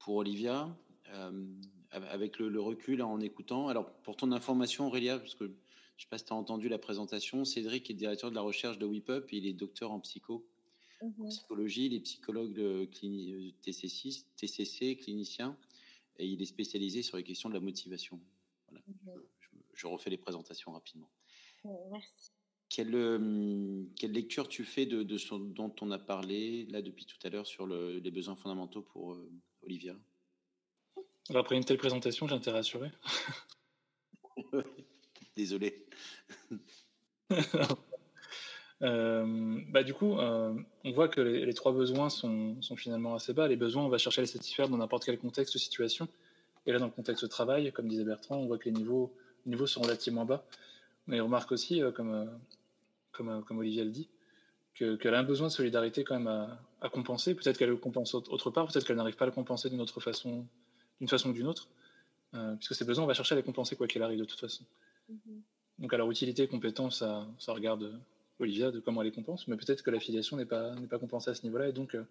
pour 0.00 0.16
Olivia. 0.16 0.68
avec 1.90 2.38
le, 2.38 2.60
recul 2.60 3.00
en 3.00 3.20
écoutant. 3.20 3.68
Alors, 3.68 3.90
pour 4.02 4.16
ton 4.16 4.32
information, 4.32 4.88
Aurélia, 4.88 5.18
parce 5.18 5.34
que 5.34 5.50
je 5.96 6.02
ne 6.02 6.04
sais 6.04 6.08
pas 6.10 6.18
si 6.18 6.26
tu 6.26 6.32
as 6.32 6.36
entendu 6.36 6.68
la 6.68 6.78
présentation, 6.78 7.44
Cédric 7.44 7.90
est 7.90 7.94
directeur 7.94 8.30
de 8.30 8.34
la 8.34 8.42
recherche 8.42 8.78
de 8.78 8.84
WIPUP 8.84 9.32
et 9.32 9.36
il 9.38 9.46
est 9.46 9.54
docteur 9.54 9.92
en 9.92 10.00
psycho, 10.00 10.46
mmh 11.02 11.28
psychologie, 11.28 11.86
il 11.86 11.94
est 11.94 12.00
psychologue 12.00 12.88
TCC, 13.62 14.24
TCC, 14.36 14.96
clinicien, 14.96 15.56
et 16.18 16.26
il 16.26 16.40
est 16.42 16.46
spécialisé 16.46 17.02
sur 17.02 17.16
les 17.16 17.22
questions 17.22 17.48
de 17.48 17.54
la 17.54 17.60
motivation. 17.60 18.20
Voilà. 18.68 18.84
Mmh 18.86 19.20
je, 19.74 19.86
refais 19.86 20.10
les 20.10 20.16
présentations 20.16 20.72
rapidement. 20.72 21.10
merci. 21.90 22.30
Quelle, 22.68 22.90
quelle, 23.96 24.12
lecture 24.12 24.48
tu 24.48 24.64
fais 24.64 24.86
de, 24.86 25.16
ce 25.16 25.34
dont 25.34 25.74
on 25.80 25.90
a 25.92 25.98
parlé 25.98 26.66
là 26.66 26.82
depuis 26.82 27.06
tout 27.06 27.18
à 27.22 27.30
l'heure 27.30 27.46
sur 27.46 27.66
les 27.66 28.10
besoins 28.10 28.34
fondamentaux 28.34 28.82
pour 28.82 29.12
euh, 29.12 29.30
Olivia? 29.62 29.96
Après 31.34 31.56
une 31.56 31.64
telle 31.64 31.78
présentation, 31.78 32.26
j'ai 32.26 32.34
intérêt 32.34 32.58
à 32.58 32.60
assurer. 32.60 32.90
Désolé. 35.36 35.84
Euh, 38.82 39.58
bah, 39.70 39.82
du 39.82 39.94
coup, 39.94 40.18
euh, 40.18 40.52
on 40.84 40.92
voit 40.92 41.08
que 41.08 41.22
les, 41.22 41.54
trois 41.54 41.72
besoins 41.72 42.10
sont, 42.10 42.58
finalement 42.76 43.14
assez 43.14 43.32
bas. 43.32 43.48
Les 43.48 43.56
besoins, 43.56 43.82
on 43.82 43.88
va 43.88 43.96
chercher 43.96 44.20
à 44.20 44.24
les 44.24 44.26
satisfaire 44.28 44.68
dans 44.68 44.76
n'importe 44.76 45.06
quel 45.06 45.16
contexte 45.16 45.54
ou 45.54 45.58
situation. 45.58 46.08
Et 46.66 46.72
là, 46.72 46.78
dans 46.78 46.84
le 46.84 46.90
contexte 46.90 47.24
de 47.24 47.28
travail, 47.28 47.72
comme 47.72 47.88
disait 47.88 48.04
Bertrand, 48.04 48.36
on 48.36 48.44
voit 48.44 48.58
que 48.58 48.66
les 48.66 48.72
niveaux, 48.72 49.10
sont 49.64 49.80
relativement 49.80 50.26
bas. 50.26 50.44
Mais 51.06 51.22
on 51.22 51.24
remarque 51.24 51.52
aussi, 51.52 51.80
comme, 51.94 52.30
comme, 53.12 53.42
comme 53.44 53.58
Olivier 53.58 53.82
le 53.82 53.92
dit, 53.92 54.10
qu'elle 54.76 55.14
a 55.14 55.18
un 55.18 55.24
besoin 55.24 55.48
de 55.48 55.52
solidarité 55.52 56.04
quand 56.04 56.18
même 56.18 56.58
à, 56.80 56.88
compenser. 56.90 57.34
Peut-être 57.34 57.56
qu'elle 57.56 57.70
le 57.70 57.76
compense 57.76 58.14
autre 58.14 58.50
part, 58.50 58.66
peut-être 58.66 58.86
qu'elle 58.86 58.96
n'arrive 58.96 59.16
pas 59.16 59.24
à 59.24 59.28
le 59.28 59.32
compenser 59.32 59.70
d'une 59.70 59.80
autre 59.80 60.00
façon, 60.00 60.46
d'une 61.00 61.08
façon 61.08 61.30
ou 61.30 61.32
d'une 61.32 61.46
autre, 61.46 61.68
euh, 62.34 62.54
puisque 62.56 62.74
ces 62.74 62.84
besoins, 62.84 63.04
on 63.04 63.08
va 63.08 63.14
chercher 63.14 63.34
à 63.34 63.36
les 63.36 63.42
compenser 63.42 63.74
quoi 63.74 63.86
qu'il 63.86 64.02
arrive 64.02 64.18
de 64.18 64.24
toute 64.24 64.40
façon. 64.40 64.64
Mm-hmm. 65.10 65.42
Donc 65.78 65.92
alors 65.92 66.10
utilité, 66.10 66.48
compétence, 66.48 67.00
ça, 67.00 67.28
ça, 67.38 67.52
regarde 67.52 68.00
Olivia 68.38 68.70
de 68.70 68.80
comment 68.80 69.02
elle 69.02 69.08
les 69.08 69.14
compense, 69.14 69.46
mais 69.48 69.56
peut-être 69.56 69.82
que 69.82 69.90
l'affiliation 69.90 70.36
n'est 70.36 70.46
pas, 70.46 70.74
n'est 70.74 70.86
pas 70.86 70.98
compensée 70.98 71.30
à 71.30 71.34
ce 71.34 71.42
niveau-là, 71.42 71.68
et 71.68 71.72
donc 71.72 71.94
euh, 71.94 72.04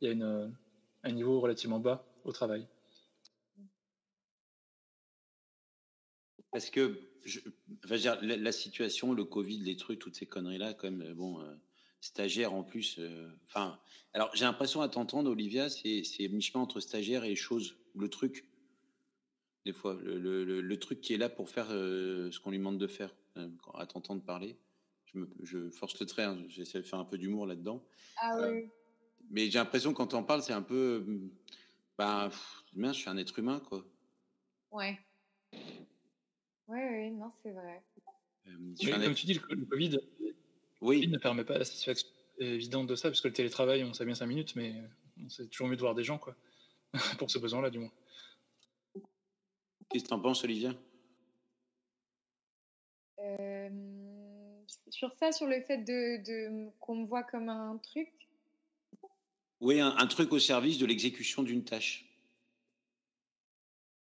il 0.00 0.06
y 0.06 0.08
a 0.08 0.12
une, 0.12 0.54
un 1.02 1.12
niveau 1.12 1.40
relativement 1.40 1.80
bas 1.80 2.06
au 2.24 2.32
travail. 2.32 2.66
Parce 6.52 6.70
que 6.70 7.00
je, 7.24 7.40
dire, 7.96 8.18
la, 8.22 8.52
situation, 8.52 9.12
le 9.12 9.24
Covid, 9.24 9.58
les 9.58 9.76
trucs, 9.76 9.98
toutes 9.98 10.16
ces 10.16 10.26
conneries-là, 10.26 10.74
quand 10.74 10.90
même, 10.90 11.12
bon, 11.14 11.40
euh, 11.40 11.54
stagiaire 12.00 12.52
en 12.52 12.62
plus. 12.62 12.96
Euh, 12.98 13.30
enfin, 13.46 13.78
alors 14.14 14.30
j'ai 14.34 14.44
l'impression 14.44 14.80
à 14.80 14.88
t'entendre, 14.88 15.30
Olivia, 15.30 15.68
c'est 15.68 16.02
mi-chemin 16.28 16.62
entre 16.62 16.80
stagiaire 16.80 17.24
et 17.24 17.36
chose. 17.36 17.76
Le 17.94 18.08
truc, 18.08 18.46
des 19.64 19.72
fois, 19.72 19.98
le, 20.02 20.18
le, 20.18 20.60
le, 20.60 20.78
truc 20.78 21.00
qui 21.00 21.14
est 21.14 21.18
là 21.18 21.28
pour 21.28 21.50
faire 21.50 21.68
euh, 21.70 22.30
ce 22.30 22.40
qu'on 22.40 22.50
lui 22.50 22.58
demande 22.58 22.78
de 22.78 22.86
faire, 22.86 23.14
à 23.74 23.86
t'entendre 23.86 24.22
parler. 24.22 24.56
Je, 25.06 25.18
me, 25.18 25.28
je, 25.42 25.70
force 25.70 25.98
le 26.00 26.06
trait, 26.06 26.22
hein, 26.22 26.38
j'essaie 26.48 26.78
de 26.78 26.86
faire 26.86 26.98
un 26.98 27.04
peu 27.04 27.18
d'humour 27.18 27.46
là-dedans. 27.46 27.84
Ah 28.16 28.38
oui. 28.40 28.68
mais 29.30 29.50
j'ai 29.50 29.58
l'impression, 29.58 29.92
quand 29.92 30.14
on 30.14 30.22
parle, 30.22 30.42
c'est 30.42 30.52
un 30.52 30.62
peu. 30.62 31.04
Ben, 31.98 32.30
je 32.74 32.92
suis 32.92 33.10
un 33.10 33.16
être 33.16 33.38
humain, 33.38 33.60
quoi. 33.60 33.84
Ouais. 34.70 34.98
Oui, 35.52 36.78
oui, 36.78 37.10
non, 37.10 37.30
c'est 37.42 37.50
vrai. 37.50 37.82
comme 38.44 39.14
tu 39.14 39.26
dis, 39.26 39.34
le, 39.34 39.64
COVID, 39.66 39.98
oui. 40.80 41.08
ne 41.08 41.18
permet 41.18 41.44
pas 41.44 41.58
la 41.58 41.64
satisfaction 41.64 42.08
évidente 42.38 42.86
de 42.86 42.94
ça, 42.94 43.08
parce 43.10 43.20
que 43.20 43.28
le 43.28 43.34
télétravail, 43.34 43.84
on 43.84 43.92
sait 43.92 44.04
bien 44.04 44.14
5 44.14 44.26
minutes, 44.26 44.56
mais 44.56 44.74
c'est 45.28 45.50
toujours 45.50 45.68
mieux 45.68 45.76
de 45.76 45.80
voir 45.80 45.94
des 45.94 46.04
gens, 46.04 46.18
quoi, 46.18 46.34
pour 47.18 47.30
ce 47.30 47.38
besoin-là, 47.38 47.70
du 47.70 47.80
moins. 47.80 47.92
Qu'est-ce 49.90 50.04
que 50.04 50.08
tu 50.08 50.14
en 50.14 50.20
penses, 50.20 50.44
Olivia? 50.44 50.72
Sur 54.88 55.12
ça, 55.14 55.32
sur 55.32 55.46
le 55.46 55.60
fait 55.62 55.78
de, 55.78 56.22
de 56.22 56.70
qu'on 56.78 56.96
me 56.96 57.06
voit 57.06 57.22
comme 57.22 57.48
un 57.48 57.78
truc? 57.78 58.10
Oui, 59.60 59.80
un, 59.80 60.06
truc 60.06 60.32
au 60.32 60.38
service 60.38 60.78
de 60.78 60.86
l'exécution 60.86 61.42
d'une 61.42 61.64
tâche. 61.64 62.06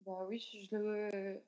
Bah 0.07 0.27
oui, 0.29 0.41
je 0.71 0.77
le 0.77 1.41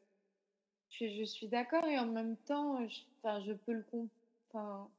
je, 0.90 1.24
suis 1.24 1.48
d'accord 1.48 1.84
et 1.84 1.98
en 1.98 2.06
même 2.06 2.36
temps, 2.36 2.86
je, 2.88 3.00
enfin, 3.18 3.42
je 3.44 3.52
peux 3.52 3.72
le 3.72 3.82
comprendre. 3.82 4.10
Enfin, 4.48 4.90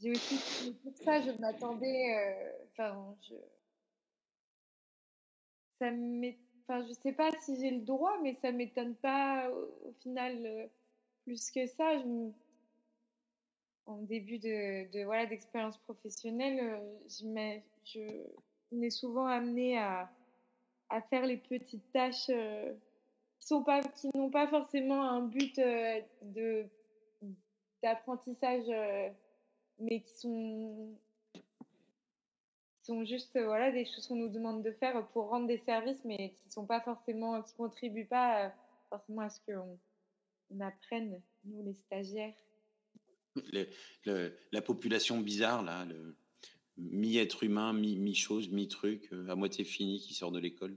j'ai 0.00 0.10
aussi 0.10 0.74
pour 0.82 0.96
ça, 0.96 1.20
je 1.20 1.30
m'attendais. 1.40 2.16
Euh, 2.16 2.52
enfin, 2.70 3.16
je. 3.28 3.34
Ça 5.78 5.90
Enfin, 6.70 6.84
je 6.86 6.92
sais 6.92 7.12
pas 7.12 7.30
si 7.40 7.56
j'ai 7.56 7.70
le 7.70 7.80
droit, 7.80 8.18
mais 8.22 8.34
ça 8.42 8.52
m'étonne 8.52 8.94
pas 8.96 9.50
au, 9.50 9.92
final 10.02 10.36
euh, 10.44 10.66
plus 11.24 11.50
que 11.50 11.66
ça. 11.66 11.98
Je, 11.98 12.30
en 13.86 14.02
début 14.02 14.38
de, 14.38 14.90
de 14.92 15.04
voilà 15.04 15.24
d'expérience 15.24 15.78
professionnelle, 15.78 16.60
euh, 16.60 16.98
je, 17.08 17.60
je, 17.86 18.00
on 18.70 18.82
est 18.82 18.90
souvent 18.90 19.24
amené 19.24 19.78
à, 19.78 20.10
à 20.90 21.00
faire 21.00 21.24
les 21.24 21.38
petites 21.38 21.90
tâches 21.90 22.28
euh, 22.28 22.74
qui 23.40 23.46
sont 23.46 23.64
pas 23.64 23.80
qui 23.82 24.10
n'ont 24.14 24.30
pas 24.30 24.46
forcément 24.46 25.02
un 25.02 25.22
but 25.22 25.56
de 25.56 26.66
d'apprentissage 27.82 28.66
mais 29.78 30.00
qui 30.00 30.18
sont 30.18 30.90
sont 32.88 33.04
juste 33.04 33.38
voilà 33.38 33.70
des 33.70 33.84
choses 33.84 34.06
qu'on 34.06 34.16
nous 34.16 34.28
demande 34.28 34.62
de 34.62 34.72
faire 34.72 35.06
pour 35.08 35.28
rendre 35.28 35.46
des 35.46 35.58
services 35.58 36.00
mais 36.04 36.34
qui 36.42 36.50
sont 36.50 36.66
pas 36.66 36.80
forcément 36.80 37.42
qui 37.42 37.54
contribuent 37.54 38.06
pas 38.06 38.52
forcément 38.88 39.22
à 39.22 39.30
ce 39.30 39.40
qu'on 39.46 39.78
on 40.50 40.60
apprenne 40.60 41.20
nous 41.44 41.62
les 41.64 41.74
stagiaires 41.74 42.34
la 44.52 44.62
population 44.62 45.18
bizarre 45.20 45.62
là 45.62 45.84
le 45.84 46.16
mi-être 46.78 47.42
humain, 47.42 47.72
mi-chose, 47.72 48.48
mi-truc, 48.48 49.08
euh, 49.12 49.28
à 49.28 49.34
moitié 49.34 49.64
fini, 49.64 50.00
qui 50.00 50.14
sort 50.14 50.30
de 50.30 50.38
l'école. 50.38 50.76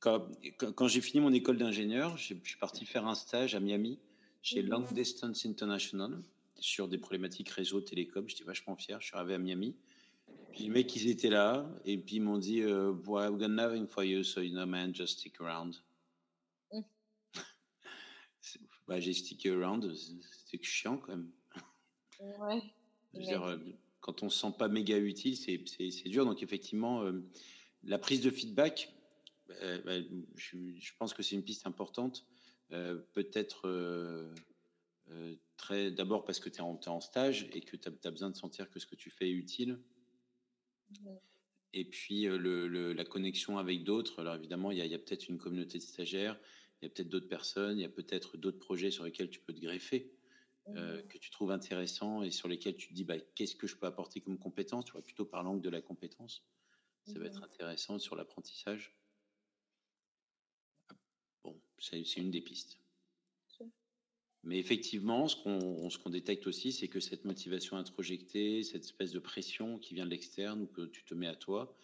Quand, 0.00 0.26
quand, 0.74 0.88
j'ai 0.88 1.00
fini 1.00 1.20
mon 1.20 1.32
école 1.32 1.56
d'ingénieur, 1.56 2.16
je 2.16 2.34
suis 2.34 2.58
parti 2.58 2.84
faire 2.84 3.06
un 3.06 3.14
stage 3.14 3.54
à 3.54 3.60
Miami 3.60 3.98
chez 4.42 4.62
mmh. 4.62 4.68
Long 4.68 4.84
Distance 4.92 5.46
International 5.46 6.20
sur 6.58 6.88
des 6.88 6.98
problématiques 6.98 7.48
réseau 7.48 7.80
télécom. 7.80 8.28
J'étais 8.28 8.44
vachement 8.44 8.76
fier. 8.76 9.00
Je 9.00 9.06
suis 9.06 9.16
arrivé 9.16 9.34
à 9.34 9.38
Miami. 9.38 9.74
Puis 10.54 10.64
les 10.64 10.70
mecs, 10.70 10.94
ils 10.94 11.08
étaient 11.08 11.30
là. 11.30 11.68
Et 11.84 11.98
puis 11.98 12.16
ils 12.16 12.22
m'ont 12.22 12.38
dit 12.38 12.62
euh, 12.62 12.92
We're 13.06 13.32
got 13.32 13.48
nothing 13.48 13.88
for 13.88 14.04
you, 14.04 14.22
so 14.22 14.40
you 14.40 14.52
know, 14.52 14.66
man, 14.66 14.94
just 14.94 15.18
stick 15.18 15.40
around. 15.40 15.76
Mmh. 16.72 16.82
bah, 18.86 19.00
j'ai 19.00 19.14
stické 19.14 19.50
around. 19.50 19.94
C'était 19.94 20.62
chiant 20.62 20.98
quand 20.98 21.08
même. 21.08 21.30
Ouais. 22.20 22.62
Je 23.14 23.18
veux 23.18 23.24
dire, 23.24 23.42
euh, 23.42 23.56
quand 24.04 24.22
on 24.22 24.28
se 24.28 24.38
sent 24.38 24.52
pas 24.58 24.68
méga 24.68 24.98
utile, 24.98 25.34
c'est 25.34 26.08
dur. 26.10 26.26
Donc 26.26 26.42
effectivement, 26.42 27.02
euh, 27.04 27.24
la 27.84 27.98
prise 27.98 28.20
de 28.20 28.28
feedback, 28.28 28.92
euh, 29.62 29.80
bah, 29.80 29.92
je, 30.36 30.92
pense 30.98 31.14
que 31.14 31.22
c'est 31.22 31.34
une 31.34 31.42
piste 31.42 31.66
importante. 31.66 32.26
Euh, 32.72 32.98
peut-être 33.14 34.30
très 35.56 35.90
d'abord 35.90 36.24
parce 36.24 36.38
que 36.38 36.50
tu 36.50 36.58
es, 36.58 36.60
en 36.60 37.00
stage 37.00 37.48
et 37.54 37.62
que 37.62 37.76
tu 37.76 37.88
as, 37.88 38.10
besoin 38.10 38.28
de 38.28 38.36
sentir 38.36 38.68
que 38.68 38.78
ce 38.78 38.84
que 38.84 38.94
tu 38.94 39.08
fais 39.08 39.30
est 39.30 39.32
utile. 39.32 39.78
Et 41.72 41.84
puis 41.84 42.24
le, 42.24 42.92
la 42.92 43.04
connexion 43.04 43.58
avec 43.58 43.84
d'autres. 43.84 44.20
Alors 44.20 44.36
évidemment, 44.36 44.70
il 44.70 44.78
y 44.78 44.80
a, 44.80 44.96
a 44.96 44.98
peut-être 44.98 45.28
une 45.28 45.38
communauté 45.38 45.78
de 45.78 45.82
stagiaires, 45.82 46.38
il 46.80 46.84
y 46.84 46.86
a 46.86 46.90
peut-être 46.90 47.08
d'autres 47.08 47.28
personnes, 47.28 47.78
il 47.78 47.82
y 47.82 47.86
a 47.86 47.88
peut-être 47.88 48.36
d'autres 48.36 48.58
projets 48.60 48.90
sur 48.90 49.04
lesquels 49.04 49.30
tu 49.30 49.40
peux 49.40 49.52
te 49.52 49.60
greffer. 49.60 50.12
Euh, 50.68 51.02
que 51.02 51.18
tu 51.18 51.30
trouves 51.30 51.50
intéressant 51.50 52.22
et 52.22 52.30
sur 52.30 52.48
lesquels 52.48 52.74
tu 52.76 52.88
te 52.88 52.94
dis 52.94 53.04
bah, 53.04 53.18
qu'est-ce 53.34 53.54
que 53.54 53.66
je 53.66 53.76
peux 53.76 53.86
apporter 53.86 54.22
comme 54.22 54.38
compétence, 54.38 54.86
tu 54.86 54.92
vois, 54.92 55.02
plutôt 55.02 55.26
par 55.26 55.42
l'angle 55.42 55.60
de 55.60 55.68
la 55.68 55.82
compétence. 55.82 56.46
Ça 57.04 57.18
va 57.18 57.26
être 57.26 57.42
intéressant 57.42 57.98
sur 57.98 58.16
l'apprentissage. 58.16 58.96
Bon, 61.42 61.60
c'est 61.78 62.00
une 62.16 62.30
des 62.30 62.40
pistes. 62.40 62.78
Mais 64.44 64.58
effectivement, 64.58 65.26
ce 65.26 65.36
qu'on 65.36 66.10
détecte 66.10 66.46
aussi, 66.46 66.72
c'est 66.72 66.88
que 66.88 67.00
cette 67.00 67.24
motivation 67.24 67.78
introjectée, 67.78 68.62
cette 68.62 68.84
espèce 68.84 69.12
de 69.12 69.18
pression 69.18 69.78
qui 69.78 69.94
vient 69.94 70.04
de 70.04 70.10
l'externe 70.10 70.62
ou 70.62 70.66
que 70.66 70.82
tu 70.82 71.02
te 71.02 71.14
mets 71.14 71.26
à 71.26 71.34
toi, 71.34 71.74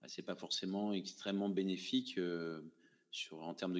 bah, 0.00 0.08
c'est 0.08 0.22
pas 0.22 0.34
forcément 0.34 0.94
extrêmement 0.94 1.50
bénéfique 1.50 2.16
euh, 2.16 2.62
sur, 3.10 3.42
en 3.42 3.52
termes 3.52 3.78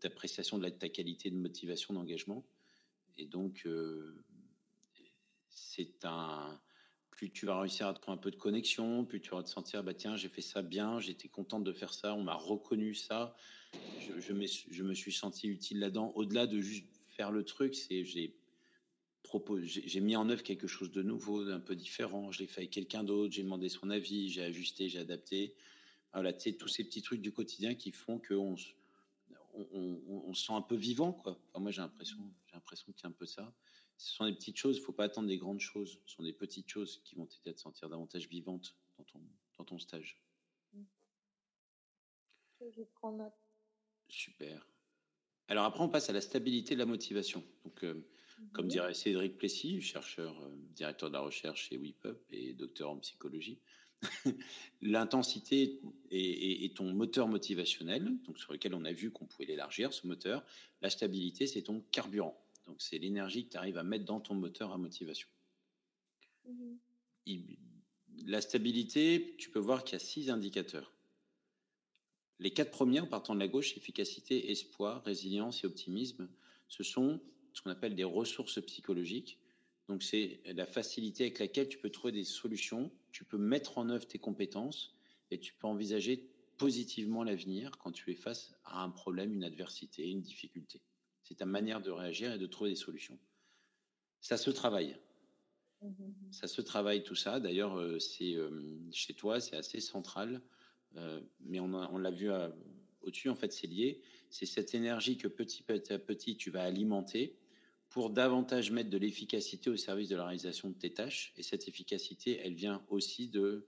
d'appréciation 0.00 0.58
de, 0.58 0.68
ta 0.68 0.88
qualité 0.88 1.28
de 1.30 1.36
motivation, 1.36 1.92
d'engagement. 1.92 2.44
Et 3.16 3.26
donc, 3.26 3.62
euh, 3.66 4.24
c'est 5.48 6.04
un. 6.04 6.60
Plus 7.10 7.30
tu 7.30 7.46
vas 7.46 7.60
réussir 7.60 7.86
à 7.86 7.94
trouver 7.94 8.14
un 8.14 8.20
peu 8.20 8.30
de 8.30 8.36
connexion, 8.36 9.04
plus 9.04 9.20
tu 9.20 9.30
vas 9.30 9.42
te 9.42 9.48
sentir, 9.48 9.84
bah 9.84 9.92
tiens, 9.92 10.16
j'ai 10.16 10.28
fait 10.28 10.40
ça 10.40 10.62
bien, 10.62 10.98
j'étais 10.98 11.28
contente 11.28 11.62
de 11.62 11.72
faire 11.72 11.92
ça, 11.92 12.14
on 12.14 12.22
m'a 12.22 12.34
reconnu 12.34 12.94
ça, 12.94 13.36
je, 14.22 14.82
me, 14.82 14.94
suis 14.94 15.12
senti 15.12 15.48
utile 15.48 15.80
là-dedans. 15.80 16.12
Au-delà 16.14 16.46
de 16.46 16.60
juste 16.60 16.86
faire 17.08 17.30
le 17.30 17.44
truc, 17.44 17.76
j'ai 17.88 18.34
mis 20.00 20.16
en 20.16 20.28
œuvre 20.28 20.42
quelque 20.42 20.66
chose 20.66 20.90
de 20.90 21.02
nouveau, 21.02 21.44
d'un 21.44 21.60
peu 21.60 21.76
différent. 21.76 22.32
Je 22.32 22.40
l'ai 22.40 22.46
fait 22.46 22.62
avec 22.62 22.70
quelqu'un 22.70 23.04
d'autre, 23.04 23.32
j'ai 23.32 23.42
demandé 23.42 23.68
son 23.68 23.90
avis, 23.90 24.30
j'ai 24.30 24.42
ajusté, 24.42 24.88
j'ai 24.88 24.98
adapté. 24.98 25.54
Voilà, 26.12 26.32
tu 26.32 26.50
sais, 26.50 26.56
tous 26.56 26.68
ces 26.68 26.84
petits 26.84 27.02
trucs 27.02 27.22
du 27.22 27.32
quotidien 27.32 27.74
qui 27.74 27.90
font 27.90 28.18
qu'on 28.18 28.56
on, 29.54 30.00
on, 30.26 30.34
se 30.34 30.46
sent 30.46 30.52
un 30.52 30.62
peu 30.62 30.76
vivant, 30.76 31.22
moi, 31.58 31.70
j'ai 31.70 31.80
l'impression, 31.80 32.18
j'ai 32.46 32.54
l'impression 32.54 32.92
qu'il 32.92 33.02
y 33.02 33.06
a 33.06 33.08
un 33.08 33.12
peu 33.12 33.26
ça. 33.26 33.52
Ce 33.96 34.12
sont 34.12 34.26
des 34.26 34.34
petites 34.34 34.56
choses, 34.56 34.78
il 34.78 34.80
faut 34.80 34.92
pas 34.92 35.04
attendre 35.04 35.28
des 35.28 35.38
grandes 35.38 35.60
choses. 35.60 36.00
Ce 36.06 36.16
sont 36.16 36.22
des 36.22 36.32
petites 36.32 36.68
choses 36.68 37.02
qui 37.04 37.14
vont 37.14 37.26
t'aider 37.26 37.50
à 37.50 37.54
te 37.54 37.60
sentir 37.60 37.88
davantage 37.88 38.28
vivante 38.28 38.76
dans 38.98 39.04
ton, 39.04 39.20
dans 39.58 39.64
ton 39.64 39.78
stage. 39.78 40.20
Je 42.60 42.82
prends 42.94 43.12
note. 43.12 43.51
Super. 44.12 44.68
Alors 45.48 45.64
après, 45.64 45.82
on 45.82 45.88
passe 45.88 46.10
à 46.10 46.12
la 46.12 46.20
stabilité 46.20 46.74
de 46.74 46.78
la 46.78 46.86
motivation. 46.86 47.42
Donc, 47.64 47.82
euh, 47.82 48.06
comme 48.52 48.66
mhm. 48.66 48.70
dirait 48.70 48.94
Cédric 48.94 49.38
Plessis, 49.38 49.80
chercheur, 49.80 50.38
euh, 50.42 50.54
directeur 50.74 51.08
de 51.08 51.14
la 51.14 51.20
recherche 51.20 51.70
chez 51.70 51.78
WIPUP 51.78 52.18
et 52.30 52.52
docteur 52.52 52.90
en 52.90 52.98
psychologie, 52.98 53.58
l'intensité 54.82 55.80
est, 56.10 56.76
ton 56.76 56.92
moteur 56.92 57.26
motivationnel, 57.26 58.18
donc 58.26 58.38
sur 58.38 58.52
lequel 58.52 58.74
on 58.74 58.84
a 58.84 58.92
vu 58.92 59.10
qu'on 59.10 59.24
pouvait 59.24 59.46
l'élargir, 59.46 59.94
ce 59.94 60.06
moteur. 60.06 60.44
La 60.82 60.90
stabilité, 60.90 61.46
c'est 61.46 61.62
ton 61.62 61.80
carburant. 61.90 62.36
Donc 62.66 62.82
c'est 62.82 62.98
l'énergie 62.98 63.46
que 63.46 63.52
tu 63.52 63.56
arrives 63.56 63.78
à 63.78 63.82
mettre 63.82 64.04
dans 64.04 64.20
ton 64.20 64.34
moteur 64.34 64.72
à 64.72 64.78
motivation. 64.78 65.28
Mhm. 66.46 67.46
la 68.26 68.40
stabilité, 68.42 69.36
tu 69.38 69.48
peux 69.48 69.60
voir 69.60 69.84
qu'il 69.84 69.94
y 69.94 69.96
a 69.96 70.04
six 70.04 70.28
indicateurs. 70.28 70.91
Les 72.42 72.50
quatre 72.50 72.72
premiers, 72.72 72.98
en 72.98 73.06
partant 73.06 73.36
de 73.36 73.38
la 73.38 73.46
gauche, 73.46 73.76
efficacité, 73.76 74.50
espoir, 74.50 75.04
résilience 75.04 75.62
et 75.62 75.66
optimisme, 75.68 76.28
ce 76.66 76.82
sont 76.82 77.20
ce 77.52 77.62
qu'on 77.62 77.70
appelle 77.70 77.94
des 77.94 78.02
ressources 78.02 78.60
psychologiques. 78.62 79.38
Donc 79.86 80.02
c'est 80.02 80.40
la 80.46 80.66
facilité 80.66 81.22
avec 81.22 81.38
laquelle 81.38 81.68
tu 81.68 81.78
peux 81.78 81.90
trouver 81.90 82.12
des 82.12 82.24
solutions, 82.24 82.90
tu 83.12 83.22
peux 83.22 83.38
mettre 83.38 83.78
en 83.78 83.88
œuvre 83.90 84.08
tes 84.08 84.18
compétences 84.18 84.96
et 85.30 85.38
tu 85.38 85.54
peux 85.54 85.68
envisager 85.68 86.28
positivement 86.56 87.22
l'avenir 87.22 87.78
quand 87.78 87.92
tu 87.92 88.10
es 88.10 88.16
face 88.16 88.56
à 88.64 88.82
un 88.82 88.90
problème, 88.90 89.32
une 89.32 89.44
adversité, 89.44 90.10
une 90.10 90.20
difficulté. 90.20 90.80
C'est 91.22 91.36
ta 91.36 91.46
manière 91.46 91.80
de 91.80 91.92
réagir 91.92 92.32
et 92.32 92.38
de 92.38 92.46
trouver 92.46 92.70
des 92.70 92.76
solutions. 92.76 93.20
Ça 94.20 94.36
se 94.36 94.50
travaille. 94.50 94.96
Mmh 95.80 96.10
ça 96.32 96.48
se 96.48 96.60
travaille 96.60 97.04
tout 97.04 97.14
ça. 97.14 97.38
D'ailleurs, 97.38 97.78
euh, 97.78 98.00
c'est 98.00 98.34
euh, 98.34 98.50
chez 98.90 99.14
toi, 99.14 99.40
c'est 99.40 99.56
assez 99.56 99.80
central 99.80 100.42
mais 101.40 101.60
on, 101.60 101.98
l'a 101.98 102.10
vu 102.10 102.30
euh, 102.30 102.48
au-dessus, 103.02 103.28
en 103.28 103.34
fait, 103.34 103.52
c'est 103.52 103.66
lié. 103.66 104.00
C'est 104.30 104.46
cette 104.46 104.74
énergie 104.74 105.16
que 105.16 105.28
petit 105.28 105.64
à 105.90 105.98
petit, 105.98 106.36
tu 106.36 106.50
vas 106.50 106.62
alimenter 106.62 107.36
pour 107.88 108.10
davantage 108.10 108.70
mettre 108.70 108.90
de 108.90 108.98
l'efficacité 108.98 109.68
au 109.68 109.76
service 109.76 110.08
de 110.08 110.16
la 110.16 110.24
réalisation 110.24 110.70
de 110.70 110.74
tes 110.74 110.94
tâches. 110.94 111.34
Et 111.36 111.42
cette 111.42 111.68
efficacité, 111.68 112.40
elle 112.42 112.54
vient 112.54 112.82
aussi 112.88 113.28
de 113.28 113.66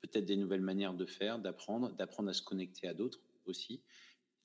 peut-être 0.00 0.24
des 0.24 0.36
nouvelles 0.36 0.60
manières 0.60 0.94
de 0.94 1.06
faire, 1.06 1.38
d'apprendre, 1.38 1.92
d'apprendre 1.92 2.28
à 2.28 2.32
se 2.32 2.42
connecter 2.42 2.86
à 2.86 2.94
d'autres 2.94 3.20
aussi. 3.46 3.82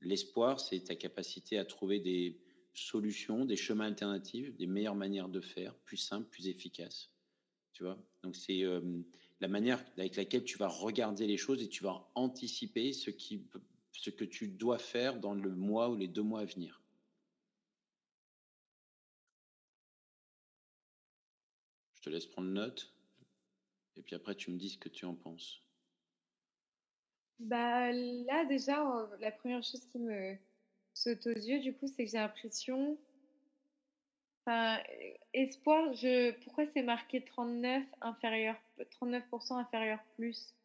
L'espoir, 0.02 0.60
c'est 0.60 0.80
ta 0.86 0.96
capacité 0.96 1.60
à 1.60 1.66
trouver 1.66 2.00
des 2.00 2.40
solutions, 2.74 3.46
des 3.46 3.56
chemins 3.56 3.86
alternatifs, 3.86 4.56
des 4.56 4.66
meilleures 4.66 4.96
manières 4.96 5.30
de 5.30 5.42
faire, 5.42 5.76
plus 5.76 5.98
simples, 5.98 6.28
plus 6.30 6.48
efficaces. 6.48 7.12
Tu 7.74 7.84
vois? 7.84 8.02
Donc 8.24 8.36
c'est 8.36 8.64
euh, 8.64 8.82
la 9.42 9.48
manière 9.48 9.84
avec 9.98 10.16
laquelle 10.16 10.44
tu 10.44 10.58
vas 10.58 10.68
regarder 10.68 11.26
les 11.26 11.38
choses 11.38 11.62
et 11.62 11.68
tu 11.68 11.84
vas 11.84 12.08
anticiper 12.14 12.94
ce, 12.94 13.10
qui, 13.10 13.44
ce 13.92 14.12
que 14.12 14.24
tu 14.24 14.48
dois 14.48 14.78
faire 14.78 15.20
dans 15.20 15.34
le 15.34 15.50
mois 15.50 15.90
ou 15.90 15.96
les 15.96 16.08
deux 16.08 16.22
mois 16.22 16.42
à 16.42 16.46
venir. 16.46 16.80
Je 21.96 22.02
te 22.04 22.10
laisse 22.10 22.28
prendre 22.28 22.50
note 22.50 22.94
et 23.96 24.02
puis 24.02 24.16
après 24.16 24.36
tu 24.36 24.52
me 24.52 24.58
dis 24.58 24.70
ce 24.70 24.78
que 24.78 24.90
tu 24.90 25.06
en 25.06 25.16
penses. 25.16 25.62
Bah 27.40 27.92
là 27.92 28.46
déjà, 28.46 28.84
la 29.20 29.32
première 29.32 29.64
chose 29.64 29.84
qui 29.92 29.98
me 29.98 30.36
saute 30.94 31.26
aux 31.26 31.32
yeux, 31.32 31.60
du 31.60 31.74
coup, 31.74 31.88
c'est 31.88 32.06
que 32.06 32.12
j'ai 32.12 32.18
l'impression 32.18 32.98
Enfin, 34.46 34.80
espoir, 35.34 35.94
je... 35.94 36.32
pourquoi 36.44 36.66
c'est 36.66 36.82
marqué 36.82 37.24
39 37.24 37.84
inférieur, 38.02 38.56
39% 39.02 39.60
inférieur 39.60 40.00
plus? 40.16 40.56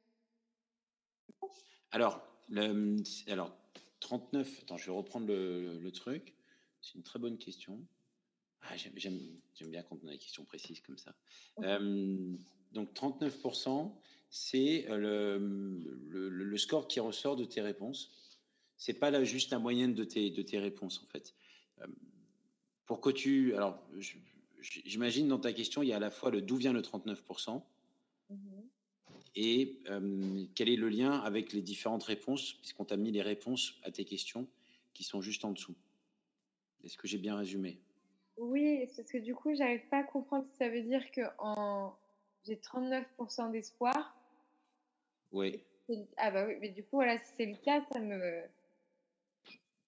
Alors, 1.90 2.20
le, 2.48 2.96
alors 3.28 3.54
39, 4.00 4.60
attends, 4.62 4.76
je 4.76 4.86
vais 4.86 4.96
reprendre 4.96 5.26
le, 5.26 5.78
le 5.78 5.92
truc. 5.92 6.34
C'est 6.80 6.94
une 6.94 7.02
très 7.02 7.18
bonne 7.18 7.36
question. 7.36 7.78
Ah, 8.62 8.76
J'aime 8.76 9.18
bien 9.60 9.82
quand 9.82 9.98
on 10.02 10.08
a 10.08 10.12
des 10.12 10.18
questions 10.18 10.44
précises 10.44 10.80
comme 10.80 10.98
ça. 10.98 11.14
Euh, 11.62 12.36
donc 12.72 12.92
39%, 12.94 13.92
c'est 14.28 14.86
le, 14.88 15.38
le, 16.08 16.28
le, 16.28 16.58
score 16.58 16.88
qui 16.88 17.00
ressort 17.00 17.36
de 17.36 17.44
tes 17.44 17.60
réponses. 17.60 18.10
C'est 18.76 18.94
pas 18.94 19.10
là 19.10 19.24
juste 19.24 19.50
la 19.50 19.58
moyenne 19.58 19.94
de 19.94 20.04
tes, 20.04 20.30
de 20.30 20.42
tes 20.42 20.58
réponses 20.58 21.00
en 21.02 21.06
fait. 21.06 21.34
Euh, 21.80 21.86
pour 22.86 23.00
que 23.00 23.10
tu. 23.10 23.54
Alors, 23.54 23.78
j'imagine 24.60 25.28
dans 25.28 25.38
ta 25.38 25.52
question, 25.52 25.82
il 25.82 25.88
y 25.88 25.92
a 25.92 25.96
à 25.96 26.00
la 26.00 26.10
fois 26.10 26.30
le 26.30 26.40
d'où 26.40 26.56
vient 26.56 26.72
le 26.72 26.80
39% 26.80 27.60
mmh 28.30 28.34
et 29.36 29.82
euh, 29.90 30.44
quel 30.54 30.70
est 30.70 30.76
le 30.76 30.88
lien 30.88 31.20
avec 31.20 31.52
les 31.52 31.60
différentes 31.60 32.04
réponses, 32.04 32.54
puisqu'on 32.54 32.86
t'a 32.86 32.96
mis 32.96 33.12
les 33.12 33.20
réponses 33.20 33.78
à 33.84 33.90
tes 33.90 34.06
questions 34.06 34.48
qui 34.94 35.04
sont 35.04 35.20
juste 35.20 35.44
en 35.44 35.50
dessous. 35.50 35.74
Est-ce 36.82 36.96
que 36.96 37.06
j'ai 37.06 37.18
bien 37.18 37.36
résumé? 37.36 37.78
Oui, 38.38 38.88
parce 38.96 39.08
que 39.08 39.18
du 39.18 39.34
coup, 39.34 39.54
j'arrive 39.54 39.86
pas 39.90 39.98
à 39.98 40.04
comprendre 40.04 40.46
si 40.46 40.56
ça 40.56 40.70
veut 40.70 40.80
dire 40.80 41.10
que 41.10 41.20
en... 41.38 41.94
j'ai 42.46 42.56
39% 42.56 43.50
d'espoir. 43.50 44.16
Oui. 45.32 45.60
Ah 46.16 46.30
bah 46.30 46.46
oui, 46.46 46.54
mais 46.60 46.70
du 46.70 46.82
coup, 46.82 46.96
voilà, 46.96 47.18
si 47.18 47.34
c'est 47.36 47.46
le 47.46 47.56
cas, 47.56 47.82
ça 47.92 48.00
me, 48.00 48.42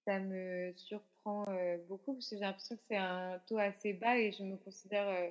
ça 0.05 0.21
me 0.21 0.73
surprend 0.77 1.18
euh, 1.49 1.77
beaucoup 1.89 2.15
parce 2.15 2.29
que 2.31 2.37
j'ai 2.37 2.43
l'impression 2.43 2.77
que 2.77 2.83
c'est 2.87 2.97
un 2.97 3.41
taux 3.47 3.59
assez 3.59 3.93
bas 3.93 4.19
et 4.19 4.33
je 4.33 4.43
me 4.43 4.57
considère 4.57 5.09
euh, 5.09 5.31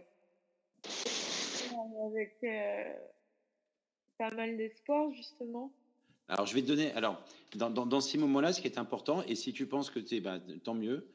avec 2.07 2.37
euh, 2.43 2.93
pas 4.17 4.31
mal 4.31 4.57
d'espoir 4.57 5.11
justement. 5.11 5.71
Alors 6.27 6.45
je 6.45 6.53
vais 6.53 6.61
te 6.61 6.67
donner, 6.67 6.91
alors 6.93 7.21
dans, 7.55 7.69
dans, 7.69 8.01
ces 8.01 8.17
moments-là, 8.17 8.53
ce 8.53 8.61
qui 8.61 8.67
est 8.67 8.77
important, 8.77 9.23
et 9.23 9.35
si 9.35 9.53
tu 9.53 9.65
penses 9.65 9.89
que 9.89 9.99
tu 9.99 10.15
es, 10.15 10.19
bah, 10.19 10.39
tant 10.63 10.73
mieux, 10.73 11.07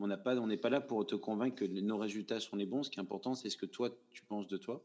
on 0.00 0.06
n'est 0.06 0.14
on 0.28 0.56
pas 0.56 0.70
là 0.70 0.80
pour 0.80 1.04
te 1.06 1.14
convaincre 1.14 1.56
que 1.56 1.64
nos 1.64 1.98
résultats 1.98 2.40
sont 2.40 2.56
les 2.56 2.64
bons. 2.64 2.82
Ce 2.82 2.90
qui 2.90 2.98
est 2.98 3.02
important, 3.02 3.34
c'est 3.34 3.50
ce 3.50 3.58
que 3.58 3.66
toi, 3.66 3.90
tu 4.12 4.22
penses 4.22 4.46
de 4.46 4.56
toi. 4.56 4.82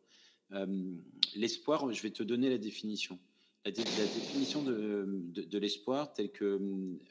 L'espoir, 1.35 1.89
je 1.93 2.01
vais 2.01 2.09
te 2.09 2.23
donner 2.23 2.49
la 2.49 2.57
définition. 2.57 3.17
La, 3.63 3.71
définition 3.71 4.63
de, 4.63 5.57
l'espoir, 5.59 6.13
telle 6.13 6.31
que 6.31 6.59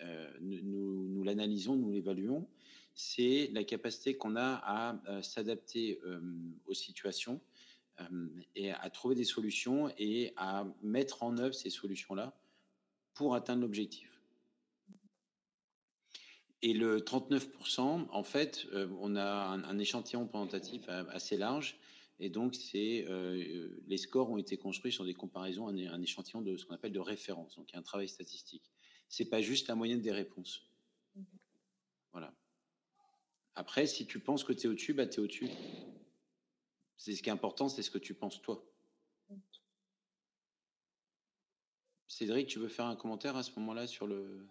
euh, 0.01 0.31
nous, 0.41 1.23
l'analysons, 1.23 1.77
nous 1.77 1.93
l'évaluons, 1.93 2.49
c'est 2.93 3.51
la 3.53 3.63
capacité 3.63 4.17
qu'on 4.17 4.35
a 4.35 4.61
à, 4.65 5.01
euh, 5.09 5.23
s'adapter 5.23 6.01
euh, 6.05 6.21
aux 6.67 6.75
situations 6.75 7.41
et 8.57 8.73
à 8.73 8.89
trouver 8.89 9.15
des 9.15 9.25
solutions 9.25 9.93
et 9.99 10.33
à 10.37 10.65
mettre 10.83 11.23
en 11.23 11.37
œuvre 11.37 11.53
ces 11.53 11.69
solutions-là 11.69 12.35
pour 13.13 13.35
atteindre 13.35 13.61
l'objectif. 13.61 14.23
Et 16.63 16.73
le 16.73 17.01
39%, 17.01 18.07
en 18.11 18.23
fait, 18.23 18.67
on 19.01 19.17
a 19.17 19.23
un, 19.23 19.65
un 19.65 19.79
échantillon 19.79 20.27
présentatif 20.27 20.89
assez 20.89 21.37
large 21.37 21.79
et 22.23 22.29
donc, 22.29 22.55
c'est 22.55 23.07
euh, 23.09 23.71
les 23.87 23.97
scores 23.97 24.31
ont 24.31 24.37
été 24.37 24.59
construits 24.59 24.93
sur 24.93 25.07
des 25.07 25.15
comparaisons, 25.15 25.69
un, 25.69 25.77
un 25.77 26.03
échantillon 26.03 26.43
de 26.43 26.59
ce 26.59 26.67
qu'on 26.67 26.75
appelle 26.75 26.93
de 26.93 27.01
référence. 27.01 27.57
Donc, 27.57 27.71
il 27.71 27.73
y 27.73 27.77
a 27.77 27.79
un 27.79 27.83
travail 27.83 28.09
statistique. 28.09 28.71
C'est 29.09 29.25
pas 29.25 29.41
juste 29.41 29.69
la 29.69 29.75
moyenne 29.75 30.03
des 30.03 30.13
réponses. 30.13 30.71
Voilà. 32.13 32.35
Après, 33.55 33.87
si 33.87 34.07
tu 34.07 34.21
penses 34.21 34.45
que 34.45 34.53
tu 34.53 34.67
es 34.67 34.71
au-dessus, 34.71 34.93
bah, 34.93 35.07
tu 35.07 35.21
es 35.21 35.23
au-dessus. 35.23 35.49
C'est 36.99 37.15
ce 37.15 37.23
qui 37.23 37.31
est 37.31 37.33
important, 37.33 37.71
c'est 37.71 37.83
ce 37.83 37.91
que 37.91 37.99
tu 37.99 38.13
penses 38.13 38.43
toi. 38.43 38.63
Cédric, 42.07 42.49
tu 42.49 42.59
veux 42.59 42.69
faire 42.69 42.85
un 42.85 42.97
commentaire 42.97 43.37
à 43.37 43.43
ce 43.43 43.59
moment-là 43.59 43.87
sur 43.87 44.07
le 44.07 44.47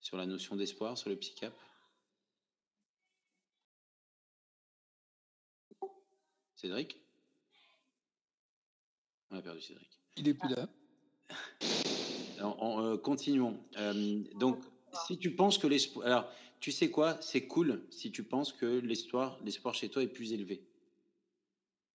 sur 0.00 0.16
la 0.16 0.26
notion 0.26 0.54
d'espoir, 0.54 0.96
sur 0.96 1.10
le 1.10 1.16
psychap 1.16 1.52
Cédric? 6.62 6.96
On 9.32 9.36
a 9.36 9.42
perdu 9.42 9.60
Cédric. 9.60 9.88
Il 10.16 10.28
est 10.28 10.34
plus 10.34 10.48
là. 10.48 10.68
Alors, 12.38 12.80
euh, 12.80 12.96
continuons. 12.96 13.60
Euh, 13.78 14.22
donc, 14.36 14.62
si 15.06 15.18
tu 15.18 15.34
penses 15.34 15.58
que 15.58 15.66
l'espoir. 15.66 16.06
Alors, 16.06 16.32
tu 16.60 16.70
sais 16.70 16.88
quoi? 16.88 17.20
C'est 17.20 17.48
cool 17.48 17.84
si 17.90 18.12
tu 18.12 18.22
penses 18.22 18.52
que 18.52 18.66
l'espoir, 18.66 19.40
l'espoir 19.44 19.74
chez 19.74 19.88
toi 19.88 20.04
est 20.04 20.08
plus 20.08 20.32
élevé. 20.32 20.62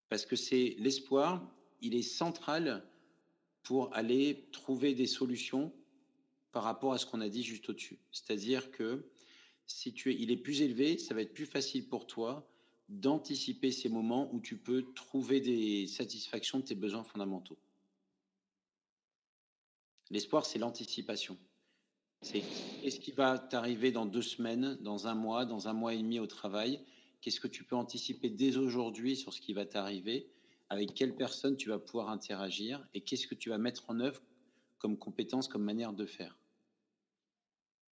Parce 0.10 0.26
que 0.26 0.36
c'est 0.36 0.76
l'espoir, 0.80 1.50
il 1.80 1.96
est 1.96 2.02
central 2.02 2.84
pour 3.64 3.94
aller 3.96 4.50
trouver 4.52 4.94
des 4.94 5.08
solutions 5.08 5.74
par 6.52 6.64
rapport 6.64 6.92
à 6.92 6.98
ce 6.98 7.06
qu'on 7.06 7.22
a 7.22 7.30
dit 7.30 7.44
juste 7.44 7.70
au-dessus. 7.70 8.00
C'est-à-dire 8.12 8.70
que 8.72 9.10
si 9.66 9.94
tu 9.94 10.12
es, 10.12 10.16
il 10.20 10.30
est 10.30 10.38
plus 10.38 10.62
élevé, 10.62 10.98
ça 10.98 11.14
va 11.14 11.22
être 11.22 11.34
plus 11.34 11.46
facile 11.46 11.88
pour 11.88 12.06
toi 12.06 12.46
d'anticiper 12.90 13.72
ces 13.72 13.90
moments 13.90 14.34
où 14.34 14.40
tu 14.40 14.58
peux 14.58 14.94
trouver 14.94 15.42
des 15.42 15.88
satisfactions 15.88 16.60
de 16.60 16.64
tes 16.64 16.76
besoins 16.76 17.04
fondamentaux. 17.04 17.58
L'espoir, 20.10 20.46
c'est 20.46 20.60
l'anticipation. 20.60 21.38
C'est 22.22 22.42
qu'est-ce 22.82 23.00
qui 23.00 23.12
va 23.12 23.38
t'arriver 23.38 23.92
dans 23.92 24.06
deux 24.06 24.22
semaines, 24.22 24.78
dans 24.82 25.08
un 25.08 25.16
mois, 25.16 25.46
dans 25.46 25.68
un 25.68 25.74
mois 25.74 25.94
et 25.94 25.98
demi 25.98 26.20
au 26.20 26.28
travail? 26.28 26.84
Qu'est-ce 27.22 27.40
que 27.40 27.48
tu 27.48 27.64
peux 27.64 27.76
anticiper 27.76 28.30
dès 28.30 28.58
aujourd'hui 28.58 29.16
sur 29.16 29.34
ce 29.34 29.42
qui 29.42 29.54
va 29.54 29.66
t'arriver? 29.66 30.32
Avec 30.70 30.94
quelle 30.94 31.16
personne 31.16 31.58
tu 31.58 31.70
vas 31.70 31.80
pouvoir 31.80 32.10
interagir? 32.10 32.88
Et 32.94 33.02
qu'est-ce 33.02 33.28
que 33.28 33.36
tu 33.36 33.50
vas 33.50 33.58
mettre 33.58 33.90
en 33.90 34.00
œuvre 34.00 34.22
comme 34.78 34.98
compétence, 34.98 35.48
comme 35.48 35.64
manière 35.64 35.94
de 35.94 36.06
faire? 36.06 36.38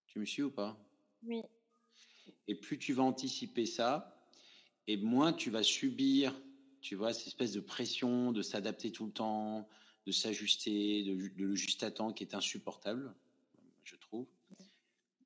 Tu 0.07 0.19
me 0.19 0.25
suis 0.25 0.43
ou 0.43 0.51
pas? 0.51 0.77
Oui. 1.23 1.41
Et 2.47 2.55
plus 2.55 2.79
tu 2.79 2.93
vas 2.93 3.03
anticiper 3.03 3.65
ça, 3.65 4.14
et 4.87 4.97
moins 4.97 5.33
tu 5.33 5.49
vas 5.49 5.63
subir, 5.63 6.39
tu 6.81 6.95
vois, 6.95 7.13
cette 7.13 7.27
espèce 7.27 7.53
de 7.53 7.59
pression 7.59 8.31
de 8.31 8.41
s'adapter 8.41 8.91
tout 8.91 9.05
le 9.05 9.11
temps, 9.11 9.67
de 10.05 10.11
s'ajuster, 10.11 11.03
de, 11.03 11.31
le 11.35 11.55
juste 11.55 11.83
à 11.83 11.91
temps 11.91 12.13
qui 12.13 12.23
est 12.23 12.35
insupportable, 12.35 13.13
je 13.83 13.95
trouve. 13.95 14.27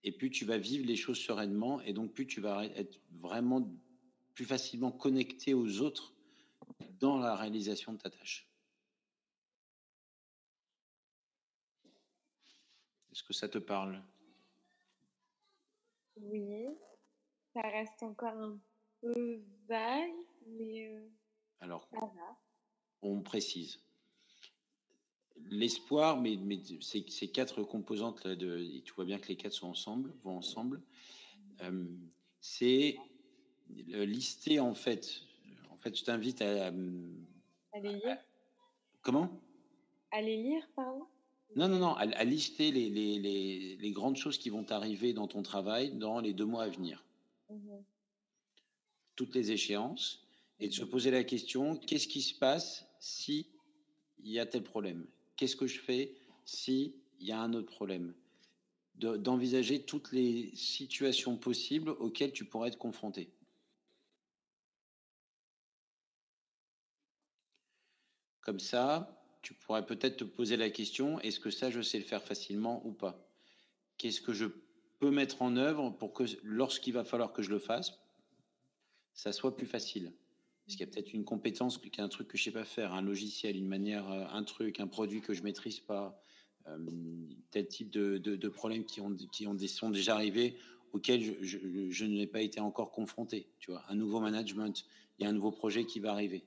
Et 0.04 0.12
plus 0.12 0.32
tu 0.32 0.46
vas 0.46 0.58
vivre 0.58 0.86
les 0.86 0.96
choses 0.96 1.20
sereinement, 1.20 1.82
et 1.82 1.92
donc 1.92 2.14
plus 2.14 2.28
tu 2.28 2.40
vas 2.40 2.66
être 2.66 3.02
vraiment 3.12 3.70
plus 4.34 4.46
facilement 4.46 4.92
connecté 4.92 5.54
aux 5.54 5.82
autres 5.82 6.14
dans 7.00 7.18
la 7.18 7.36
réalisation 7.36 7.94
de 7.94 7.98
ta 7.98 8.10
tâche. 8.10 8.50
Est-ce 13.12 13.24
que 13.24 13.34
ça 13.34 13.50
te 13.50 13.58
parle? 13.58 14.02
Oui, 16.16 16.68
ça 17.54 17.62
reste 17.62 18.02
encore 18.04 18.38
un 18.38 18.60
peu 19.02 19.42
vague, 19.68 20.12
mais 20.48 20.88
euh, 20.88 21.08
Alors, 21.62 21.86
ça 21.88 22.00
va. 22.00 22.38
on 23.02 23.22
précise. 23.22 23.80
L'espoir, 25.52 26.20
mais, 26.20 26.36
mais 26.36 26.60
ces, 26.82 27.06
ces 27.10 27.30
quatre 27.30 27.64
composantes, 27.64 28.24
là 28.26 28.36
de, 28.36 28.58
et 28.60 28.82
tu 28.82 28.94
vois 28.94 29.06
bien 29.06 29.18
que 29.20 29.28
les 29.30 29.36
quatre 29.38 29.54
sont 29.54 29.68
ensemble, 29.70 30.14
vont 30.24 30.38
ensemble, 30.38 30.82
euh, 31.62 31.86
c'est 32.42 32.98
lister 33.70 34.60
en 34.60 34.74
fait. 34.74 35.22
En 35.72 35.78
fait, 35.78 35.96
je 35.98 36.04
t'invite 36.04 36.42
à, 36.42 36.68
à- 36.68 36.72
lire. 37.80 38.18
comment? 39.02 39.30
Allez 40.12 40.38
lire, 40.38 40.68
pardon? 40.76 41.06
Non, 41.56 41.68
non, 41.68 41.80
non, 41.80 41.94
à, 41.96 42.02
à 42.02 42.24
lister 42.26 42.72
les, 42.72 42.90
les, 42.90 43.18
les, 43.20 43.78
les 43.78 43.92
grandes 43.92 44.18
choses 44.18 44.38
qui 44.38 44.50
vont 44.50 44.66
arriver 44.72 45.14
dans 45.14 45.28
ton 45.28 45.42
travail 45.42 45.92
dans 45.94 46.20
les 46.20 46.34
deux 46.34 46.46
mois 46.46 46.64
à 46.64 46.70
venir, 46.70 47.04
Mhm. 47.50 47.84
Toutes 49.20 49.36
les 49.36 49.52
échéances, 49.52 50.26
et 50.62 50.70
de 50.70 50.74
se 50.74 50.86
poser 50.86 51.12
la 51.12 51.26
question 51.26 51.76
qu'est-ce 51.76 52.08
qui 52.08 52.22
se 52.22 52.34
passe 52.34 52.86
si 53.02 53.48
il 54.24 54.32
y 54.32 54.40
a 54.40 54.46
tel 54.46 54.64
problème? 54.64 55.08
Qu'est-ce 55.36 55.58
que 55.58 55.68
je 55.68 55.78
fais 55.78 56.16
si 56.46 56.96
il 57.20 57.28
y 57.28 57.34
a 57.34 57.42
un 57.42 57.52
autre 57.52 57.70
problème? 57.70 58.14
De- 58.96 59.18
D'envisager 59.18 59.84
toutes 59.84 60.14
les 60.14 60.56
situations 60.56 61.36
possibles 61.36 61.90
auxquelles 61.90 62.32
tu 62.32 62.46
pourrais 62.46 62.70
être 62.70 62.78
confronté. 62.78 63.30
Comme 68.40 68.62
ça, 68.62 69.22
tu 69.42 69.54
pourrais 69.54 69.86
peut-être 69.86 70.16
te 70.16 70.24
poser 70.24 70.56
la 70.56 70.70
question, 70.70 71.20
est-ce 71.20 71.42
que 71.42 71.52
ça, 71.52 71.70
je 71.70 71.82
sais 71.82 71.98
le 72.00 72.06
faire 72.06 72.24
facilement 72.24 72.82
ou 72.88 72.94
pas? 72.94 73.30
Qu'est-ce 73.98 74.22
que 74.22 74.32
je 74.32 74.46
peux 75.00 75.12
mettre 75.12 75.42
en 75.42 75.58
œuvre 75.58 75.90
pour 75.90 76.14
que 76.14 76.24
lorsqu'il 76.42 76.94
va 76.94 77.04
falloir 77.04 77.34
que 77.34 77.42
je 77.42 77.50
le 77.50 77.60
fasse, 77.60 78.00
ça 79.20 79.34
soit 79.34 79.54
plus 79.54 79.66
facile 79.66 80.14
Parce 80.66 80.78
qu'il 80.78 80.86
y 80.86 80.90
a 80.90 80.92
peut-être 80.92 81.14
une 81.14 81.26
compétence, 81.26 81.78
qu'il 81.78 81.92
y 81.98 82.00
a 82.00 82.06
un 82.06 82.10
truc 82.10 82.30
que 82.30 82.38
je 82.38 82.44
sais 82.44 82.52
pas 82.52 82.64
faire, 82.64 82.94
un 82.94 83.02
logiciel, 83.02 83.58
une 83.58 83.68
manière, 83.68 84.10
euh, 84.10 84.26
un 84.32 84.44
truc, 84.44 84.80
un 84.80 84.88
produit 84.88 85.20
que 85.20 85.34
je 85.34 85.44
maîtrise 85.44 85.82
pas, 85.82 86.24
euh, 86.68 86.78
tel 87.52 87.68
type 87.68 87.90
de, 87.90 88.18
de, 88.18 88.38
de 88.38 88.50
problèmes 88.50 88.86
qui, 88.86 89.02
ont, 89.02 89.14
qui 89.14 89.46
ont 89.46 89.54
des, 89.54 89.68
sont 89.68 89.90
déjà 89.90 90.16
arrivés 90.16 90.56
auxquels 90.94 91.22
je, 91.22 91.34
je, 91.42 91.90
je 91.90 92.06
n'ai 92.06 92.28
pas 92.28 92.42
été 92.42 92.62
encore 92.62 92.92
confronté. 92.92 93.50
Tu 93.60 93.72
vois, 93.72 93.84
un 93.90 93.96
nouveau 93.96 94.22
management, 94.22 94.86
il 95.18 95.24
y 95.24 95.26
a 95.26 95.30
un 95.30 95.34
nouveau 95.34 95.52
projet 95.52 95.86
qui 95.86 96.00
va 96.00 96.14
arriver. 96.14 96.46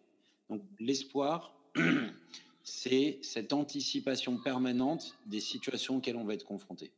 Donc 0.48 0.62
l'espoir, 0.80 1.54
c'est 2.64 3.18
cette 3.20 3.52
anticipation 3.52 4.38
permanente 4.38 5.18
des 5.26 5.40
situations 5.40 5.98
auxquelles 5.98 6.16
on 6.16 6.24
va 6.24 6.32
être 6.32 6.46
confronté. 6.46 6.90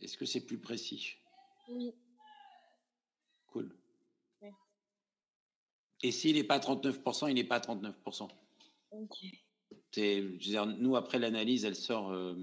Est-ce 0.00 0.16
que 0.16 0.26
c'est 0.26 0.44
plus 0.44 0.58
précis? 0.58 1.14
Oui. 1.68 1.94
Cool. 3.48 3.70
Et 6.02 6.12
s'il 6.12 6.36
n'est 6.36 6.44
pas 6.44 6.54
à 6.56 6.58
39%, 6.60 7.28
il 7.28 7.34
n'est 7.34 7.44
pas 7.44 7.56
à 7.56 7.60
39%. 7.60 8.28
Ok. 8.92 9.16
C'est- 9.90 10.20
je 10.22 10.26
veux 10.28 10.38
dire, 10.38 10.66
nous, 10.66 10.94
après 10.96 11.18
l'analyse, 11.18 11.64
elle 11.64 11.74
sort, 11.74 12.12
euh, 12.12 12.34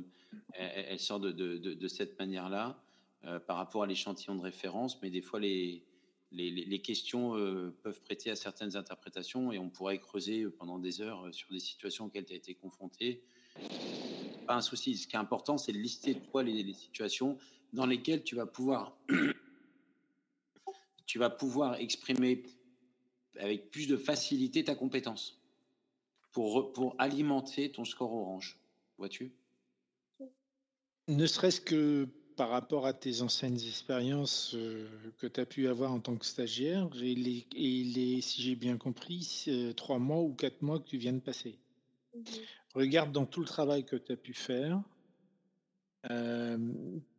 elle, 0.53 0.85
elle 0.89 0.99
sort 0.99 1.19
de, 1.19 1.31
de- 1.31 1.57
de- 1.57 1.73
de 1.73 1.87
cette 1.87 2.19
manière-là 2.19 2.81
euh, 3.23 3.39
par 3.39 3.55
rapport 3.57 3.83
à 3.83 3.87
l'échantillon 3.87 4.35
de 4.35 4.41
référence, 4.41 5.01
mais 5.01 5.09
des 5.09 5.21
fois, 5.21 5.39
les, 5.39 5.83
les, 6.31 6.51
les- 6.51 6.65
les 6.65 6.81
questions 6.81 7.35
euh, 7.37 7.71
peuvent 7.81 8.01
prêter 8.01 8.29
à 8.29 8.35
certaines 8.35 8.75
interprétations 8.75 9.51
et 9.53 9.57
on 9.57 9.69
pourrait 9.69 9.99
creuser 9.99 10.47
pendant 10.49 10.77
des 10.77 11.01
heures 11.01 11.33
sur 11.33 11.49
des 11.51 11.59
situations 11.59 12.05
auxquelles 12.05 12.25
tu 12.25 12.33
as 12.33 12.37
été 12.37 12.55
confronté. 12.55 13.23
Pas 14.45 14.55
un 14.55 14.61
souci. 14.61 14.97
Ce 14.97 15.07
qui 15.07 15.15
est 15.15 15.19
important, 15.19 15.57
c'est 15.57 15.71
de 15.71 15.77
lister, 15.77 16.15
toi, 16.19 16.43
les, 16.43 16.61
les 16.61 16.73
situations 16.73 17.37
dans 17.73 17.85
lesquelles 17.85 18.23
tu 18.23 18.35
vas 18.35 18.45
pouvoir, 18.45 18.97
tu 21.15 21.19
vas 21.19 21.29
pouvoir 21.29 21.75
exprimer 21.75 22.43
avec 23.39 23.71
plus 23.71 23.87
de 23.87 23.95
facilité 23.95 24.65
ta 24.65 24.75
compétence 24.75 25.39
pour, 26.33 26.73
pour 26.73 26.93
alimenter 26.97 27.71
ton 27.71 27.85
score 27.85 28.11
orange. 28.11 28.59
Vois-tu? 28.97 29.31
Ne 31.07 31.25
serait-ce 31.25 31.61
que 31.61 32.09
par 32.35 32.49
rapport 32.49 32.85
à 32.85 32.91
tes 32.91 33.21
anciennes 33.21 33.55
expériences 33.55 34.55
euh, 34.55 34.89
que 35.17 35.25
tu 35.25 35.39
as 35.39 35.45
pu 35.45 35.69
avoir 35.69 35.93
en 35.93 36.01
tant 36.01 36.17
que 36.17 36.25
stagiaire, 36.25 36.89
et 37.01 37.15
les, 37.15 37.47
et 37.55 37.85
les, 37.85 38.19
si 38.19 38.41
j'ai 38.41 38.55
bien 38.55 38.75
compris, 38.75 39.23
c'est 39.23 39.73
trois 39.73 39.99
mois 39.99 40.19
ou 40.21 40.33
quatre 40.33 40.61
mois 40.63 40.79
que 40.79 40.89
tu 40.89 40.97
viens 40.97 41.13
de 41.13 41.19
passer. 41.19 41.57
Mhm. 42.13 42.25
Regarde 42.73 43.13
dans 43.13 43.25
tout 43.25 43.39
le 43.39 43.47
travail 43.47 43.85
que 43.85 43.95
tu 43.95 44.11
as 44.11 44.17
pu 44.17 44.33
faire, 44.33 44.83
euh, 46.11 46.57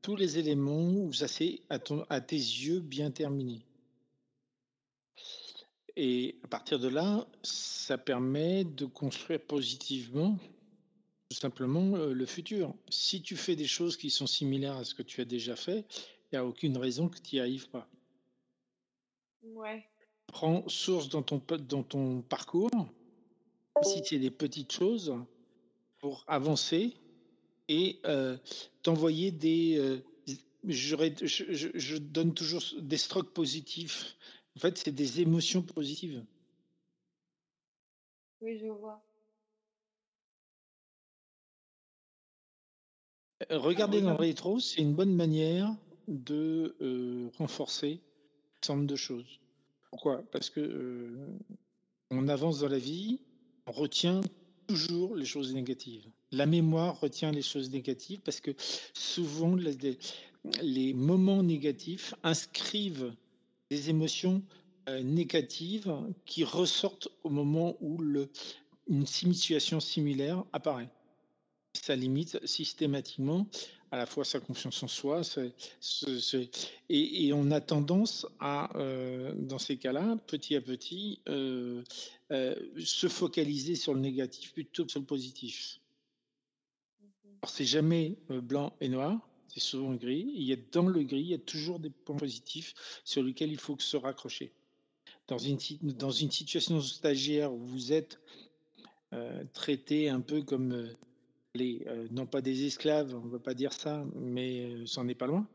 tous 0.03 0.16
les 0.16 0.38
éléments 0.38 0.92
où 0.92 1.14
ça 1.14 1.28
s'est 1.28 1.62
à, 1.70 1.78
ton- 1.78 2.05
à 2.11 2.20
tes 2.20 2.36
yeux 2.36 2.80
bien 2.80 3.11
terminé. 3.11 3.62
Et 5.97 6.36
à 6.44 6.49
partir 6.49 6.78
de 6.78 6.88
là, 6.88 7.26
ça 7.42 7.97
permet 7.97 8.64
de 8.64 8.84
construire 8.84 9.40
positivement 9.40 10.38
tout 11.30 11.36
simplement 11.38 11.97
euh, 11.97 12.12
le 12.12 12.26
futur. 12.26 12.74
Si 12.90 13.22
tu 13.22 13.34
fais 13.36 13.57
des 13.57 13.66
choses 13.66 13.97
qui 13.97 14.11
sont 14.11 14.26
similaires 14.26 14.76
à 14.76 14.84
ce 14.84 14.94
que 14.94 15.03
tu 15.03 15.20
as 15.20 15.24
déjà 15.24 15.57
fait, 15.57 15.84
il 16.30 16.34
n'y 16.34 16.38
a 16.38 16.44
aucune 16.44 16.76
raison 16.76 17.09
que 17.09 17.18
tu 17.18 17.36
n'y 17.36 17.40
arrives 17.40 17.68
pas. 17.70 17.88
Ouais. 19.42 19.88
Prends 20.26 20.68
source 20.68 21.09
dans 21.09 21.22
ton, 21.22 21.40
dans 21.68 21.82
ton 21.82 22.20
parcours, 22.22 22.70
si 23.82 24.03
c'est 24.05 24.18
des 24.18 24.30
petites 24.30 24.72
choses, 24.72 25.14
pour 25.99 26.24
avancer 26.26 26.94
et 27.68 27.99
euh, 28.05 28.36
t'envoyer 28.82 29.30
des... 29.30 29.78
euh, 29.78 29.99
j'aurais- 30.64 31.14
je, 31.22 31.44
je- 31.53 31.68
je 31.74 31.97
donne 31.97 32.34
toujours 32.34 32.62
des 32.78 32.99
strokes 32.99 33.32
positifs. 33.32 34.16
En 34.57 34.59
fait, 34.61 34.78
c'est 34.78 34.90
des 34.92 35.20
émotions 35.20 35.62
positives. 35.62 36.24
Oui, 38.40 38.59
je 38.59 38.66
vois. 38.68 39.02
Euh, 43.50 43.59
Regarder 43.59 44.00
dans 44.00 44.11
le 44.11 44.16
rétro, 44.16 44.61
c'est 44.61 44.80
une 44.80 44.94
bonne 44.94 45.14
manière 45.14 45.74
de 46.09 46.76
euh, 46.80 47.30
renforcer 47.38 48.02
un 48.62 48.66
certain 48.66 48.76
nombre 48.76 48.88
de 48.88 48.96
choses. 48.96 49.40
Pourquoi? 49.90 50.22
Parce 50.32 50.50
que 50.50 50.61
euh, 50.61 51.38
on 52.11 52.28
avance 52.28 52.61
dans 52.61 52.68
la 52.68 52.78
vie, 52.78 53.20
on 53.66 53.72
retient 53.72 54.20
toujours 54.68 55.16
les 55.16 55.24
choses 55.26 55.54
négatives. 55.54 56.11
La 56.32 56.46
mémoire 56.46 57.00
retient 57.00 57.32
les 57.32 57.42
choses 57.42 57.70
négatives 57.70 58.20
parce 58.22 58.40
que 58.40 58.52
souvent 58.94 59.54
les, 59.57 59.74
les- 59.74 59.98
les 60.62 60.94
moments 60.94 61.42
négatifs 61.42 62.14
inscrivent 62.22 63.14
des 63.70 63.90
émotions 63.90 64.42
euh, 64.88 65.02
négatives 65.02 65.92
qui 66.24 66.44
ressortent 66.44 67.08
au 67.24 67.30
moment 67.30 67.76
où 67.80 67.98
le, 67.98 68.30
une 68.88 69.06
situation 69.06 69.80
similaire 69.80 70.44
apparaît 70.52 70.90
ça 71.76 71.94
limite 71.94 72.44
systématiquement 72.46 73.46
à 73.90 73.96
la 73.96 74.06
fois 74.06 74.24
sa 74.24 74.40
confiance 74.40 74.82
en 74.82 74.88
soi, 74.88 75.20
et, 76.88 77.26
et 77.26 77.32
on 77.32 77.50
a 77.50 77.60
tendance 77.60 78.26
à, 78.40 78.76
euh, 78.76 79.32
dans 79.36 79.58
ces 79.58 79.76
cas-là, 79.76 80.16
petit 80.26 80.56
à 80.56 80.60
petit, 80.60 81.20
euh, 81.28 81.84
se 82.30 83.08
focaliser 83.08 83.76
sur 83.76 83.94
le 83.94 84.00
négatif 84.00 84.52
plutôt 84.52 84.84
que 84.84 84.90
sur 84.90 85.00
le 85.00 85.06
positif. 85.06 85.78
Mhm. 87.00 87.08
Alors 87.42 87.50
c'est 87.50 87.64
jamais 87.64 88.16
blanc 88.28 88.72
et 88.80 88.88
noir, 88.88 89.28
c'est 89.57 89.68
souvent 89.68 89.94
gris. 89.94 90.30
Il 90.34 90.42
y 90.42 90.52
a 90.52 90.57
dans 90.70 90.86
le 90.86 91.02
gris, 91.02 91.20
il 91.20 91.28
y 91.28 91.34
a 91.34 91.38
toujours 91.38 91.78
des 91.78 91.88
points 91.88 92.16
positifs 92.16 92.74
sur 93.04 93.22
lesquels 93.22 93.50
il 93.50 93.59
faut 93.59 93.78
se 93.78 93.96
raccrocher. 93.96 94.52
Dans 95.28 95.38
une, 95.38 95.57
dans 95.82 96.11
une 96.11 96.30
situation 96.30 96.78
stagiaire 96.82 97.54
où 97.54 97.64
vous 97.64 97.90
êtes 97.94 98.20
euh, 99.14 99.44
traité 99.54 100.11
un 100.11 100.20
peu 100.20 100.42
comme 100.42 100.72
euh, 100.72 100.92
les, 101.54 101.82
euh, 101.86 102.07
non 102.11 102.26
pas 102.26 102.42
des 102.42 102.66
esclaves, 102.66 103.14
on 103.14 103.24
ne 103.24 103.30
va 103.30 103.38
pas 103.38 103.54
dire 103.54 103.72
ça, 103.72 104.04
mais 104.14 104.84
c'en 104.84 105.09
est 105.09 105.14
pas 105.14 105.26
loin. 105.26 105.48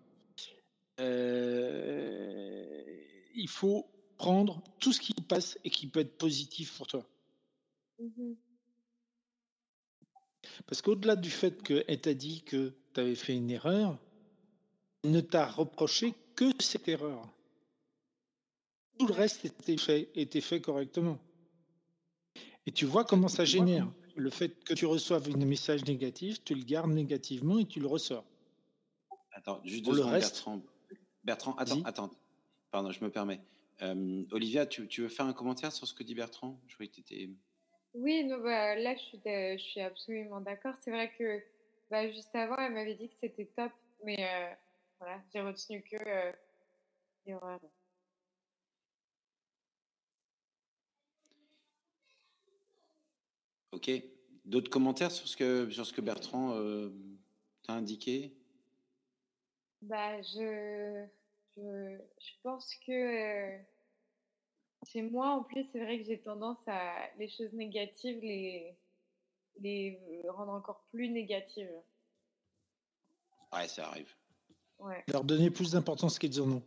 il 3.36 3.48
faut 3.48 3.88
prendre 4.18 4.64
tout 4.80 4.94
ce 4.94 5.00
qui 5.00 5.14
passe 5.14 5.60
et 5.64 5.70
qui 5.70 5.86
peut 5.86 6.00
être 6.00 6.18
positif 6.18 6.76
pour 6.76 6.88
toi. 6.88 7.08
Mmh 8.00 8.34
Parce 10.66 10.82
qu'au-delà 10.82 11.16
du 11.16 11.30
fait 11.30 11.62
qu'elle 11.62 12.02
t'a 12.02 12.16
dit 12.16 12.42
que 12.42 12.74
tu 12.94 13.00
avais 13.00 13.16
fait 13.16 13.36
une 13.36 13.50
erreur, 13.50 13.98
elle 15.04 15.12
ne 15.12 15.22
t'a 15.22 15.48
reproché 15.48 16.14
que 16.36 16.52
cette 16.60 16.88
erreur. 16.88 17.28
Tout 18.98 19.08
le 19.08 19.14
reste 19.14 19.46
était 19.46 19.78
fait, 19.78 20.10
était 20.16 20.42
fait 20.42 20.62
correctement. 20.62 21.18
Et 22.66 22.72
tu 22.72 22.86
vois 22.86 23.04
comment 23.04 23.28
ça 23.28 23.46
génère. 23.46 23.92
Le 24.16 24.30
fait 24.30 24.64
que 24.64 24.74
tu 24.74 24.86
reçoives 24.86 25.30
un 25.34 25.46
message 25.46 25.86
négatif, 25.86 26.44
tu 26.44 26.54
le 26.54 26.64
gardes 26.64 26.92
négativement 26.92 27.60
et 27.60 27.66
tu 27.66 27.80
le 27.80 27.88
ressors. 27.88 28.26
Attends, 29.32 29.62
juste 29.64 29.86
deux 29.86 29.96
secondes, 29.96 30.12
Bertrand. 30.12 30.62
Bertrand, 31.24 31.56
attends, 31.56 31.82
attends. 31.84 32.12
Pardon, 32.70 32.92
je 32.92 33.04
me 33.04 33.10
permets. 33.10 33.40
Euh, 33.82 34.24
Olivia, 34.32 34.66
tu, 34.66 34.86
veux 35.02 35.08
faire 35.08 35.26
un 35.26 35.34
commentaire 35.34 35.72
sur 35.72 35.88
ce 35.88 35.94
que 35.94 36.04
dit 36.04 36.14
Bertrand? 36.14 36.60
Je 36.68 36.78
que 36.78 36.84
tu 36.84 37.00
étais. 37.00 37.30
Oui, 37.94 38.24
non, 38.24 38.38
bah, 38.38 38.76
là, 38.76 38.96
je 38.96 39.02
suis, 39.02 39.22
je 39.26 39.58
suis 39.58 39.82
absolument 39.82 40.42
d'accord. 40.42 40.76
C'est 40.80 40.92
vrai 40.92 41.12
que 41.18 41.42
bah, 41.92 42.10
juste 42.10 42.34
avant, 42.34 42.56
elle 42.58 42.72
m'avait 42.72 42.96
dit 42.96 43.10
que 43.10 43.16
c'était 43.20 43.48
top, 43.48 43.72
mais 44.06 44.18
euh, 44.18 44.54
voilà, 45.00 45.22
j'ai 45.34 45.42
retenu 45.42 45.84
que 45.84 45.98
euh, 45.98 46.32
Ok. 53.74 53.92
D'autres 54.46 54.70
commentaires 54.70 55.12
sur 55.12 55.28
ce 55.28 55.36
que, 55.36 55.70
sur 55.70 55.86
ce 55.86 55.92
que 55.94 56.02
Bertrand 56.02 56.56
euh, 56.56 56.90
t'a 57.64 57.74
indiqué? 57.74 58.34
Bah, 59.82 60.22
je, 60.22 61.06
je, 61.58 61.98
je, 62.20 62.32
pense 62.42 62.74
que 62.88 62.92
euh, 62.92 63.58
chez 64.88 65.02
moi, 65.02 65.32
en 65.32 65.44
plus, 65.44 65.66
c'est 65.72 65.84
vrai 65.84 66.00
que 66.00 66.06
j'ai 66.06 66.22
tendance 66.22 66.66
à 66.68 66.94
les 67.18 67.28
choses 67.28 67.52
négatives, 67.54 68.20
les, 68.22 68.76
les 69.60 70.00
rendre 70.30 70.54
encore 70.54 70.86
plus 70.92 71.10
négatives. 71.10 71.72
Ouais, 73.54 73.68
ça 73.68 73.88
arrive. 73.88 74.14
Ouais. 74.80 75.04
Leur 75.08 75.24
donner 75.24 75.52
plus 75.52 75.72
d'importance 75.72 76.18
qu'ils 76.18 76.42
en 76.42 76.52
ont. 76.52 76.64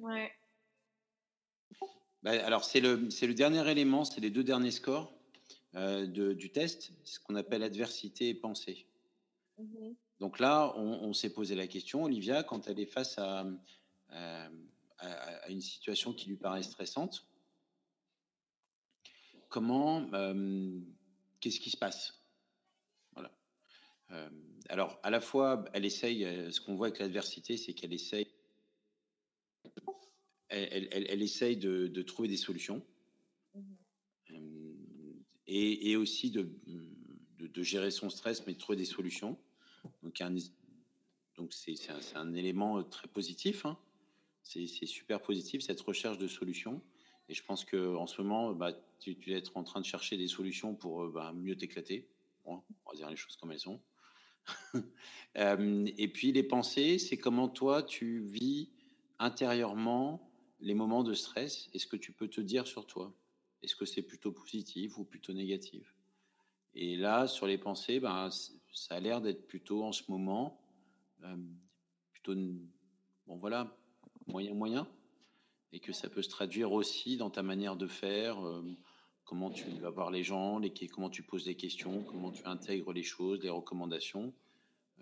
Ouais. 0.00 0.30
Bah, 2.22 2.32
alors, 2.44 2.64
c'est 2.64 2.80
le, 2.80 2.96
le 2.96 3.34
dernier 3.34 3.68
élément, 3.70 4.04
c'est 4.04 4.20
les 4.20 4.30
deux 4.30 4.44
derniers 4.44 4.70
scores. 4.70 5.12
Euh, 5.74 6.06
du 6.06 6.50
test, 6.50 6.92
ce 7.04 7.20
qu'on 7.20 7.34
appelle 7.34 7.62
adversité 7.62 8.30
et 8.30 8.34
pensée. 8.34 8.86
Mmh 9.58 9.92
Donc 10.18 10.38
là, 10.38 10.72
on, 10.76 11.12
s'est 11.12 11.32
posé 11.32 11.54
la 11.54 11.66
question, 11.66 12.04
Olivia, 12.04 12.42
quand 12.42 12.68
elle 12.68 12.80
est 12.80 12.86
face 12.86 13.18
à, 13.18 13.46
à, 14.08 15.48
une 15.48 15.60
situation 15.60 16.12
qui 16.14 16.28
lui 16.28 16.36
paraît 16.36 16.62
stressante, 16.62 17.28
comment, 19.50 20.08
euh, 20.14 20.80
qu'est-ce 21.40 21.60
qui 21.60 21.70
se 21.70 21.76
passe? 21.76 22.14
Voilà. 23.12 23.30
Euh, 24.10 24.30
alors, 24.68 24.98
à 25.02 25.10
la 25.10 25.20
fois, 25.20 25.64
elle 25.72 25.84
essaye, 25.84 26.24
ce 26.52 26.60
qu'on 26.60 26.74
voit 26.74 26.88
avec 26.88 26.98
l'adversité, 26.98 27.56
c'est 27.56 27.74
qu'elle 27.74 27.92
essaye, 27.92 28.28
elle, 30.48 30.88
elle, 30.90 31.22
essaye 31.22 31.56
de, 31.56 32.02
trouver 32.02 32.28
des 32.28 32.36
solutions. 32.36 32.84
Mmh 33.54 33.74
et, 35.48 35.96
aussi 35.96 36.30
de, 36.30 36.48
de, 37.38 37.62
gérer 37.62 37.90
son 37.90 38.10
stress, 38.10 38.46
mais 38.46 38.52
de 38.52 38.58
trouver 38.58 38.76
des 38.76 38.84
solutions. 38.84 39.38
Donc, 40.02 40.22
donc 41.36 41.52
c'est 41.52 41.74
un, 41.90 42.20
un, 42.20 42.34
élément 42.34 42.82
très 42.84 43.08
positif. 43.08 43.64
Hein. 43.64 43.78
C'est 44.42 44.66
super 44.66 45.20
positif 45.20 45.62
cette 45.62 45.80
recherche 45.80 46.18
de 46.18 46.28
solutions. 46.28 46.82
Et 47.28 47.34
je 47.34 47.44
pense 47.44 47.64
que 47.64 47.94
en 47.96 48.06
ce 48.06 48.22
moment, 48.22 48.52
bah, 48.52 48.72
tu, 48.98 49.16
tu 49.18 49.32
es 49.34 49.42
en 49.54 49.62
train 49.62 49.80
de 49.80 49.86
chercher 49.86 50.16
des 50.16 50.28
solutions 50.28 50.74
pour 50.74 51.02
euh, 51.04 51.10
bah, 51.10 51.32
mieux 51.32 51.56
t'éclater. 51.56 52.08
on 52.44 52.62
va 52.86 52.94
dire 52.94 53.10
les 53.10 53.16
choses 53.16 53.36
comme 53.36 53.52
elles 53.52 53.60
sont. 53.60 53.80
Euh, 55.36 55.86
et 55.98 56.08
puis 56.08 56.32
les 56.32 56.42
pensées, 56.42 56.98
c'est 56.98 57.18
comment 57.18 57.48
toi 57.48 57.82
tu 57.82 58.20
vis 58.20 58.70
intérieurement 59.20 60.32
les 60.58 60.74
moments 60.74 61.04
de 61.04 61.14
stress 61.14 61.68
et 61.74 61.78
ce 61.78 61.86
que 61.86 61.96
tu 61.96 62.12
peux 62.12 62.28
te 62.28 62.40
dire 62.40 62.66
sur 62.66 62.86
toi? 62.86 63.14
Est-ce 63.62 63.76
que 63.76 63.84
c'est 63.84 64.02
plutôt 64.02 64.32
positif 64.32 64.98
ou 64.98 65.04
plutôt 65.04 65.32
négatif? 65.32 65.94
Et 66.74 66.96
là, 66.96 67.28
sur 67.28 67.46
les 67.46 67.58
pensées, 67.58 68.00
ben, 68.00 68.30
ça 68.72 68.96
a 68.96 69.00
l'air 69.00 69.20
d'être 69.20 69.46
plutôt 69.46 69.84
en 69.84 69.92
ce 69.92 70.02
moment, 70.08 70.60
euh, 71.22 71.36
plutôt, 72.10 72.34
bon 73.26 73.36
voilà, 73.36 73.76
moyen 74.26 74.54
moyen, 74.54 74.88
et 75.72 75.80
que 75.80 75.92
ça 75.92 76.08
peut 76.08 76.22
se 76.22 76.28
traduire 76.28 76.72
aussi 76.72 77.16
dans 77.16 77.30
ta 77.30 77.42
manière 77.42 77.76
de 77.76 77.86
faire, 77.86 78.44
euh, 78.46 78.62
comment 79.24 79.50
tu 79.50 79.68
vas 79.80 79.90
voir 79.90 80.10
les 80.10 80.22
gens, 80.22 80.60
comment 80.92 81.10
tu 81.10 81.22
poses 81.22 81.44
des 81.44 81.56
questions, 81.56 82.02
comment 82.04 82.32
tu 82.32 82.44
intègres 82.46 82.92
les 82.92 83.02
choses, 83.02 83.40
les 83.42 83.50
recommandations. 83.50 84.32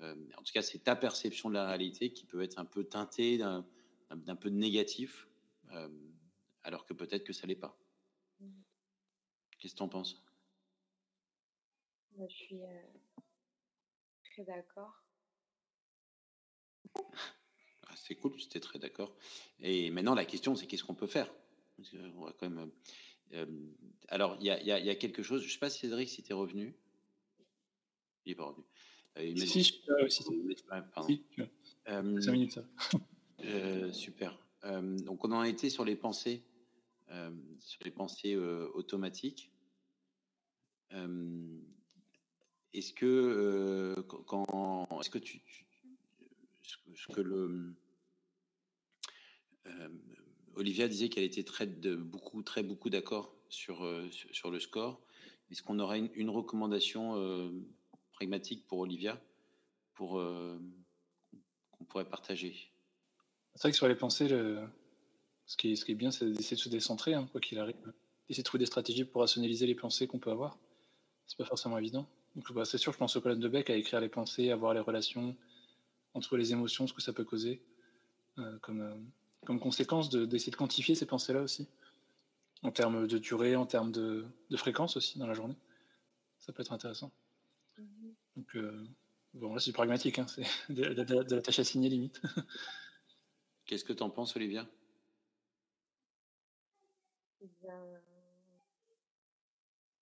Euh, 0.01 0.15
en 0.37 0.43
tout 0.43 0.53
cas, 0.53 0.63
c'est 0.63 0.81
ta 0.81 0.97
perception 0.97 1.49
de 1.49 1.55
la 1.55 1.67
réalité 1.67 2.13
qui 2.13 2.25
peut 2.25 2.43
être 2.43 2.59
un 2.59 2.65
peu 2.65 2.85
teintée 2.85 3.39
d'un 3.39 4.37
peu 4.37 4.51
de 4.51 4.57
négatif, 4.57 5.29
alors 6.63 6.85
que 6.85 6.93
peut-être 6.93 7.25
que 7.25 7.33
ça 7.33 7.47
l'est 7.47 7.55
pas. 7.55 7.79
Qu'est-ce 9.59 9.73
que 9.73 9.79
tu 9.79 9.83
en 9.83 9.89
penses 9.89 10.23
Je 12.19 12.27
suis 12.29 12.63
euh, 12.63 12.83
très 14.25 14.45
d'accord. 14.45 15.03
C'est 17.97 18.15
cool, 18.15 18.33
j'étais 18.39 18.61
très 18.61 18.79
d'accord. 18.79 19.15
Et 19.61 19.91
maintenant, 19.91 20.15
la 20.15 20.25
question, 20.25 20.55
c'est 20.55 20.67
qu'est-ce 20.67 20.85
qu'on 20.85 20.95
peut 20.95 21.07
faire? 21.07 21.33
On 22.17 22.25
va 22.25 22.33
quand 22.39 22.49
même. 22.49 22.71
Euh, 23.33 23.47
alors, 24.09 24.37
il 24.41 24.45
y, 24.45 24.67
y, 24.67 24.91
a 24.91 24.95
quelque 24.95 25.23
chose. 25.23 25.43
Je 25.43 25.47
ne 25.47 25.53
sais 25.53 25.59
pas, 25.59 25.71
Cédric, 25.71 26.09
si 26.09 26.23
tu 26.23 26.31
es 26.31 26.35
revenu. 26.35 26.75
Il 28.25 28.31
n'est 28.31 28.35
pas 28.37 28.45
revenu. 28.45 28.65
Euh, 29.19 29.37
si, 29.37 29.65
si, 29.65 29.83
Cinq 31.87 32.33
minutes, 32.33 32.53
ça. 32.53 33.93
super. 33.93 34.39
donc, 34.63 35.25
on 35.25 35.33
en 35.33 35.41
a 35.41 35.49
été 35.49 35.71
sur 35.71 35.85
les 35.85 35.97
pensées 35.97 36.43
euh, 37.13 37.31
sur 37.61 37.85
les 37.85 37.93
pensées 37.93 38.35
euh, 38.35 38.69
automatiques. 38.75 39.53
Euh, 40.93 41.61
est-ce 42.73 42.93
que 42.93 43.95
quand 44.09 44.89
est-ce 45.01 45.11
que 45.11 45.19
tu, 45.19 45.41
ce 46.63 47.13
que 47.13 47.21
le 47.21 47.77
Olivia 50.55 50.89
disait 50.89 51.09
qu'elle 51.09 51.25
était 51.25 51.43
très 51.43 51.67
beaucoup 51.67 52.43
très 52.43 52.63
beaucoup 52.63 52.91
d'accord 52.91 53.35
sur, 53.49 53.89
sur, 54.33 54.51
le 54.51 54.59
score. 54.59 55.01
Est-ce 55.51 55.63
qu'on 55.63 55.79
aurait 55.79 56.01
une, 56.15 56.31
recommandation 56.31 57.53
pragmatique 58.13 58.67
pour 58.67 58.79
Olivia 58.81 59.21
pour 59.95 60.21
qu'on 61.71 61.85
pourrait 61.85 62.09
partager? 62.09 62.57
C'est 63.55 63.63
vrai 63.63 63.71
que 63.71 63.77
sur 63.77 63.89
les 63.89 63.95
pensées, 63.95 64.29
ce 65.47 65.57
qui 65.57 65.73
est, 65.73 65.77
ce 65.77 65.85
qui 65.85 65.93
est 65.93 65.97
bien, 65.97 66.11
c'est 66.11 66.29
d'essayer 66.31 66.57
de 66.57 66.61
se 66.61 66.69
décentrer, 66.69 67.15
hein, 67.15 67.29
quoi 67.31 67.41
qu'il 67.41 67.59
arrive. 67.59 67.77
D'essayer 68.29 68.43
de 68.43 68.47
trouver 68.47 68.61
des 68.61 68.67
stratégies 68.67 69.05
pour 69.05 69.21
rationaliser 69.21 69.67
les 69.67 69.77
pensées 69.77 70.07
qu'on 70.07 70.19
peut 70.19 70.31
avoir. 70.31 70.59
C'est 71.27 71.39
pas 71.39 71.45
forcément 71.45 71.79
évident. 71.79 72.09
Donc, 72.35 72.53
bah, 72.53 72.65
c'est 72.65 72.79
sûr, 72.79 72.93
je 72.93 72.99
pense 72.99 73.17
au 73.17 73.21
colonne 73.21 73.41
de 73.41 73.49
Beck, 73.49 73.71
à 73.71 73.77
écrire 73.77 74.01
les 74.01 74.09
pensées, 74.09 74.51
à 74.51 74.57
voir 74.57 74.75
les 74.75 74.81
relations 74.81 75.37
entre 76.15 76.37
les 76.37 76.53
émotions, 76.53 76.87
ce 76.87 76.93
que 76.93 77.01
ça 77.01 77.13
peut 77.13 77.25
causer, 77.25 77.63
euh, 78.39 78.59
comme, 78.59 78.81
euh, 78.81 78.95
comme 79.47 79.61
conséquence 79.61 80.11
d'essayer 80.11 80.51
de, 80.53 80.57
quantifier 80.57 80.95
ces 80.95 81.07
pensées-là 81.07 81.41
aussi, 81.41 81.69
en 82.63 82.71
termes 82.71 83.07
de 83.07 83.19
durée, 83.19 83.57
en 83.57 83.67
termes 83.67 83.93
de, 83.93 84.27
de, 84.51 84.57
fréquence 84.57 84.97
aussi 84.97 85.19
dans 85.19 85.27
la 85.27 85.35
journée. 85.35 85.57
Ça 86.39 86.53
peut 86.53 86.63
être 86.63 86.73
intéressant. 86.73 87.11
Mm-hmm. 87.79 88.15
Donc, 88.37 88.57
euh, 88.57 88.87
bon, 89.35 89.55
là, 89.55 89.61
c'est 89.61 89.73
pragmatique, 89.73 90.19
hein, 90.19 90.27
c'est 90.27 90.45
de, 90.73 90.93
de, 90.93 91.35
la 91.35 91.43
tâche 91.43 91.59
assignée 91.59 91.89
limite. 91.89 92.21
Qu'est-ce 93.65 93.85
que 93.85 93.93
tu 93.93 94.03
en 94.03 94.11
penses, 94.11 94.37
Olivia? 94.37 94.67
Je 97.41 97.49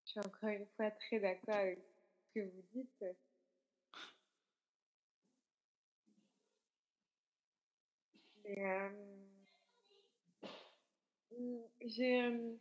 suis 0.04 0.20
encore 0.20 0.48
une 0.50 0.66
fois 0.76 0.90
très 0.90 1.20
d'accord 1.20 1.54
avec 1.54 1.78
ce 2.34 2.40
que 2.40 2.44
vous 2.44 2.62
dites. 2.72 3.04
Euh, 8.46 9.23
j'ai, 11.80 12.22
euh, 12.22 12.56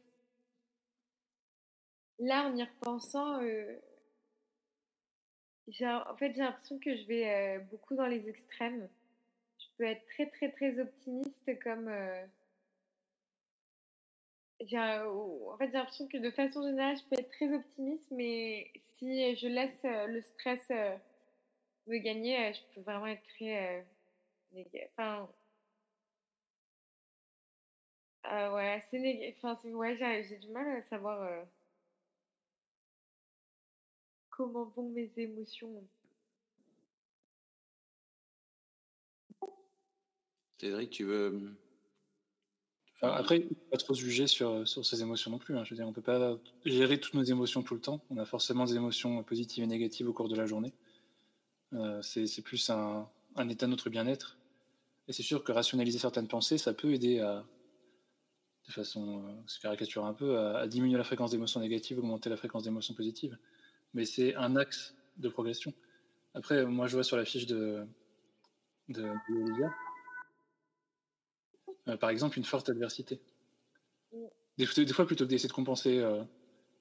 là, 2.19 2.47
en 2.47 2.55
y 2.55 2.63
repensant, 2.63 3.41
euh, 3.41 3.79
en 5.67 6.15
fait, 6.17 6.33
j'ai 6.33 6.41
l'impression 6.41 6.79
que 6.79 6.95
je 6.95 7.03
vais 7.07 7.59
beaucoup 7.71 7.95
dans 7.95 8.07
les 8.07 8.27
extrêmes. 8.29 8.87
Je 9.59 9.65
peux 9.77 9.85
être 9.85 10.05
très, 10.07 10.27
très, 10.29 10.51
très 10.51 10.79
optimiste 10.79 11.59
comme. 11.63 11.89
j'ai, 14.61 14.77
en 14.77 15.57
fait, 15.57 15.67
j'ai 15.67 15.73
l'impression 15.73 16.07
que 16.07 16.17
de 16.17 16.31
façon 16.31 16.63
générale, 16.63 16.97
je 16.97 17.03
peux 17.09 17.19
être 17.21 17.31
très 17.31 17.53
optimiste, 17.53 18.11
mais 18.11 18.71
si 18.97 19.35
je 19.35 19.47
laisse 19.47 19.83
le 19.83 20.21
stress 20.21 20.69
me 21.87 21.97
gagner, 21.97 22.53
je 22.53 22.75
peux 22.75 22.81
vraiment 22.81 23.07
être 23.07 23.23
très. 23.35 23.85
enfin. 24.97 25.29
Ouais, 28.25 28.83
c'est 28.89 29.33
Enfin, 29.41 29.57
ouais, 29.69 30.23
j'ai, 30.27 30.37
du 30.37 30.49
mal 30.49 30.67
à 30.77 30.81
savoir 30.83 31.45
comment 34.29 34.65
vont 34.65 34.89
mes 34.89 35.11
émotions. 35.17 35.83
Cédric, 40.59 40.89
tu 40.91 41.03
veux. 41.03 41.55
après, 43.01 43.39
il 43.39 43.43
ne 43.43 43.49
faut 43.49 43.55
pas 43.71 43.77
trop 43.77 43.93
se 43.93 44.01
juger 44.01 44.27
sur, 44.27 44.67
sur 44.67 44.85
ses 44.85 45.01
émotions 45.01 45.29
non 45.29 45.37
plus. 45.37 45.57
Hein. 45.57 45.63
Je 45.65 45.71
veux 45.71 45.75
dire, 45.75 45.85
on 45.85 45.89
ne 45.89 45.93
peut 45.93 46.01
pas 46.01 46.37
gérer 46.65 46.99
toutes 46.99 47.15
nos 47.15 47.23
émotions 47.23 47.63
tout 47.63 47.75
le 47.75 47.81
temps. 47.81 48.01
On 48.09 48.17
a 48.17 48.25
forcément 48.25 48.65
des 48.65 48.75
émotions 48.75 49.23
positives 49.23 49.63
et 49.63 49.67
négatives 49.67 50.07
au 50.07 50.13
cours 50.13 50.29
de 50.29 50.35
la 50.35 50.45
journée. 50.45 50.73
Euh, 51.73 52.01
c'est 52.01 52.41
plus 52.41 52.69
un, 52.69 53.09
un, 53.35 53.49
état 53.49 53.65
de 53.65 53.71
notre 53.71 53.89
bien-être. 53.89 54.37
Et 55.07 55.13
c'est 55.13 55.23
sûr 55.23 55.43
que 55.43 55.51
rationaliser 55.51 55.99
certaines 55.99 56.27
pensées, 56.27 56.57
ça 56.57 56.73
peut 56.73 56.93
aider 56.93 57.19
à, 57.19 57.43
de 58.67 58.71
façon, 58.71 59.23
euh, 59.65 60.03
un 60.03 60.13
peu, 60.13 60.37
à, 60.37 60.67
diminuer 60.67 60.97
la 60.97 61.03
fréquence 61.03 61.31
d'émotions 61.31 61.59
négatives, 61.59 61.99
augmenter 61.99 62.29
la 62.29 62.37
fréquence 62.37 62.63
d'émotions 62.63 62.93
positives 62.93 63.37
mais 63.93 64.05
c'est 64.05 64.35
un 64.35 64.55
axe 64.55 64.95
de 65.17 65.29
progression. 65.29 65.73
Après, 66.33 66.65
moi, 66.65 66.87
je 66.87 66.95
vois 66.95 67.03
sur 67.03 67.17
la 67.17 67.25
fiche 67.25 67.45
de, 67.45 67.85
de, 68.89 69.07
euh, 71.87 71.97
par 71.97 72.09
exemple, 72.09 72.37
une 72.37 72.43
forte 72.43 72.69
adversité. 72.69 73.21
Des, 74.57 74.65
fois, 74.65 75.05
plutôt 75.05 75.25
que 75.25 75.29
d'essayer 75.29 75.49
de 75.49 75.53
compenser 75.53 75.99
euh, 75.99 76.23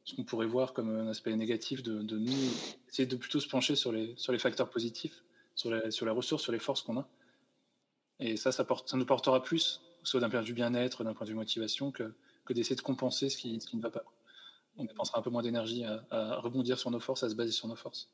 ce 0.04 0.14
qu'on 0.14 0.24
pourrait 0.24 0.46
voir 0.46 0.72
comme 0.72 0.90
un 0.90 1.08
aspect 1.08 1.34
négatif 1.36 1.82
de, 1.82 2.00
nous, 2.00 2.32
essayer 2.88 3.06
de 3.06 3.16
plutôt 3.16 3.40
se 3.40 3.48
pencher 3.48 3.76
sur 3.76 3.92
les, 3.92 4.14
sur 4.16 4.32
les 4.32 4.38
facteurs 4.38 4.70
positifs, 4.70 5.22
sur 5.54 5.70
la, 5.70 5.90
sur 5.90 6.06
la 6.06 6.12
ressource, 6.12 6.42
sur 6.42 6.52
les 6.52 6.58
forces 6.58 6.82
qu'on 6.82 6.98
a. 6.98 7.08
Et 8.20 8.36
ça, 8.36 8.52
ça 8.52 8.66
nous 8.94 9.06
portera 9.06 9.42
plus, 9.42 9.80
soit 10.02 10.20
d'un 10.20 10.30
point 10.30 10.40
de 10.42 10.46
vue 10.46 10.52
bien-être, 10.52 11.04
d'un 11.04 11.14
point 11.14 11.26
de 11.26 11.30
vue 11.30 11.36
motivation, 11.36 11.90
que, 11.90 12.14
que 12.44 12.52
d'essayer 12.52 12.76
de 12.76 12.80
compenser 12.80 13.28
ce 13.28 13.36
qui, 13.36 13.60
ce 13.60 13.66
qui 13.66 13.76
ne 13.76 13.82
va 13.82 13.90
pas 13.90 14.04
on 14.76 14.84
dépensera 14.84 15.18
un 15.18 15.22
peu 15.22 15.30
moins 15.30 15.42
d'énergie 15.42 15.84
à, 15.84 16.36
rebondir 16.36 16.78
sur 16.78 16.90
nos 16.90 17.00
forces, 17.00 17.22
à 17.22 17.30
se 17.30 17.34
baser 17.34 17.52
sur 17.52 17.68
nos 17.68 17.76
forces. 17.76 18.10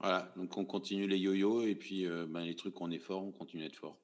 Voilà, 0.00 0.30
donc 0.36 0.56
on 0.56 0.64
continue 0.66 1.06
les 1.06 1.18
yo-yo 1.18 1.62
et 1.62 1.74
puis 1.74 2.06
euh, 2.06 2.26
ben, 2.28 2.42
les 2.42 2.54
trucs 2.54 2.74
qu'on 2.74 2.90
est 2.90 2.98
fort, 2.98 3.24
on 3.24 3.32
continue 3.32 3.62
à 3.62 3.66
être 3.66 3.76
fort. 3.76 3.98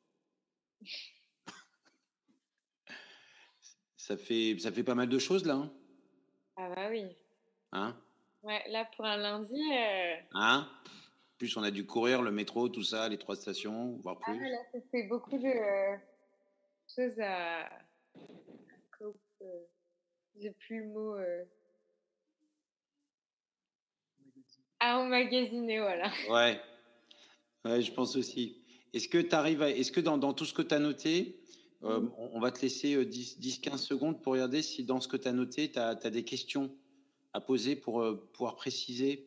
ça, 3.97 4.17
fait, 4.17 4.57
ça 4.59 4.73
fait 4.73 4.85
pas 4.85 4.95
mal 4.95 5.11
de 5.11 5.19
choses 5.19 5.45
là. 5.45 5.55
Hein? 5.55 5.71
Ah 6.57 6.71
bah 6.75 6.89
oui. 6.91 7.05
Hein? 7.73 7.95
Ouais, 8.43 8.65
là 8.71 8.89
pour 8.97 9.05
un 9.05 9.19
lundi. 9.19 9.61
Euh... 9.73 10.17
Hein? 10.33 10.67
Plus 11.43 11.57
on 11.57 11.65
a 11.65 11.73
dû 11.73 11.85
courir 11.85 12.23
le 12.23 12.31
métro, 12.31 12.69
tout 12.69 12.85
ça, 12.85 13.09
les 13.09 13.19
trois 13.19 13.35
stations, 13.35 13.99
voire 14.01 14.17
ah, 14.21 14.31
plus. 14.31 14.47
Ah, 14.47 14.49
là, 14.49 14.59
ça 14.71 14.79
fait 14.93 15.09
beaucoup 15.09 15.37
de 15.37 15.49
euh, 15.49 15.97
choses 16.87 17.19
à 17.19 17.69
j'ai 20.41 20.53
plus 20.53 20.85
le 20.85 20.89
mot. 20.91 21.17
Euh... 21.17 21.43
À 24.79 25.01
emmagasiner, 25.01 25.81
voilà. 25.81 26.13
Ouais. 26.31 26.61
ouais, 27.65 27.83
je 27.83 27.93
pense 27.93 28.15
aussi. 28.15 28.63
Est-ce 28.93 29.09
que 29.09 29.19
tu 29.19 29.35
arrives 29.35 29.63
à. 29.63 29.71
Est-ce 29.71 29.91
que 29.91 30.01
dans, 30.01 30.19
dans, 30.19 30.35
tout 30.35 30.45
ce 30.45 30.55
que 30.55 30.63
tu 30.63 30.75
as 30.75 30.79
noté, 30.79 31.41
euh, 31.83 32.03
mmh. 32.03 32.13
on, 32.19 32.39
va 32.39 32.53
te 32.53 32.63
laisser 32.63 33.05
10-15 33.05 33.75
euh, 33.75 33.77
secondes 33.79 34.23
pour 34.23 34.35
regarder 34.35 34.63
si 34.63 34.85
dans 34.85 35.01
ce 35.01 35.09
que 35.09 35.17
tu 35.17 35.27
as 35.27 35.33
noté, 35.33 35.73
tu 35.73 35.81
as, 35.81 35.97
des 35.97 36.23
questions 36.23 36.73
à 37.33 37.41
poser 37.41 37.75
pour 37.75 38.01
euh, 38.01 38.31
pouvoir 38.33 38.55
préciser? 38.55 39.27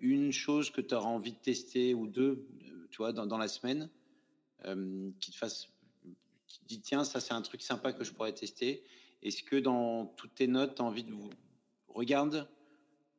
Une 0.00 0.32
chose 0.32 0.70
que 0.70 0.80
tu 0.80 0.94
auras 0.94 1.08
envie 1.08 1.32
de 1.32 1.38
tester 1.38 1.94
ou 1.94 2.06
deux, 2.06 2.46
tu 2.90 2.98
vois, 2.98 3.12
dans, 3.12 3.26
dans 3.26 3.38
la 3.38 3.48
semaine, 3.48 3.90
qui 5.20 5.30
te 5.30 5.36
fasse. 5.36 5.68
qui 6.46 6.60
te 6.60 6.64
dit 6.66 6.80
tiens, 6.80 7.04
ça 7.04 7.20
c'est 7.20 7.34
un 7.34 7.42
truc 7.42 7.62
sympa 7.62 7.92
que 7.92 8.04
je 8.04 8.12
pourrais 8.12 8.34
tester. 8.34 8.84
Est-ce 9.22 9.42
que 9.42 9.56
dans 9.56 10.06
toutes 10.16 10.34
tes 10.34 10.46
notes, 10.46 10.76
tu 10.76 10.82
as 10.82 10.84
envie 10.84 11.04
de 11.04 11.12
vous. 11.12 11.30
Regarde 11.88 12.48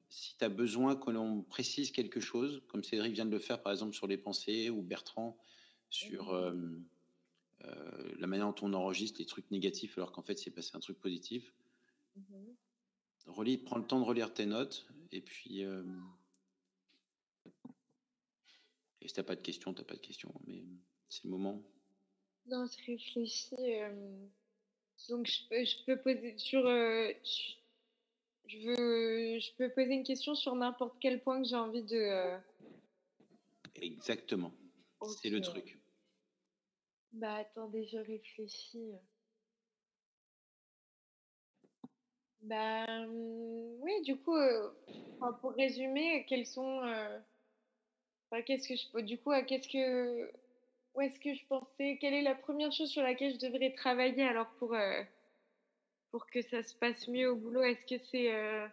si 0.10 0.36
tu 0.38 0.44
as 0.44 0.50
besoin 0.50 0.96
que 0.96 1.12
l'on 1.12 1.44
précise 1.44 1.92
quelque 1.92 2.20
chose, 2.20 2.64
comme 2.68 2.84
Cédric 2.84 3.14
vient 3.14 3.26
de 3.26 3.32
le 3.32 3.40
faire 3.40 3.62
par 3.62 3.72
exemple 3.72 3.94
sur 3.94 4.08
les 4.08 4.18
pensées, 4.18 4.70
ou 4.70 4.82
Bertrand 4.82 5.38
sur 5.90 6.34
euh, 6.34 6.54
euh, 7.66 8.14
la 8.18 8.28
manière 8.28 8.48
dont 8.48 8.68
on 8.68 8.74
enregistre 8.74 9.20
les 9.20 9.26
trucs 9.26 9.50
négatifs 9.52 9.98
alors 9.98 10.12
qu'en 10.12 10.22
fait 10.22 10.38
c'est 10.38 10.52
passé 10.52 10.72
un 10.74 10.80
truc 10.80 11.00
positif. 11.00 11.54
Mm-hmm. 12.18 12.56
Relis, 13.28 13.58
prends 13.58 13.78
le 13.78 13.86
temps 13.86 14.00
de 14.00 14.06
relire 14.06 14.34
tes 14.34 14.46
notes 14.46 14.88
et 15.12 15.22
puis. 15.22 15.64
Euh, 15.64 15.84
et 19.02 19.08
si 19.08 19.14
t'as 19.14 19.24
pas 19.24 19.36
de 19.36 19.42
questions, 19.42 19.74
t'as 19.74 19.84
pas 19.84 19.96
de 19.96 20.02
questions, 20.02 20.34
mais 20.46 20.64
c'est 21.10 21.24
le 21.26 21.32
moment. 21.32 21.64
Non, 22.46 22.66
je 22.66 22.92
réfléchis. 22.92 23.56
Donc 25.08 25.28
je 25.28 25.86
peux, 25.86 26.02
poser 26.02 26.38
sur, 26.38 26.66
euh, 26.66 27.12
je 28.46 28.58
veux, 28.60 29.40
je 29.40 29.56
peux 29.56 29.70
poser 29.70 29.94
une 29.94 30.04
question 30.04 30.36
sur 30.36 30.56
n'importe 30.56 30.98
quel 31.00 31.22
point 31.22 31.42
que 31.42 31.48
j'ai 31.48 31.56
envie 31.56 31.84
de. 31.84 31.96
Euh 31.96 32.38
Exactement. 33.76 34.52
C'est 35.22 35.30
le 35.30 35.40
truc. 35.42 35.78
Bah 37.14 37.36
attendez, 37.36 37.86
je 37.86 37.98
réfléchis. 37.98 38.92
Bah 42.42 43.06
oui, 43.08 44.02
du 44.04 44.18
coup, 44.18 44.36
euh, 44.36 44.70
pour 45.42 45.54
résumer, 45.54 46.26
quels 46.28 46.46
sont, 46.46 46.82
qu'est-ce 48.46 48.68
que 48.68 48.76
je, 48.76 49.02
du 49.02 49.18
coup, 49.18 49.32
qu'est-ce 49.48 49.68
que 49.68 50.32
où 50.96 51.02
est-ce 51.02 51.20
que 51.20 51.34
je 51.34 51.46
pensais 51.46 51.98
Quelle 52.02 52.14
est 52.14 52.22
la 52.22 52.36
première 52.36 52.72
chose 52.72 52.90
sur 52.90 53.04
laquelle 53.04 53.34
je 53.34 53.40
devrais 53.48 53.72
travailler 53.72 54.24
alors 54.24 54.50
pour, 54.60 54.74
euh, 54.74 55.04
pour 56.12 56.28
que 56.28 56.42
ça 56.42 56.64
se 56.64 56.76
passe 56.76 57.08
mieux 57.08 57.32
au 57.32 57.36
boulot? 57.36 57.64
Est-ce 57.64 57.86
que 57.86 58.04
c'est 58.12 58.34
euh, 58.34 58.68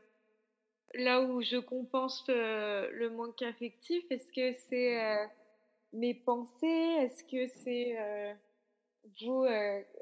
là 0.94 1.20
où 1.22 1.42
je 1.42 1.58
compense 1.58 2.24
euh, 2.28 2.90
le 2.92 3.10
manque 3.10 3.42
affectif? 3.42 4.04
Est-ce 4.10 4.32
que 4.32 4.58
c'est 4.68 5.28
mes 5.92 6.14
pensées? 6.14 6.66
Est-ce 6.66 7.22
que 7.24 7.46
c'est 7.46 7.96
vous 9.20 9.46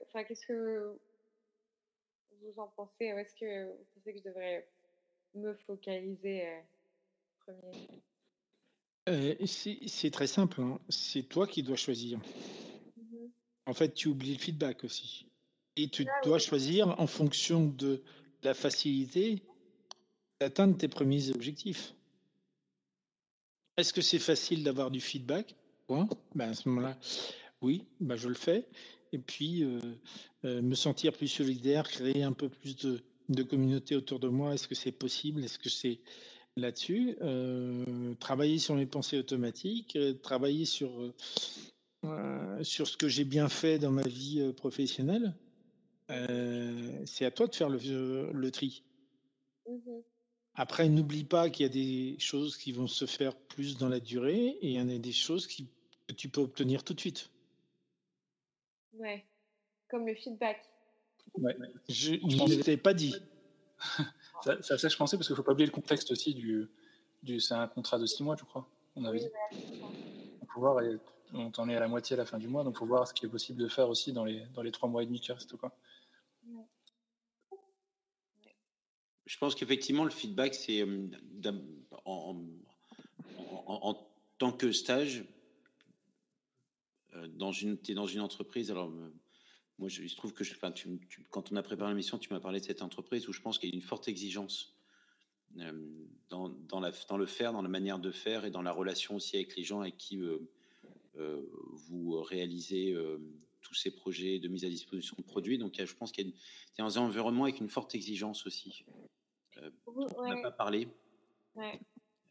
Enfin, 0.07 0.24
qu'est-ce 0.24 0.46
que 0.46 0.98
vous 2.40 2.61
en 2.61 2.68
pensez? 2.68 3.07
Est-ce 3.07 3.34
que 3.34 3.66
vous 3.66 3.84
pensez 3.94 4.12
que 4.12 4.18
je 4.18 4.24
devrais 4.24 4.68
me 5.34 5.55
focaliser 5.55 6.62
premier? 7.44 7.88
Euh, 9.09 9.34
c'est 9.46 10.11
très 10.11 10.26
simple, 10.26 10.61
hein. 10.61 10.78
C'est 10.88 11.22
toi 11.22 11.46
qui 11.46 11.62
dois 11.62 11.76
choisir. 11.76 12.18
Mmh 12.18 13.28
en 13.66 13.72
fait, 13.72 13.94
tu 13.94 14.09
oublies 14.09 14.34
le 14.34 14.38
feedback 14.38 14.84
aussi 14.84 15.26
et 15.76 15.88
tu 15.88 16.07
ah 16.07 16.20
dois 16.22 16.38
choisir 16.38 17.00
en 17.00 17.07
fonction 17.07 17.66
de 17.66 18.02
la 18.42 18.52
facilité 18.52 19.42
d'atteindre 20.38 20.76
tes 20.76 20.86
premiers 20.88 21.30
objectifs. 21.30 21.94
Est-ce 23.78 23.94
que 23.94 24.02
c'est 24.02 24.18
facile 24.18 24.64
d'avoir 24.64 24.90
du 24.90 25.00
feedback? 25.00 25.55
Ben, 25.88 26.50
à 26.50 26.55
ce 26.55 26.68
moment-là, 26.68 26.98
oui, 27.62 27.86
ben, 28.00 28.16
je 28.16 28.28
le 28.28 28.34
fais 28.34 28.66
et 29.12 29.18
puis, 29.18 29.62
euh, 29.62 29.80
euh, 30.44 30.61
me 30.61 30.74
sentir 30.74 31.14
plus 31.14 31.28
solidaire, 31.28 31.88
créer 31.88 32.22
un 32.22 32.32
peu 32.32 32.50
plus 32.50 32.76
de 32.76 33.02
de 33.28 33.42
communauté 33.42 33.96
autour 33.96 34.18
de 34.18 34.28
moi, 34.28 34.55
est-ce 34.55 34.68
que 34.68 34.74
c'est 34.74 34.92
possible? 34.92 35.44
Est-ce 35.44 35.59
que 35.59 35.70
c'est 35.70 36.00
là-dessus, 36.57 37.16
euh, 37.20 38.14
travailler 38.20 38.59
sur 38.59 38.74
mes 38.74 38.86
pensées 38.86 39.18
automatiques, 39.18 39.96
euh, 39.96 40.14
travailler 40.14 40.64
sur, 40.64 41.12
euh, 42.05 42.62
sur 42.62 42.86
ce 42.86 42.96
que 42.96 43.09
j'ai 43.09 43.24
bien 43.24 43.48
fait 43.48 43.78
dans 43.78 43.90
ma 43.90 44.02
vie 44.02 44.52
professionnelle. 44.57 45.34
c'est 46.09 47.24
à 47.24 47.30
toi 47.30 47.46
de 47.46 47.55
faire 47.55 47.68
le, 47.68 48.30
le 48.32 48.50
tri. 48.50 48.84
Mmh 49.66 50.00
Après, 50.55 50.88
n'oublie 50.88 51.24
pas 51.24 51.50
qu'il 51.50 51.64
y 51.64 51.68
a 51.68 51.72
des 51.72 52.16
choses 52.18 52.57
qui 52.57 52.72
vont 52.72 52.86
se 52.86 53.07
faire 53.07 53.34
plus 53.34 53.76
dans 53.78 53.88
la 53.88 54.00
durée 54.00 54.59
et 54.61 54.68
il 54.68 54.72
y 54.72 54.80
en 54.80 54.88
a 54.88 54.98
des 54.98 55.12
choses 55.12 55.46
qui, 55.46 55.68
que 56.07 56.12
tu 56.12 56.28
peux 56.28 56.42
obtenir 56.42 56.84
tout 56.84 56.94
de 56.94 57.00
suite. 57.00 57.30
Ouais, 58.92 59.24
comme 59.88 60.07
le 60.07 60.14
feedback. 60.14 60.62
Ouais. 61.34 61.57
Je 61.88 62.12
ne 62.12 62.62
t'ai 62.62 62.76
pas 62.76 62.94
dit. 62.94 63.14
C'est 64.43 64.51
à 64.51 64.78
ça 64.78 64.89
que 64.89 64.89
je 64.89 64.97
pensais, 64.97 65.16
parce 65.16 65.26
qu'il 65.26 65.35
ne 65.35 65.37
faut 65.37 65.43
pas 65.43 65.53
oublier 65.53 65.66
le 65.66 65.72
contexte 65.72 66.11
aussi 66.11 66.35
du. 66.35 66.68
du 67.22 67.41
c'est 67.41 67.55
un 67.55 67.66
contrat 67.68 67.99
de 67.99 68.07
six 68.07 68.22
mois, 68.22 68.37
je 68.39 68.45
crois. 68.45 68.68
On 68.97 69.05
avait 69.05 69.20
dit. 69.20 69.28
faut 70.49 70.61
voir, 70.61 70.82
on 71.32 71.51
en 71.57 71.68
est 71.68 71.76
à 71.76 71.80
la 71.80 71.89
moitié 71.89 72.14
à 72.14 72.18
la 72.18 72.26
fin 72.26 72.39
du 72.39 72.49
mois, 72.49 72.62
donc 72.64 72.74
il 72.76 72.78
faut 72.78 72.87
voir 72.87 73.09
ce 73.09 73.14
qui 73.14 73.26
est 73.26 73.28
possible 73.28 73.61
de 73.62 73.68
faire 73.68 73.89
aussi 73.89 74.12
dans 74.12 74.24
les, 74.24 74.43
dans 74.55 74.62
les 74.62 74.70
trois 74.70 74.89
mois 74.89 75.03
et 75.03 75.07
demi 75.07 75.20
qui 75.20 75.32
restent. 75.32 75.57
Quoi. 75.57 75.72
je 79.26 79.39
pense 79.39 79.55
qu'effectivement, 79.55 80.05
le 80.05 80.11
feedback, 80.11 80.55
c'est 80.55 80.87
en, 82.05 82.37
en, 83.66 84.09
tant 84.39 84.53
que 84.53 84.70
stage, 84.72 85.24
dans 87.30 87.53
une, 87.53 87.78
es 87.89 87.95
dans 87.95 88.07
une 88.07 88.20
entreprise. 88.20 88.70
Alors, 88.70 88.93
moi, 89.78 89.88
je, 89.88 90.02
il 90.02 90.08
se 90.08 90.16
trouve 90.16 90.32
que 90.32 90.44
je, 90.44 90.54
tu, 90.74 90.98
quand 91.30 91.52
on 91.52 91.56
a 91.56 91.62
préparé 91.62 91.90
l'émission, 91.90 92.18
tu 92.18 92.32
m'as 92.32 92.40
parlé 92.40 92.60
de 92.60 92.64
cette 92.64 92.82
entreprise 92.82 93.28
où 93.28 93.32
je 93.32 93.40
pense 93.40 93.58
qu'il 93.58 93.70
y 93.70 93.72
a 93.72 93.74
une 93.74 93.82
forte 93.82 94.08
exigence 94.08 94.76
dans, 96.30 96.48
dans, 96.48 96.80
la, 96.80 96.92
dans, 97.08 97.16
le 97.16 97.26
faire, 97.26 97.52
dans 97.52 97.62
la 97.62 97.68
manière 97.68 97.98
de 97.98 98.10
faire 98.10 98.44
et 98.44 98.50
dans 98.50 98.62
la 98.62 98.72
relation 98.72 99.16
aussi 99.16 99.36
avec 99.36 99.56
les 99.56 99.64
gens 99.64 99.80
avec 99.80 99.96
qui 99.96 100.20
vous 101.14 102.20
réalisez 102.22 102.94
tous 103.62 103.74
ces 103.74 103.90
projets 103.90 104.38
de 104.38 104.48
mise 104.48 104.64
à 104.64 104.68
disposition 104.68 105.16
de 105.18 105.24
produits. 105.24 105.58
Donc, 105.58 105.80
je 105.82 105.94
pense 105.94 106.12
qu'il 106.12 106.28
y 106.28 106.80
a, 106.80 106.84
un 106.84 106.96
environnement 106.96 107.44
avec 107.44 107.60
une 107.60 107.68
forte 107.68 107.94
exigence 107.94 108.46
aussi. 108.46 108.84
On 109.86 110.28
n'a 110.28 110.42
pas 110.42 110.50
parlé. 110.50 110.88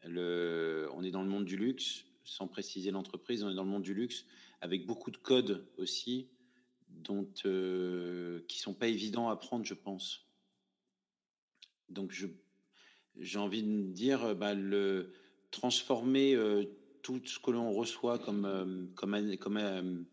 Le, 0.04 0.88
on 0.92 1.02
est 1.02 1.10
dans 1.10 1.22
le 1.22 1.30
monde 1.30 1.44
du 1.44 1.56
luxe, 1.56 2.04
sans 2.24 2.46
préciser 2.46 2.90
l'entreprise, 2.90 3.42
on 3.42 3.50
est 3.50 3.54
dans 3.54 3.64
le 3.64 3.70
monde 3.70 3.82
du 3.82 3.94
luxe 3.94 4.26
avec 4.60 4.86
beaucoup 4.86 5.10
de 5.10 5.16
codes 5.16 5.66
aussi, 5.76 6.28
dont 7.04 7.28
euh, 7.44 8.44
qui 8.48 8.58
sont 8.58 8.74
pas 8.74 8.88
évidents 8.88 9.28
à 9.28 9.36
prendre, 9.36 9.64
je 9.64 9.74
pense. 9.74 10.26
Donc, 11.88 12.10
je, 12.10 12.26
j'ai 13.18 13.38
envie 13.38 13.62
de 13.62 13.92
dire, 13.92 14.34
bah, 14.34 14.54
le 14.54 15.12
transformer 15.50 16.36
tout 17.02 17.20
ce 17.24 17.38
que 17.38 17.50
l'on 17.50 17.70
reçoit 17.70 18.18
comme, 18.18 18.90
comme, 18.96 19.36
comme 19.36 20.06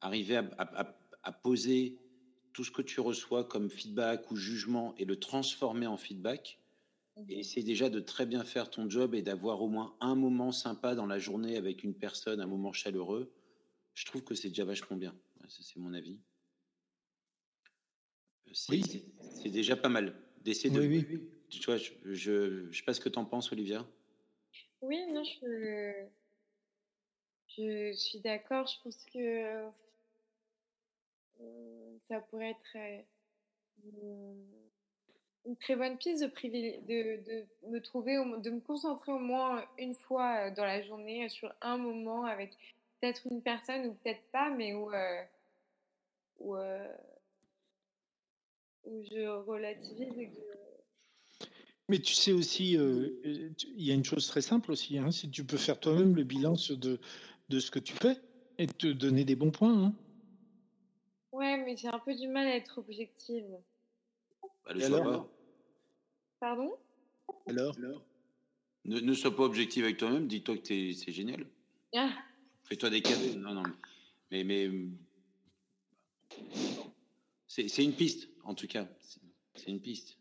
arriver 0.00 0.36
à, 0.36 0.94
à, 1.22 1.32
poser 1.32 1.96
tout 2.52 2.64
ce 2.64 2.70
que 2.70 2.82
tu 2.82 3.00
reçois 3.00 3.44
comme 3.44 3.70
feedback 3.70 4.30
ou 4.30 4.36
jugement 4.36 4.94
et 4.98 5.04
le 5.04 5.18
transformer 5.18 5.86
en 5.86 5.96
feedback. 5.96 6.58
Et 7.28 7.36
mmh 7.36 7.40
essayer 7.40 7.62
déjà 7.62 7.90
de 7.90 8.00
très 8.00 8.24
bien 8.24 8.42
faire 8.42 8.70
ton 8.70 8.88
job 8.88 9.14
et 9.14 9.20
d'avoir 9.20 9.60
au 9.60 9.68
moins 9.68 9.94
un 10.00 10.14
moment 10.14 10.50
sympa 10.50 10.94
dans 10.94 11.06
la 11.06 11.18
journée 11.18 11.56
avec 11.58 11.84
une 11.84 11.92
personne, 11.92 12.40
un 12.40 12.46
moment 12.46 12.72
chaleureux. 12.72 13.30
Je 13.94 14.06
trouve 14.06 14.22
que 14.22 14.34
c'est 14.34 14.48
déjà 14.48 14.64
vachement 14.64 14.96
bien. 14.96 15.14
C'est 15.48 15.76
mon 15.76 15.92
avis. 15.92 16.18
C'est 18.52 19.50
déjà 19.50 19.76
pas 19.76 19.88
mal 19.88 20.14
d'essayer 20.42 20.70
de. 20.70 20.80
Oui, 20.80 21.30
Tu 21.48 21.64
vois, 21.64 21.76
je, 21.76 21.92
je, 22.04 22.72
sais 22.72 22.84
pas 22.84 22.94
ce 22.94 23.00
que 23.00 23.08
tu 23.08 23.18
en 23.18 23.24
penses, 23.24 23.52
Olivia. 23.52 23.86
Oui, 24.80 25.04
non, 25.12 25.22
je, 25.24 26.06
je 27.56 27.92
suis 27.92 28.20
d'accord. 28.20 28.66
Je 28.66 28.82
pense 28.82 29.04
que 29.12 29.68
euh, 31.40 31.98
ça 32.08 32.20
pourrait 32.20 32.50
être 32.50 32.76
euh, 32.76 34.34
une 35.46 35.56
très 35.56 35.76
bonne 35.76 35.96
piste 35.98 36.22
de, 36.22 36.28
de, 36.28 37.22
de, 37.24 37.46
me 37.68 37.80
trouver, 37.80 38.16
de 38.16 38.50
me 38.50 38.60
concentrer 38.60 39.12
au 39.12 39.18
moins 39.18 39.64
une 39.78 39.94
fois 39.94 40.50
dans 40.50 40.64
la 40.64 40.82
journée 40.82 41.28
sur 41.28 41.52
un 41.60 41.76
moment 41.76 42.24
avec 42.24 42.50
peut-être 43.00 43.26
une 43.30 43.42
personne 43.42 43.86
ou 43.86 43.94
peut-être 43.94 44.22
pas, 44.30 44.50
mais 44.50 44.72
où, 44.74 44.92
euh, 44.92 45.22
où, 46.38 46.56
où, 48.84 49.02
je 49.02 49.26
relativise 49.46 50.18
et 50.18 50.28
que 50.28 50.40
Mais 51.88 51.98
tu 51.98 52.14
sais 52.14 52.32
aussi, 52.32 52.72
il 52.72 53.54
y 53.76 53.90
a 53.90 53.94
une 53.94 54.04
chose 54.04 54.26
très 54.26 54.42
simple 54.42 54.72
aussi, 54.72 54.98
hein, 54.98 55.10
si 55.10 55.30
tu 55.30 55.44
peux 55.44 55.56
faire 55.56 55.80
toi-même 55.80 56.14
le 56.14 56.24
bilan 56.24 56.54
de, 56.70 57.00
de 57.48 57.60
ce 57.60 57.70
que 57.70 57.78
tu 57.78 57.94
fais 57.94 58.16
et 58.58 58.66
te 58.66 58.86
donner 58.86 59.24
des 59.24 59.36
bons 59.36 59.50
points. 59.50 59.84
Hein. 59.84 59.94
Ouais, 61.32 61.56
mais 61.64 61.76
j'ai 61.76 61.88
un 61.88 61.98
peu 61.98 62.14
du 62.14 62.28
mal 62.28 62.46
à 62.46 62.56
être 62.56 62.78
objective. 62.78 63.46
Bah, 64.64 64.74
le 64.74 64.84
alors? 64.84 65.28
Pardon? 66.38 66.76
Alors, 67.46 67.76
ne, 68.84 69.00
ne, 69.00 69.14
sois 69.14 69.34
pas 69.34 69.44
objective 69.44 69.84
avec 69.84 69.96
toi-même, 69.96 70.26
dis-toi 70.26 70.56
que 70.58 70.92
c'est 70.92 71.12
génial. 71.12 71.46
Ah. 71.94 72.10
Fais-toi 72.64 72.90
des 72.90 73.00
cadeaux. 73.00 73.38
Non, 73.38 73.54
non. 73.54 73.62
Mais, 74.30 74.44
mais 74.44 74.68
c'est 77.52 77.84
une 77.84 77.94
piste, 77.94 78.30
en 78.44 78.54
tout 78.54 78.66
cas. 78.66 78.88
C'est 79.54 79.68
une 79.68 79.80
piste. 79.80 80.16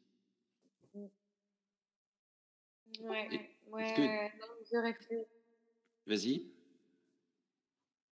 Ouais, 3.00 3.50
ouais, 3.68 4.34
non, 4.38 4.48
je 4.70 4.78
réfléchis. 4.78 5.26
Vas-y. 6.06 6.52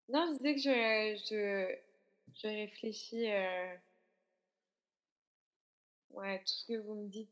Non, 0.07 0.31
je 0.31 0.37
disais 0.37 0.55
que 0.55 0.61
je, 0.61 1.19
je, 1.29 2.41
je 2.41 2.47
réfléchis. 2.47 3.29
Euh... 3.29 3.75
Ouais, 6.11 6.39
tout 6.39 6.53
ce 6.53 6.65
que 6.65 6.77
vous 6.77 6.95
me 6.95 7.09
dites. 7.09 7.29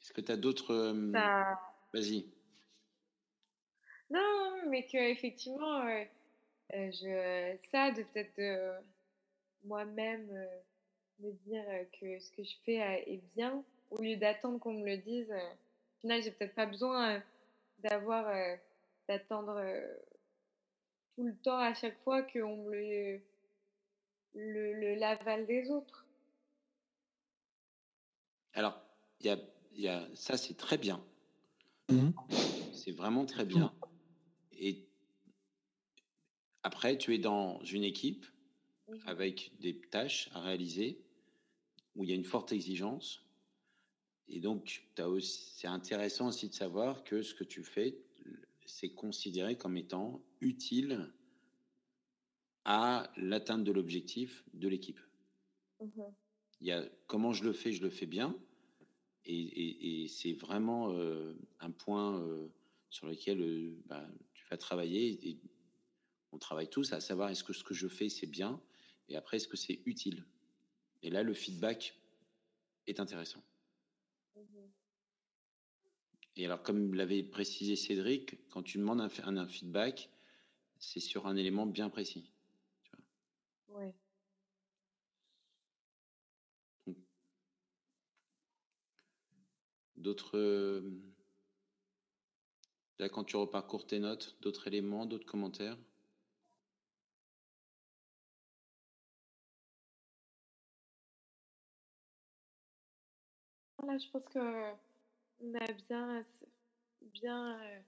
Est-ce 0.00 0.12
que 0.14 0.22
tu 0.22 0.32
as 0.32 0.36
d'autres. 0.38 0.72
Euh... 0.72 1.12
Ça... 1.12 1.60
Vas-y. 1.92 2.26
Non, 4.08 4.62
mais 4.68 4.86
que 4.86 4.96
effectivement, 4.96 5.84
euh, 6.74 6.90
je, 6.92 7.56
ça, 7.70 7.90
de 7.90 8.02
peut-être 8.02 8.36
de 8.36 8.72
moi-même 9.64 10.28
euh, 10.30 10.60
me 11.20 11.32
dire 11.32 11.64
que 12.00 12.18
ce 12.18 12.30
que 12.32 12.44
je 12.44 12.54
fais 12.64 12.82
euh, 12.82 13.02
est 13.06 13.22
bien, 13.34 13.64
au 13.90 14.02
lieu 14.02 14.16
d'attendre 14.16 14.58
qu'on 14.58 14.74
me 14.74 14.84
le 14.84 14.98
dise. 14.98 15.30
au 15.30 16.00
final, 16.00 16.22
j'ai 16.22 16.30
peut-être 16.30 16.54
pas 16.54 16.66
besoin 16.66 17.22
d'avoir 17.78 18.26
d'attendre 19.08 19.62
tout 21.14 21.24
le 21.24 21.36
temps 21.36 21.58
à 21.58 21.74
chaque 21.74 21.98
fois 22.02 22.22
qu'on 22.22 22.56
me 22.56 22.72
le, 22.72 23.20
le, 24.34 24.72
le 24.74 24.94
l'aval 24.96 25.46
des 25.46 25.70
autres. 25.70 26.06
Alors, 28.52 28.80
il 29.20 29.26
y 29.26 29.30
a, 29.30 29.38
y 29.72 29.88
a, 29.88 30.06
ça, 30.14 30.36
c'est 30.36 30.56
très 30.56 30.76
bien. 30.76 31.02
Mmh. 31.88 32.10
C'est 32.74 32.92
vraiment 32.92 33.24
très 33.24 33.44
bien. 33.44 33.72
Et 34.52 34.87
après, 36.68 36.98
tu 36.98 37.14
es 37.14 37.18
dans 37.18 37.64
une 37.64 37.82
équipe 37.82 38.26
avec 39.06 39.52
des 39.58 39.80
tâches 39.80 40.28
à 40.34 40.42
réaliser 40.42 41.00
où 41.94 42.04
il 42.04 42.10
y 42.10 42.12
a 42.12 42.14
une 42.14 42.26
forte 42.26 42.52
exigence. 42.52 43.24
Et 44.28 44.38
donc, 44.38 44.86
c'est 45.22 45.66
intéressant 45.66 46.28
aussi 46.28 46.46
de 46.46 46.52
savoir 46.52 47.04
que 47.04 47.22
ce 47.22 47.32
que 47.34 47.42
tu 47.42 47.64
fais, 47.64 47.96
c'est 48.66 48.90
considéré 48.90 49.56
comme 49.56 49.78
étant 49.78 50.22
utile 50.42 51.10
à 52.66 53.10
l'atteinte 53.16 53.64
de 53.64 53.72
l'objectif 53.72 54.44
de 54.52 54.68
l'équipe. 54.68 55.00
Mmh 55.80 56.02
il 56.60 56.66
y 56.66 56.72
a 56.72 56.84
comment 57.06 57.32
je 57.32 57.44
le 57.44 57.52
fais, 57.52 57.72
je 57.72 57.82
le 57.82 57.88
fais 57.88 58.04
bien, 58.04 58.36
et, 59.24 60.06
c'est 60.08 60.32
vraiment 60.32 60.90
euh, 60.90 61.32
un 61.60 61.70
point 61.70 62.20
euh, 62.20 62.48
sur 62.90 63.06
lequel 63.06 63.40
euh, 63.40 63.80
bah, 63.86 64.04
tu 64.34 64.44
vas 64.50 64.56
travailler. 64.56 65.28
Et 65.28 65.38
on 66.32 66.38
travaille 66.38 66.68
tous 66.68 66.92
à 66.92 67.00
savoir 67.00 67.30
est-ce 67.30 67.44
que 67.44 67.52
ce 67.52 67.64
que 67.64 67.74
je 67.74 67.88
fais 67.88 68.08
c'est 68.08 68.26
bien, 68.26 68.60
et 69.08 69.16
après 69.16 69.38
est-ce 69.38 69.48
que 69.48 69.56
c'est 69.56 69.80
utile. 69.86 70.24
Et 71.02 71.10
là, 71.10 71.22
le 71.22 71.34
feedback 71.34 71.94
est 72.86 73.00
intéressant. 73.00 73.42
Mmh 74.36 74.68
et 76.38 76.44
alors, 76.44 76.62
comme 76.62 76.94
l'avait 76.94 77.24
précisé 77.24 77.74
Cédric, 77.74 78.48
quand 78.50 78.62
tu 78.62 78.78
demandes 78.78 79.00
un, 79.00 79.36
un, 79.36 79.48
feedback, 79.48 80.08
c'est 80.78 81.00
sur 81.00 81.26
un 81.26 81.34
élément 81.34 81.66
bien 81.66 81.90
précis. 81.90 82.30
Oui. 83.70 83.92
D'autres. 89.96 90.38
Euh, 90.38 91.02
là, 93.00 93.08
quand 93.08 93.24
tu 93.24 93.34
reparcours 93.34 93.84
tes 93.84 93.98
notes, 93.98 94.36
d'autres 94.40 94.68
éléments, 94.68 95.06
d'autres 95.06 95.26
commentaires? 95.26 95.76
Là, 103.88 103.96
je 103.96 104.06
pense 104.10 104.22
que 104.34 104.38
on 105.40 105.54
a 105.54 105.72
bien, 105.88 106.22
bien 107.00 107.58
euh, 107.58 107.80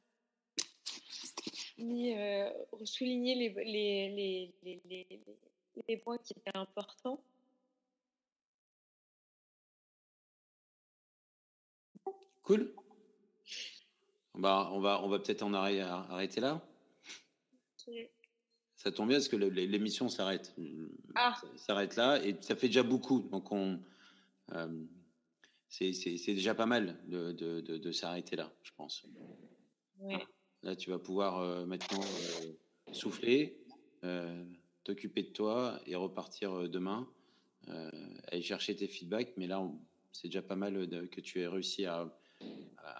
mis, 1.76 2.16
euh, 2.16 2.50
souligné 2.84 3.34
les, 3.34 3.50
les, 3.50 4.54
les, 4.64 4.80
les, 4.86 5.20
les 5.86 5.96
points 5.98 6.16
qui 6.16 6.32
étaient 6.32 6.56
importants. 6.56 7.22
Cool. 12.44 12.74
Bah, 14.36 14.70
on 14.72 14.80
va, 14.80 15.02
on 15.02 15.08
va 15.10 15.18
peut-être 15.18 15.42
en 15.42 15.52
arrêter 15.52 16.40
là. 16.40 16.66
Ça 18.76 18.90
tombe 18.90 19.08
bien 19.08 19.18
parce 19.18 19.28
que 19.28 19.36
l'émission 19.36 20.08
s'arrête. 20.08 20.56
Ah. 21.14 21.38
S'arrête 21.56 21.96
là 21.96 22.24
et 22.24 22.40
ça 22.40 22.56
fait 22.56 22.68
déjà 22.68 22.82
beaucoup. 22.82 23.20
Donc 23.20 23.52
on, 23.52 23.78
euh, 24.52 24.86
c'est 25.70 26.34
déjà 26.34 26.54
pas 26.54 26.66
mal 26.66 26.98
de, 27.06 27.32
de, 27.32 27.60
de, 27.60 27.92
s'arrêter 27.92 28.36
là, 28.36 28.52
je 28.62 28.72
pense. 28.76 29.06
Là, 30.62 30.76
tu 30.76 30.90
vas 30.90 30.98
pouvoir 30.98 31.38
euh, 31.38 31.64
maintenant 31.64 32.02
euh, 32.02 32.52
souffler, 32.92 33.56
euh, 34.04 34.44
t'occuper 34.84 35.22
de 35.22 35.30
toi 35.30 35.80
et 35.86 35.94
repartir 35.94 36.68
demain 36.68 37.08
aller 38.32 38.42
chercher 38.42 38.74
tes 38.74 38.88
feedbacks, 38.88 39.36
mais 39.36 39.46
là, 39.46 39.64
c'est 40.12 40.26
déjà 40.26 40.42
pas 40.42 40.56
mal 40.56 40.88
que 41.08 41.20
tu 41.20 41.40
aies 41.40 41.46
réussi 41.46 41.84
à, 41.84 42.10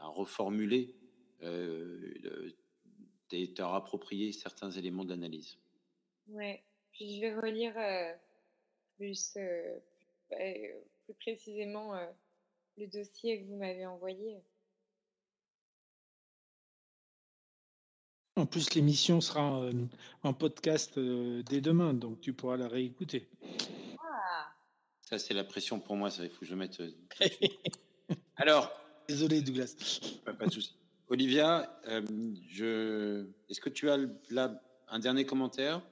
reformuler, 0.03 0.95
euh, 1.43 2.15
te 3.29 3.63
approprié 3.63 4.31
certains 4.33 4.71
éléments 4.71 5.05
de 5.05 5.11
l'analyse. 5.11 5.59
Ouais, 6.29 6.63
puis 6.93 7.17
je 7.17 7.21
vais 7.21 7.35
relire 7.35 7.75
plus, 8.97 9.37
plus 10.29 11.15
précisément 11.19 11.95
le 12.81 12.87
dossier 12.87 13.41
que 13.41 13.47
vous 13.47 13.57
m'avez 13.57 13.85
envoyé. 13.85 14.43
En 18.37 18.47
plus, 18.47 18.75
l'émission 18.75 19.21
sera 19.21 19.69
en 20.23 20.33
podcast 20.33 20.99
dès 20.99 21.61
demain, 21.61 21.93
donc 21.93 22.21
tu 22.23 22.33
pourras 22.33 22.57
la 22.57 22.69
réécouter. 22.69 23.29
Ah. 23.99 24.47
Ça, 25.03 25.19
c'est 25.19 25.35
la 25.35 25.45
pression 25.45 25.79
pour 25.79 25.95
moi, 25.95 26.11
ça, 26.11 26.25
il 26.25 26.31
faut 26.31 26.41
que 26.41 26.47
je 26.47 26.55
mette. 26.55 26.81
Alors. 28.37 28.73
Désolé, 29.09 29.43
Douglas. 29.43 29.75
Pas, 30.25 30.47
de 30.47 30.53
souci. 30.53 30.73
Olivia, 31.09 31.81
je... 32.49 33.27
est-ce 33.49 33.61
que 33.61 33.69
tu 33.69 33.91
as 33.91 33.99
là 34.31 34.63
un 34.87 35.01
dernier 35.01 35.27
commentaire? 35.27 35.83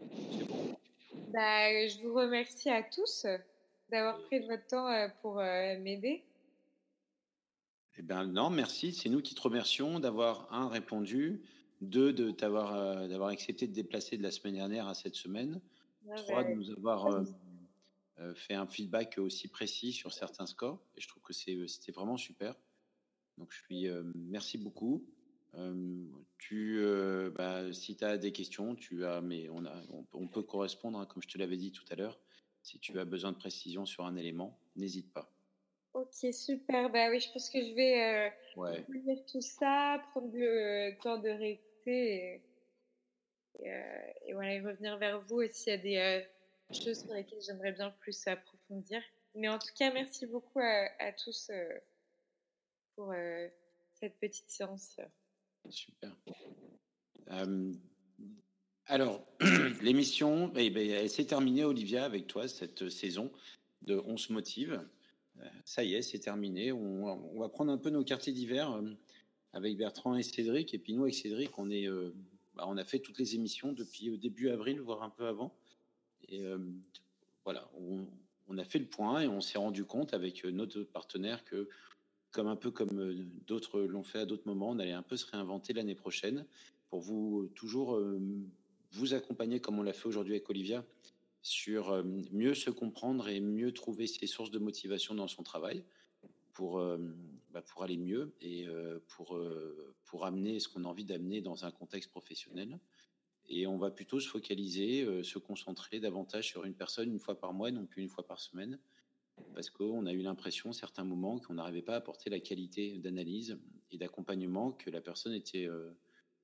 Bah, 0.00 1.86
Je 1.86 2.00
vous 2.02 2.14
remercie 2.14 2.70
à 2.70 2.82
tous 2.82 3.26
d'avoir 3.90 4.18
pris 4.22 4.40
de 4.40 4.46
votre 4.46 4.66
temps 4.66 4.88
pour 5.20 5.34
m'aider. 5.36 6.24
Eh 8.02 8.04
bien, 8.04 8.26
non, 8.26 8.50
merci. 8.50 8.92
C'est 8.92 9.08
nous 9.08 9.22
qui 9.22 9.36
te 9.36 9.40
remercions 9.40 10.00
d'avoir, 10.00 10.52
un, 10.52 10.68
répondu, 10.68 11.40
deux, 11.80 12.12
de 12.12 12.32
t'avoir, 12.32 12.74
euh, 12.74 13.06
d'avoir 13.06 13.28
accepté 13.28 13.68
de 13.68 13.72
déplacer 13.72 14.16
de 14.16 14.24
la 14.24 14.32
semaine 14.32 14.54
dernière 14.54 14.88
à 14.88 14.94
cette 14.94 15.14
semaine. 15.14 15.60
Trois, 16.16 16.42
de 16.42 16.52
nous 16.52 16.72
avoir 16.72 17.06
euh, 17.06 17.22
euh, 18.18 18.34
fait 18.34 18.54
un 18.54 18.66
feedback 18.66 19.18
aussi 19.18 19.46
précis 19.46 19.92
sur 19.92 20.12
certains 20.12 20.46
scores. 20.46 20.82
Et 20.96 21.00
je 21.00 21.06
trouve 21.06 21.22
que 21.22 21.32
c'est, 21.32 21.56
c'était 21.68 21.92
vraiment 21.92 22.16
super. 22.16 22.56
Donc, 23.38 23.52
je 23.52 23.58
suis, 23.62 23.86
merci 24.16 24.58
beaucoup. 24.58 25.06
tu, 26.38 26.84
bah, 27.36 27.72
si 27.72 27.96
tu 27.96 28.04
as 28.04 28.18
des 28.18 28.32
questions, 28.32 28.74
tu 28.74 29.04
as, 29.04 29.20
mais 29.20 29.48
on, 29.48 29.64
a, 29.64 29.80
on, 30.12 30.26
peut 30.26 30.42
correspondre, 30.42 30.98
hein, 30.98 31.06
comme 31.06 31.22
je 31.22 31.28
te 31.28 31.38
l'avais 31.38 31.56
dit 31.56 31.70
tout 31.70 31.84
à 31.90 31.94
l'heure. 31.94 32.18
Si 32.64 32.80
tu 32.80 32.98
as 32.98 33.04
besoin 33.04 33.30
de 33.30 33.38
précision 33.38 33.86
sur 33.86 34.04
un 34.06 34.16
élément, 34.16 34.58
n'hésite 34.74 35.12
pas. 35.12 35.31
Ok, 35.94 36.32
super. 36.32 36.90
Bah 36.90 37.10
oui, 37.10 37.20
je 37.20 37.30
pense 37.32 37.50
que 37.50 37.60
je 37.60 37.74
vais 37.74 38.32
ouais. 38.56 38.84
lire 38.88 39.24
tout 39.30 39.40
ça, 39.40 40.02
prendre 40.10 40.30
le 40.32 40.96
temps 41.02 41.18
de 41.18 41.28
réécouter 41.28 42.42
et, 43.60 43.70
euh, 43.70 44.12
et, 44.26 44.32
voilà, 44.32 44.54
et 44.54 44.60
revenir 44.60 44.96
vers 44.98 45.20
vous 45.20 45.36
aussi 45.36 45.70
à 45.70 45.76
des 45.76 45.96
euh, 45.96 46.20
choses 46.72 47.00
sur 47.00 47.12
lesquelles 47.12 47.42
j'aimerais 47.42 47.72
bien 47.72 47.90
plus 48.00 48.26
approfondir. 48.26 49.02
Mais 49.34 49.48
en 49.48 49.58
tout 49.58 49.72
cas, 49.76 49.92
merci 49.92 50.26
beaucoup 50.26 50.60
à, 50.60 51.12
tous 51.12 51.50
euh, 51.50 51.78
pour 52.96 53.14
cette 53.92 54.18
petite 54.18 54.50
séance. 54.50 54.96
Super. 55.70 56.10
alors, 58.86 59.24
l'émission, 59.80 60.52
eh 60.56 60.70
ben, 60.70 60.90
elle 60.90 61.08
s'est 61.08 61.26
terminée, 61.26 61.64
Olivia, 61.64 62.04
avec 62.04 62.26
toi, 62.26 62.48
cette 62.48 62.88
saison 62.90 63.32
de 63.82 64.02
On 64.04 64.16
se 64.16 64.32
motive. 64.32 64.86
Ça 65.64 65.84
y 65.84 65.94
est, 65.94 66.02
c'est 66.02 66.18
terminé. 66.18 66.72
On, 66.72 67.38
va 67.38 67.48
prendre 67.48 67.72
un 67.72 67.78
peu 67.78 67.90
nos 67.90 68.04
quartiers 68.04 68.32
d'hiver 68.32 68.80
avec 69.52 69.76
Bertrand 69.76 70.16
et 70.16 70.22
Cédric. 70.22 70.74
Et 70.74 70.78
puis 70.78 70.94
nous, 70.94 71.02
avec 71.02 71.14
Cédric, 71.14 71.58
on, 71.58 71.70
est, 71.70 71.88
euh, 71.88 72.14
bah, 72.54 72.64
on 72.66 72.76
a 72.76 72.84
fait 72.84 72.98
toutes 72.98 73.18
les 73.18 73.34
émissions 73.34 73.72
depuis 73.72 74.10
euh, 74.10 74.16
début 74.16 74.50
avril, 74.50 74.80
voire 74.80 75.02
un 75.02 75.10
peu 75.10 75.26
avant. 75.26 75.54
Et 76.28 76.42
euh, 76.42 76.58
voilà, 77.44 77.70
on, 77.78 78.58
a 78.58 78.64
fait 78.64 78.78
le 78.78 78.86
point 78.86 79.22
et 79.22 79.28
on 79.28 79.40
s'est 79.40 79.58
rendu 79.58 79.84
compte 79.84 80.14
avec 80.14 80.44
notre 80.44 80.82
partenaire 80.82 81.44
que, 81.44 81.68
comme 82.32 82.48
un 82.48 82.56
peu 82.56 82.70
comme 82.70 83.14
d'autres 83.46 83.80
l'ont 83.80 84.02
fait 84.02 84.20
à 84.20 84.26
d'autres 84.26 84.46
moments, 84.46 84.70
on 84.70 84.78
allait 84.78 84.92
un 84.92 85.02
peu 85.02 85.16
se 85.16 85.26
réinventer 85.26 85.72
l'année 85.72 85.94
prochaine 85.94 86.44
pour 86.90 87.00
vous 87.00 87.48
toujours 87.54 87.98
vous 88.92 89.14
accompagner 89.14 89.58
comme 89.58 89.78
on 89.78 89.82
l'a 89.82 89.94
fait 89.94 90.06
aujourd'hui 90.06 90.34
avec 90.34 90.50
Olivia 90.50 90.84
sur 91.42 92.04
mieux 92.04 92.54
se 92.54 92.70
comprendre 92.70 93.28
et 93.28 93.40
mieux 93.40 93.72
trouver 93.72 94.06
ses 94.06 94.26
sources 94.26 94.50
de 94.50 94.58
motivation 94.58 95.14
dans 95.14 95.28
son 95.28 95.42
travail 95.42 95.84
pour, 96.52 96.80
bah, 97.50 97.62
pour 97.62 97.82
aller 97.82 97.96
mieux 97.96 98.34
et 98.40 98.66
pour, 99.08 99.38
pour 100.04 100.24
amener 100.24 100.60
ce 100.60 100.68
qu'on 100.68 100.84
a 100.84 100.88
envie 100.88 101.04
d'amener 101.04 101.40
dans 101.40 101.64
un 101.64 101.70
contexte 101.70 102.10
professionnel. 102.10 102.78
Et 103.48 103.66
on 103.66 103.76
va 103.76 103.90
plutôt 103.90 104.20
se 104.20 104.28
focaliser, 104.28 105.22
se 105.24 105.38
concentrer 105.38 105.98
davantage 105.98 106.48
sur 106.48 106.64
une 106.64 106.74
personne 106.74 107.10
une 107.10 107.18
fois 107.18 107.38
par 107.38 107.52
mois, 107.52 107.70
non 107.70 107.86
plus 107.86 108.02
une 108.02 108.08
fois 108.08 108.24
par 108.24 108.38
semaine, 108.38 108.78
parce 109.54 109.70
qu'on 109.70 110.06
a 110.06 110.12
eu 110.12 110.22
l'impression, 110.22 110.72
certains 110.72 111.04
moments, 111.04 111.38
qu'on 111.38 111.54
n'arrivait 111.54 111.82
pas 111.82 111.94
à 111.94 111.96
apporter 111.96 112.30
la 112.30 112.40
qualité 112.40 112.98
d'analyse 112.98 113.58
et 113.90 113.98
d'accompagnement 113.98 114.72
que 114.72 114.90
la 114.90 115.00
personne 115.00 115.32
était, 115.32 115.68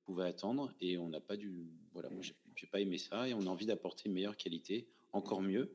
pouvait 0.09 0.25
attendre. 0.25 0.73
Et 0.81 0.97
on 0.97 1.09
n'a 1.09 1.19
pas 1.19 1.37
dû. 1.37 1.67
Voilà, 1.93 2.09
moi, 2.09 2.21
j'ai 2.23 2.67
pas 2.67 2.79
aimé 2.79 2.97
ça 2.97 3.27
et 3.27 3.33
on 3.33 3.41
a 3.41 3.45
envie 3.45 3.65
d'apporter 3.65 4.09
une 4.09 4.13
meilleure 4.13 4.37
qualité, 4.37 4.87
encore 5.13 5.41
mieux. 5.41 5.71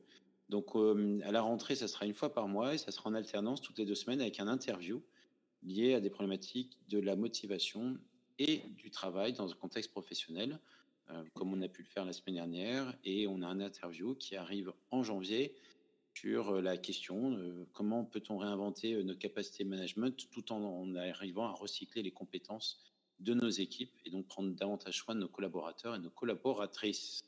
Donc, 0.49 0.75
à 0.75 1.31
la 1.31 1.41
rentrée, 1.41 1.75
ça 1.75 1.87
sera 1.87 2.05
une 2.05 2.13
fois 2.13 2.33
par 2.33 2.47
mois 2.47 2.73
et 2.73 2.77
ça 2.77 2.91
sera 2.91 3.09
en 3.09 3.13
alternance 3.13 3.61
toutes 3.61 3.79
les 3.79 3.85
deux 3.85 3.95
semaines 3.95 4.21
avec 4.21 4.39
un 4.39 4.47
interview 4.47 5.01
lié 5.63 5.95
à 5.95 5.99
des 5.99 6.09
problématiques 6.09 6.77
de 6.89 6.99
la 6.99 7.15
motivation 7.15 7.97
et 8.37 8.61
du 8.77 8.91
travail 8.91 9.33
dans 9.33 9.51
un 9.51 9.55
contexte 9.55 9.91
professionnel, 9.91 10.59
comme 11.33 11.53
on 11.53 11.61
a 11.61 11.67
pu 11.67 11.81
le 11.81 11.87
faire 11.87 12.05
la 12.05 12.13
semaine 12.13 12.35
dernière. 12.35 12.95
Et 13.03 13.27
on 13.27 13.41
a 13.41 13.47
un 13.47 13.59
interview 13.59 14.13
qui 14.15 14.35
arrive 14.35 14.71
en 14.91 15.01
janvier 15.01 15.55
sur 16.13 16.61
la 16.61 16.77
question 16.77 17.39
comment 17.73 18.05
peut-on 18.05 18.37
réinventer 18.37 19.03
nos 19.03 19.15
capacités 19.15 19.63
management 19.63 20.29
tout 20.29 20.51
en, 20.51 20.95
arrivant 20.95 21.45
à 21.45 21.51
recycler 21.51 22.03
les 22.03 22.11
compétences 22.11 22.94
de 23.19 23.33
nos 23.33 23.49
équipes 23.49 23.93
et 24.05 24.09
donc 24.09 24.27
prendre 24.27 24.53
davantage 24.53 24.97
soin 24.97 25.15
de 25.15 25.21
nos 25.21 25.27
collaborateurs 25.27 25.95
et 25.95 25.99
nos 25.99 26.09
collaboratrices. 26.09 27.23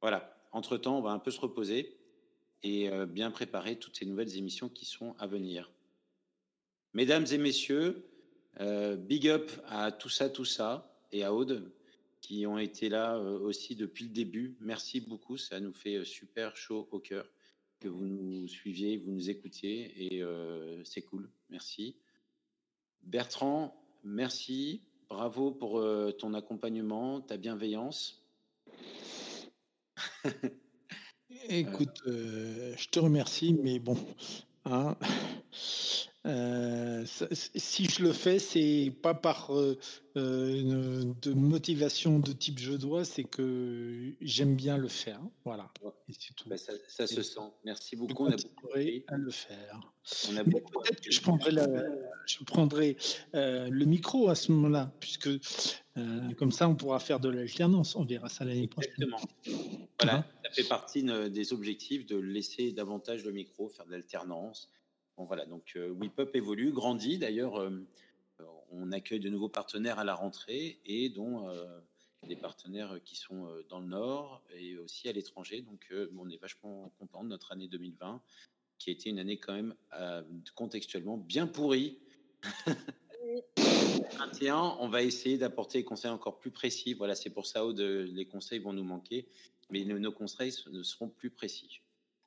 Voilà. 0.00 0.34
Entre-temps, 0.52 0.98
on 0.98 1.02
va 1.02 1.10
un 1.10 1.18
peu 1.18 1.30
se 1.30 1.40
reposer 1.40 1.98
et 2.62 2.90
bien 3.06 3.30
préparer 3.30 3.78
toutes 3.78 3.96
ces 3.96 4.06
nouvelles 4.06 4.36
émissions 4.36 4.68
qui 4.68 4.86
sont 4.86 5.14
à 5.18 5.26
venir. 5.26 5.70
Mesdames 6.94 7.26
et 7.30 7.38
messieurs, 7.38 8.08
big 8.58 9.28
up 9.28 9.50
à 9.66 9.92
tout 9.92 10.08
ça, 10.08 10.30
tout 10.30 10.46
ça, 10.46 10.98
et 11.12 11.22
à 11.22 11.34
Aude, 11.34 11.70
qui 12.20 12.46
ont 12.46 12.58
été 12.58 12.88
là 12.88 13.18
aussi 13.18 13.76
depuis 13.76 14.04
le 14.04 14.10
début. 14.10 14.56
Merci 14.60 15.00
beaucoup, 15.00 15.36
ça 15.36 15.60
nous 15.60 15.72
fait 15.72 16.04
super 16.04 16.56
chaud 16.56 16.88
au 16.90 16.98
cœur 16.98 17.28
que 17.78 17.88
vous 17.88 18.04
nous 18.04 18.48
suiviez, 18.48 18.96
vous 18.96 19.12
nous 19.12 19.30
écoutiez, 19.30 20.14
et 20.16 20.24
c'est 20.84 21.02
cool. 21.02 21.30
Merci. 21.50 21.94
Bertrand, 23.02 23.80
merci. 24.02 24.82
Bravo 25.10 25.50
pour 25.52 25.82
ton 26.18 26.34
accompagnement, 26.34 27.20
ta 27.20 27.36
bienveillance. 27.36 28.22
Écoute, 31.48 32.02
je 32.06 32.88
te 32.88 32.98
remercie, 32.98 33.54
mais 33.62 33.78
bon, 33.78 33.96
hein, 34.66 34.96
si 37.54 37.86
je 37.86 38.02
le 38.02 38.12
fais, 38.12 38.38
c'est 38.38 38.92
pas 39.02 39.14
par 39.14 39.50
de 40.14 41.32
motivation 41.32 42.18
de 42.18 42.32
type 42.32 42.58
je 42.58 42.74
dois, 42.74 43.04
c'est 43.04 43.24
que 43.24 44.12
j'aime 44.20 44.56
bien 44.56 44.76
le 44.76 44.88
faire. 44.88 45.20
Voilà. 45.44 45.70
Bah, 46.46 46.56
ça, 46.88 47.06
se 47.06 47.22
sent. 47.22 47.40
Merci 47.64 47.96
beaucoup. 47.96 48.26
On 48.26 48.32
a 48.32 48.36
beaucoup 48.36 48.68
à 49.06 49.16
le 49.16 49.30
faire. 49.30 49.80
Peut-être 50.04 51.00
que 51.00 51.10
je 51.10 51.20
prendrai, 51.22 51.52
je 52.28 52.44
prendrai 52.44 52.96
le 53.32 53.84
micro 53.84 54.28
à 54.28 54.34
ce 54.34 54.52
moment-là, 54.52 54.92
puisque 55.00 55.30
comme 56.36 56.52
ça, 56.52 56.68
on 56.68 56.76
pourra 56.76 57.00
faire 57.00 57.20
de 57.20 57.28
l'alternance. 57.28 57.96
On 57.96 58.04
verra 58.04 58.28
ça 58.28 58.44
l'année 58.44 58.68
prochaine. 58.68 59.06
Voilà, 60.00 60.18
hein? 60.18 60.24
ça 60.44 60.50
fait 60.50 60.68
partie 60.68 61.02
des 61.02 61.52
objectifs 61.52 62.06
de 62.06 62.16
laisser 62.16 62.72
davantage 62.72 63.24
le 63.24 63.32
micro, 63.32 63.68
faire 63.68 63.86
de 63.86 63.92
l'alternance. 63.92 64.70
Bon, 65.18 65.24
voilà, 65.24 65.46
donc 65.46 65.72
euh, 65.74 65.92
WePup 66.00 66.30
évolue, 66.34 66.70
grandit. 66.70 67.18
D'ailleurs, 67.18 67.56
euh, 67.56 67.84
on 68.70 68.92
accueille 68.92 69.18
de 69.18 69.28
nouveaux 69.28 69.48
partenaires 69.48 69.98
à 69.98 70.04
la 70.04 70.14
rentrée 70.14 70.78
et 70.86 71.08
dont 71.08 71.48
euh, 71.48 71.66
des 72.28 72.36
partenaires 72.36 73.00
qui 73.04 73.16
sont 73.16 73.48
dans 73.68 73.80
le 73.80 73.86
Nord 73.86 74.44
et 74.54 74.78
aussi 74.78 75.08
à 75.08 75.12
l'étranger. 75.12 75.62
Donc, 75.62 75.92
on 76.16 76.30
est 76.30 76.36
vachement 76.36 76.92
content 77.00 77.24
de 77.24 77.30
notre 77.30 77.50
année 77.50 77.66
2020, 77.66 78.22
qui 78.78 78.90
a 78.90 78.92
été 78.92 79.10
une 79.10 79.18
année 79.18 79.38
quand 79.38 79.54
même 79.54 79.74
contextuellement 80.54 81.16
bien 81.16 81.46
pourrie. 81.48 81.98
21, 84.18 84.76
on 84.80 84.88
va 84.88 85.02
essayer 85.02 85.38
d'apporter 85.38 85.78
des 85.78 85.84
conseils 85.84 86.10
encore 86.10 86.38
plus 86.38 86.50
précis. 86.50 86.94
Voilà, 86.94 87.14
c'est 87.14 87.30
pour 87.30 87.46
ça 87.46 87.60
que 87.60 88.02
les 88.10 88.26
conseils 88.26 88.58
vont 88.58 88.72
nous 88.72 88.84
manquer, 88.84 89.28
mais 89.70 89.84
nos 89.84 90.12
conseils 90.12 90.52
seront 90.52 91.08
plus 91.08 91.30
précis. 91.30 91.80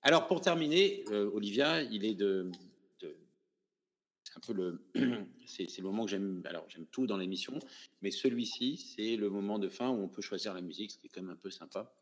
Alors, 0.03 0.27
pour 0.27 0.41
terminer, 0.41 1.03
Olivia, 1.09 1.81
il 1.81 2.05
est 2.05 2.15
de, 2.15 2.51
c'est 4.31 4.37
un 4.37 4.41
peu 4.41 4.53
le, 4.53 4.81
c'est, 5.45 5.77
le 5.77 5.83
moment 5.83 6.05
que 6.05 6.11
j'aime. 6.11 6.41
Alors 6.45 6.65
j'aime 6.69 6.85
tout 6.87 7.07
dans 7.07 7.17
l'émission, 7.17 7.59
mais 8.01 8.11
celui-ci, 8.11 8.77
c'est 8.77 9.15
le 9.15 9.29
moment 9.29 9.59
de 9.59 9.67
fin 9.67 9.89
où 9.89 10.01
on 10.01 10.07
peut 10.07 10.21
choisir 10.21 10.53
la 10.53 10.61
musique, 10.61 10.91
ce 10.91 10.97
qui 10.97 11.07
est 11.07 11.09
quand 11.09 11.21
même 11.21 11.31
un 11.31 11.35
peu 11.35 11.49
sympa. 11.49 11.93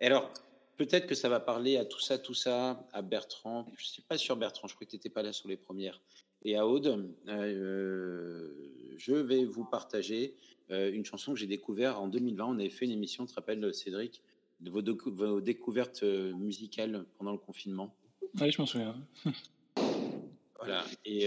Et 0.00 0.06
alors, 0.06 0.32
peut-être 0.76 1.06
que 1.06 1.14
ça 1.14 1.28
va 1.28 1.40
parler 1.40 1.76
à 1.76 1.84
tout 1.84 2.00
ça, 2.00 2.18
tout 2.18 2.34
ça, 2.34 2.88
à 2.92 3.02
Bertrand. 3.02 3.66
Je 3.76 3.84
ne 3.84 3.88
suis 3.88 4.02
pas 4.02 4.18
sûr, 4.18 4.36
Bertrand, 4.36 4.66
je 4.68 4.74
crois 4.74 4.86
que 4.86 4.90
tu 4.90 4.96
n'étais 4.96 5.10
pas 5.10 5.22
là 5.22 5.32
sur 5.32 5.48
les 5.48 5.56
premières. 5.56 6.00
Et 6.42 6.56
à 6.56 6.66
Aude, 6.66 7.14
euh, 7.28 8.48
je 8.96 9.12
vais 9.12 9.44
vous 9.44 9.64
partager 9.64 10.34
euh, 10.70 10.92
une 10.92 11.04
chanson 11.04 11.34
que 11.34 11.38
j'ai 11.38 11.46
découverte 11.46 11.98
en 11.98 12.08
2020. 12.08 12.44
On 12.44 12.58
avait 12.58 12.70
fait 12.70 12.86
une 12.86 12.92
émission, 12.92 13.26
tu 13.26 13.30
te 13.30 13.34
rappelles, 13.34 13.74
Cédric, 13.74 14.22
de 14.60 14.70
vos, 14.70 14.82
vos 15.10 15.40
découvertes 15.40 16.02
euh, 16.02 16.32
musicales 16.34 17.04
pendant 17.18 17.32
le 17.32 17.38
confinement. 17.38 17.94
Oui, 18.40 18.50
je 18.50 18.60
m'en 18.60 18.66
souviens. 18.66 18.96
voilà. 20.58 20.84
Et, 21.04 21.26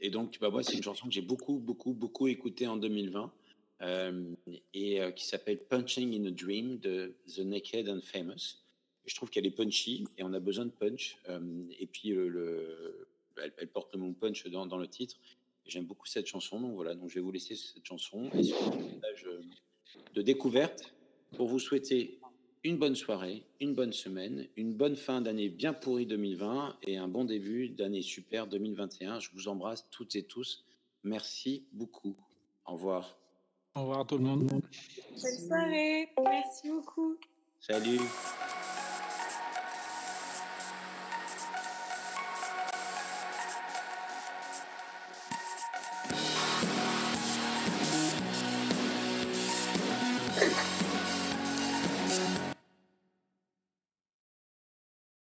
et 0.00 0.10
donc, 0.10 0.38
bah, 0.40 0.50
moi, 0.50 0.62
c'est 0.62 0.76
une 0.76 0.82
chanson 0.82 1.06
que 1.08 1.14
j'ai 1.14 1.22
beaucoup, 1.22 1.58
beaucoup, 1.58 1.94
beaucoup 1.94 2.28
écoutée 2.28 2.66
en 2.66 2.76
2020. 2.76 3.32
et 4.74 5.00
qui 5.16 5.24
s'appelle 5.24 5.58
Punching 5.58 6.20
in 6.20 6.26
a 6.26 6.30
Dream 6.30 6.78
de 6.78 7.14
The 7.34 7.40
Naked 7.40 7.88
and 7.88 8.00
Famous 8.02 8.58
je 9.06 9.14
trouve 9.14 9.30
qu'elle 9.30 9.46
est 9.46 9.56
punchy 9.56 10.04
et 10.18 10.22
on 10.22 10.34
a 10.34 10.38
besoin 10.38 10.66
de 10.66 10.70
punch. 10.70 11.16
Et 11.80 11.86
puis, 11.86 12.10
le, 12.10 13.07
elle, 13.42 13.68
porte 13.68 13.94
le 13.94 14.00
mot 14.00 14.12
punch 14.12 14.46
dans, 14.48 14.66
dans 14.66 14.78
le 14.78 14.88
titre. 14.88 15.16
J'aime 15.66 15.84
beaucoup 15.84 16.06
cette 16.06 16.26
chanson. 16.26 16.60
Donc 16.60 16.74
voilà, 16.74 16.94
donc 16.94 17.08
je 17.08 17.16
vais 17.16 17.20
vous 17.20 17.32
laisser 17.32 17.54
cette 17.54 17.84
chanson 17.84 18.30
et 18.32 18.42
sur 18.42 18.76
message 18.76 19.26
euh, 19.26 19.40
de 20.14 20.22
découverte 20.22 20.94
pour 21.36 21.48
vous 21.48 21.58
souhaiter 21.58 22.18
une 22.64 22.76
bonne 22.76 22.94
soirée, 22.94 23.44
une 23.60 23.74
bonne 23.74 23.92
semaine, 23.92 24.48
une 24.56 24.74
bonne 24.74 24.96
fin 24.96 25.20
d'année 25.20 25.48
bien 25.48 25.72
pourrie 25.72 26.06
2020 26.06 26.78
et 26.82 26.96
un 26.96 27.08
bon 27.08 27.24
début 27.24 27.68
d'année 27.68 28.02
super 28.02 28.46
2021. 28.46 29.20
Je 29.20 29.30
vous 29.32 29.48
embrasse 29.48 29.88
toutes 29.90 30.16
et 30.16 30.22
tous. 30.22 30.64
Merci 31.04 31.66
beaucoup. 31.72 32.16
Au 32.66 32.72
revoir. 32.72 33.18
Au 33.74 33.82
revoir 33.82 34.06
tout 34.06 34.18
le 34.18 34.24
monde. 34.24 34.46
Bonne 34.46 35.38
soirée. 35.46 36.08
Merci 36.24 36.68
beaucoup. 36.68 37.16
Salut. 37.60 38.00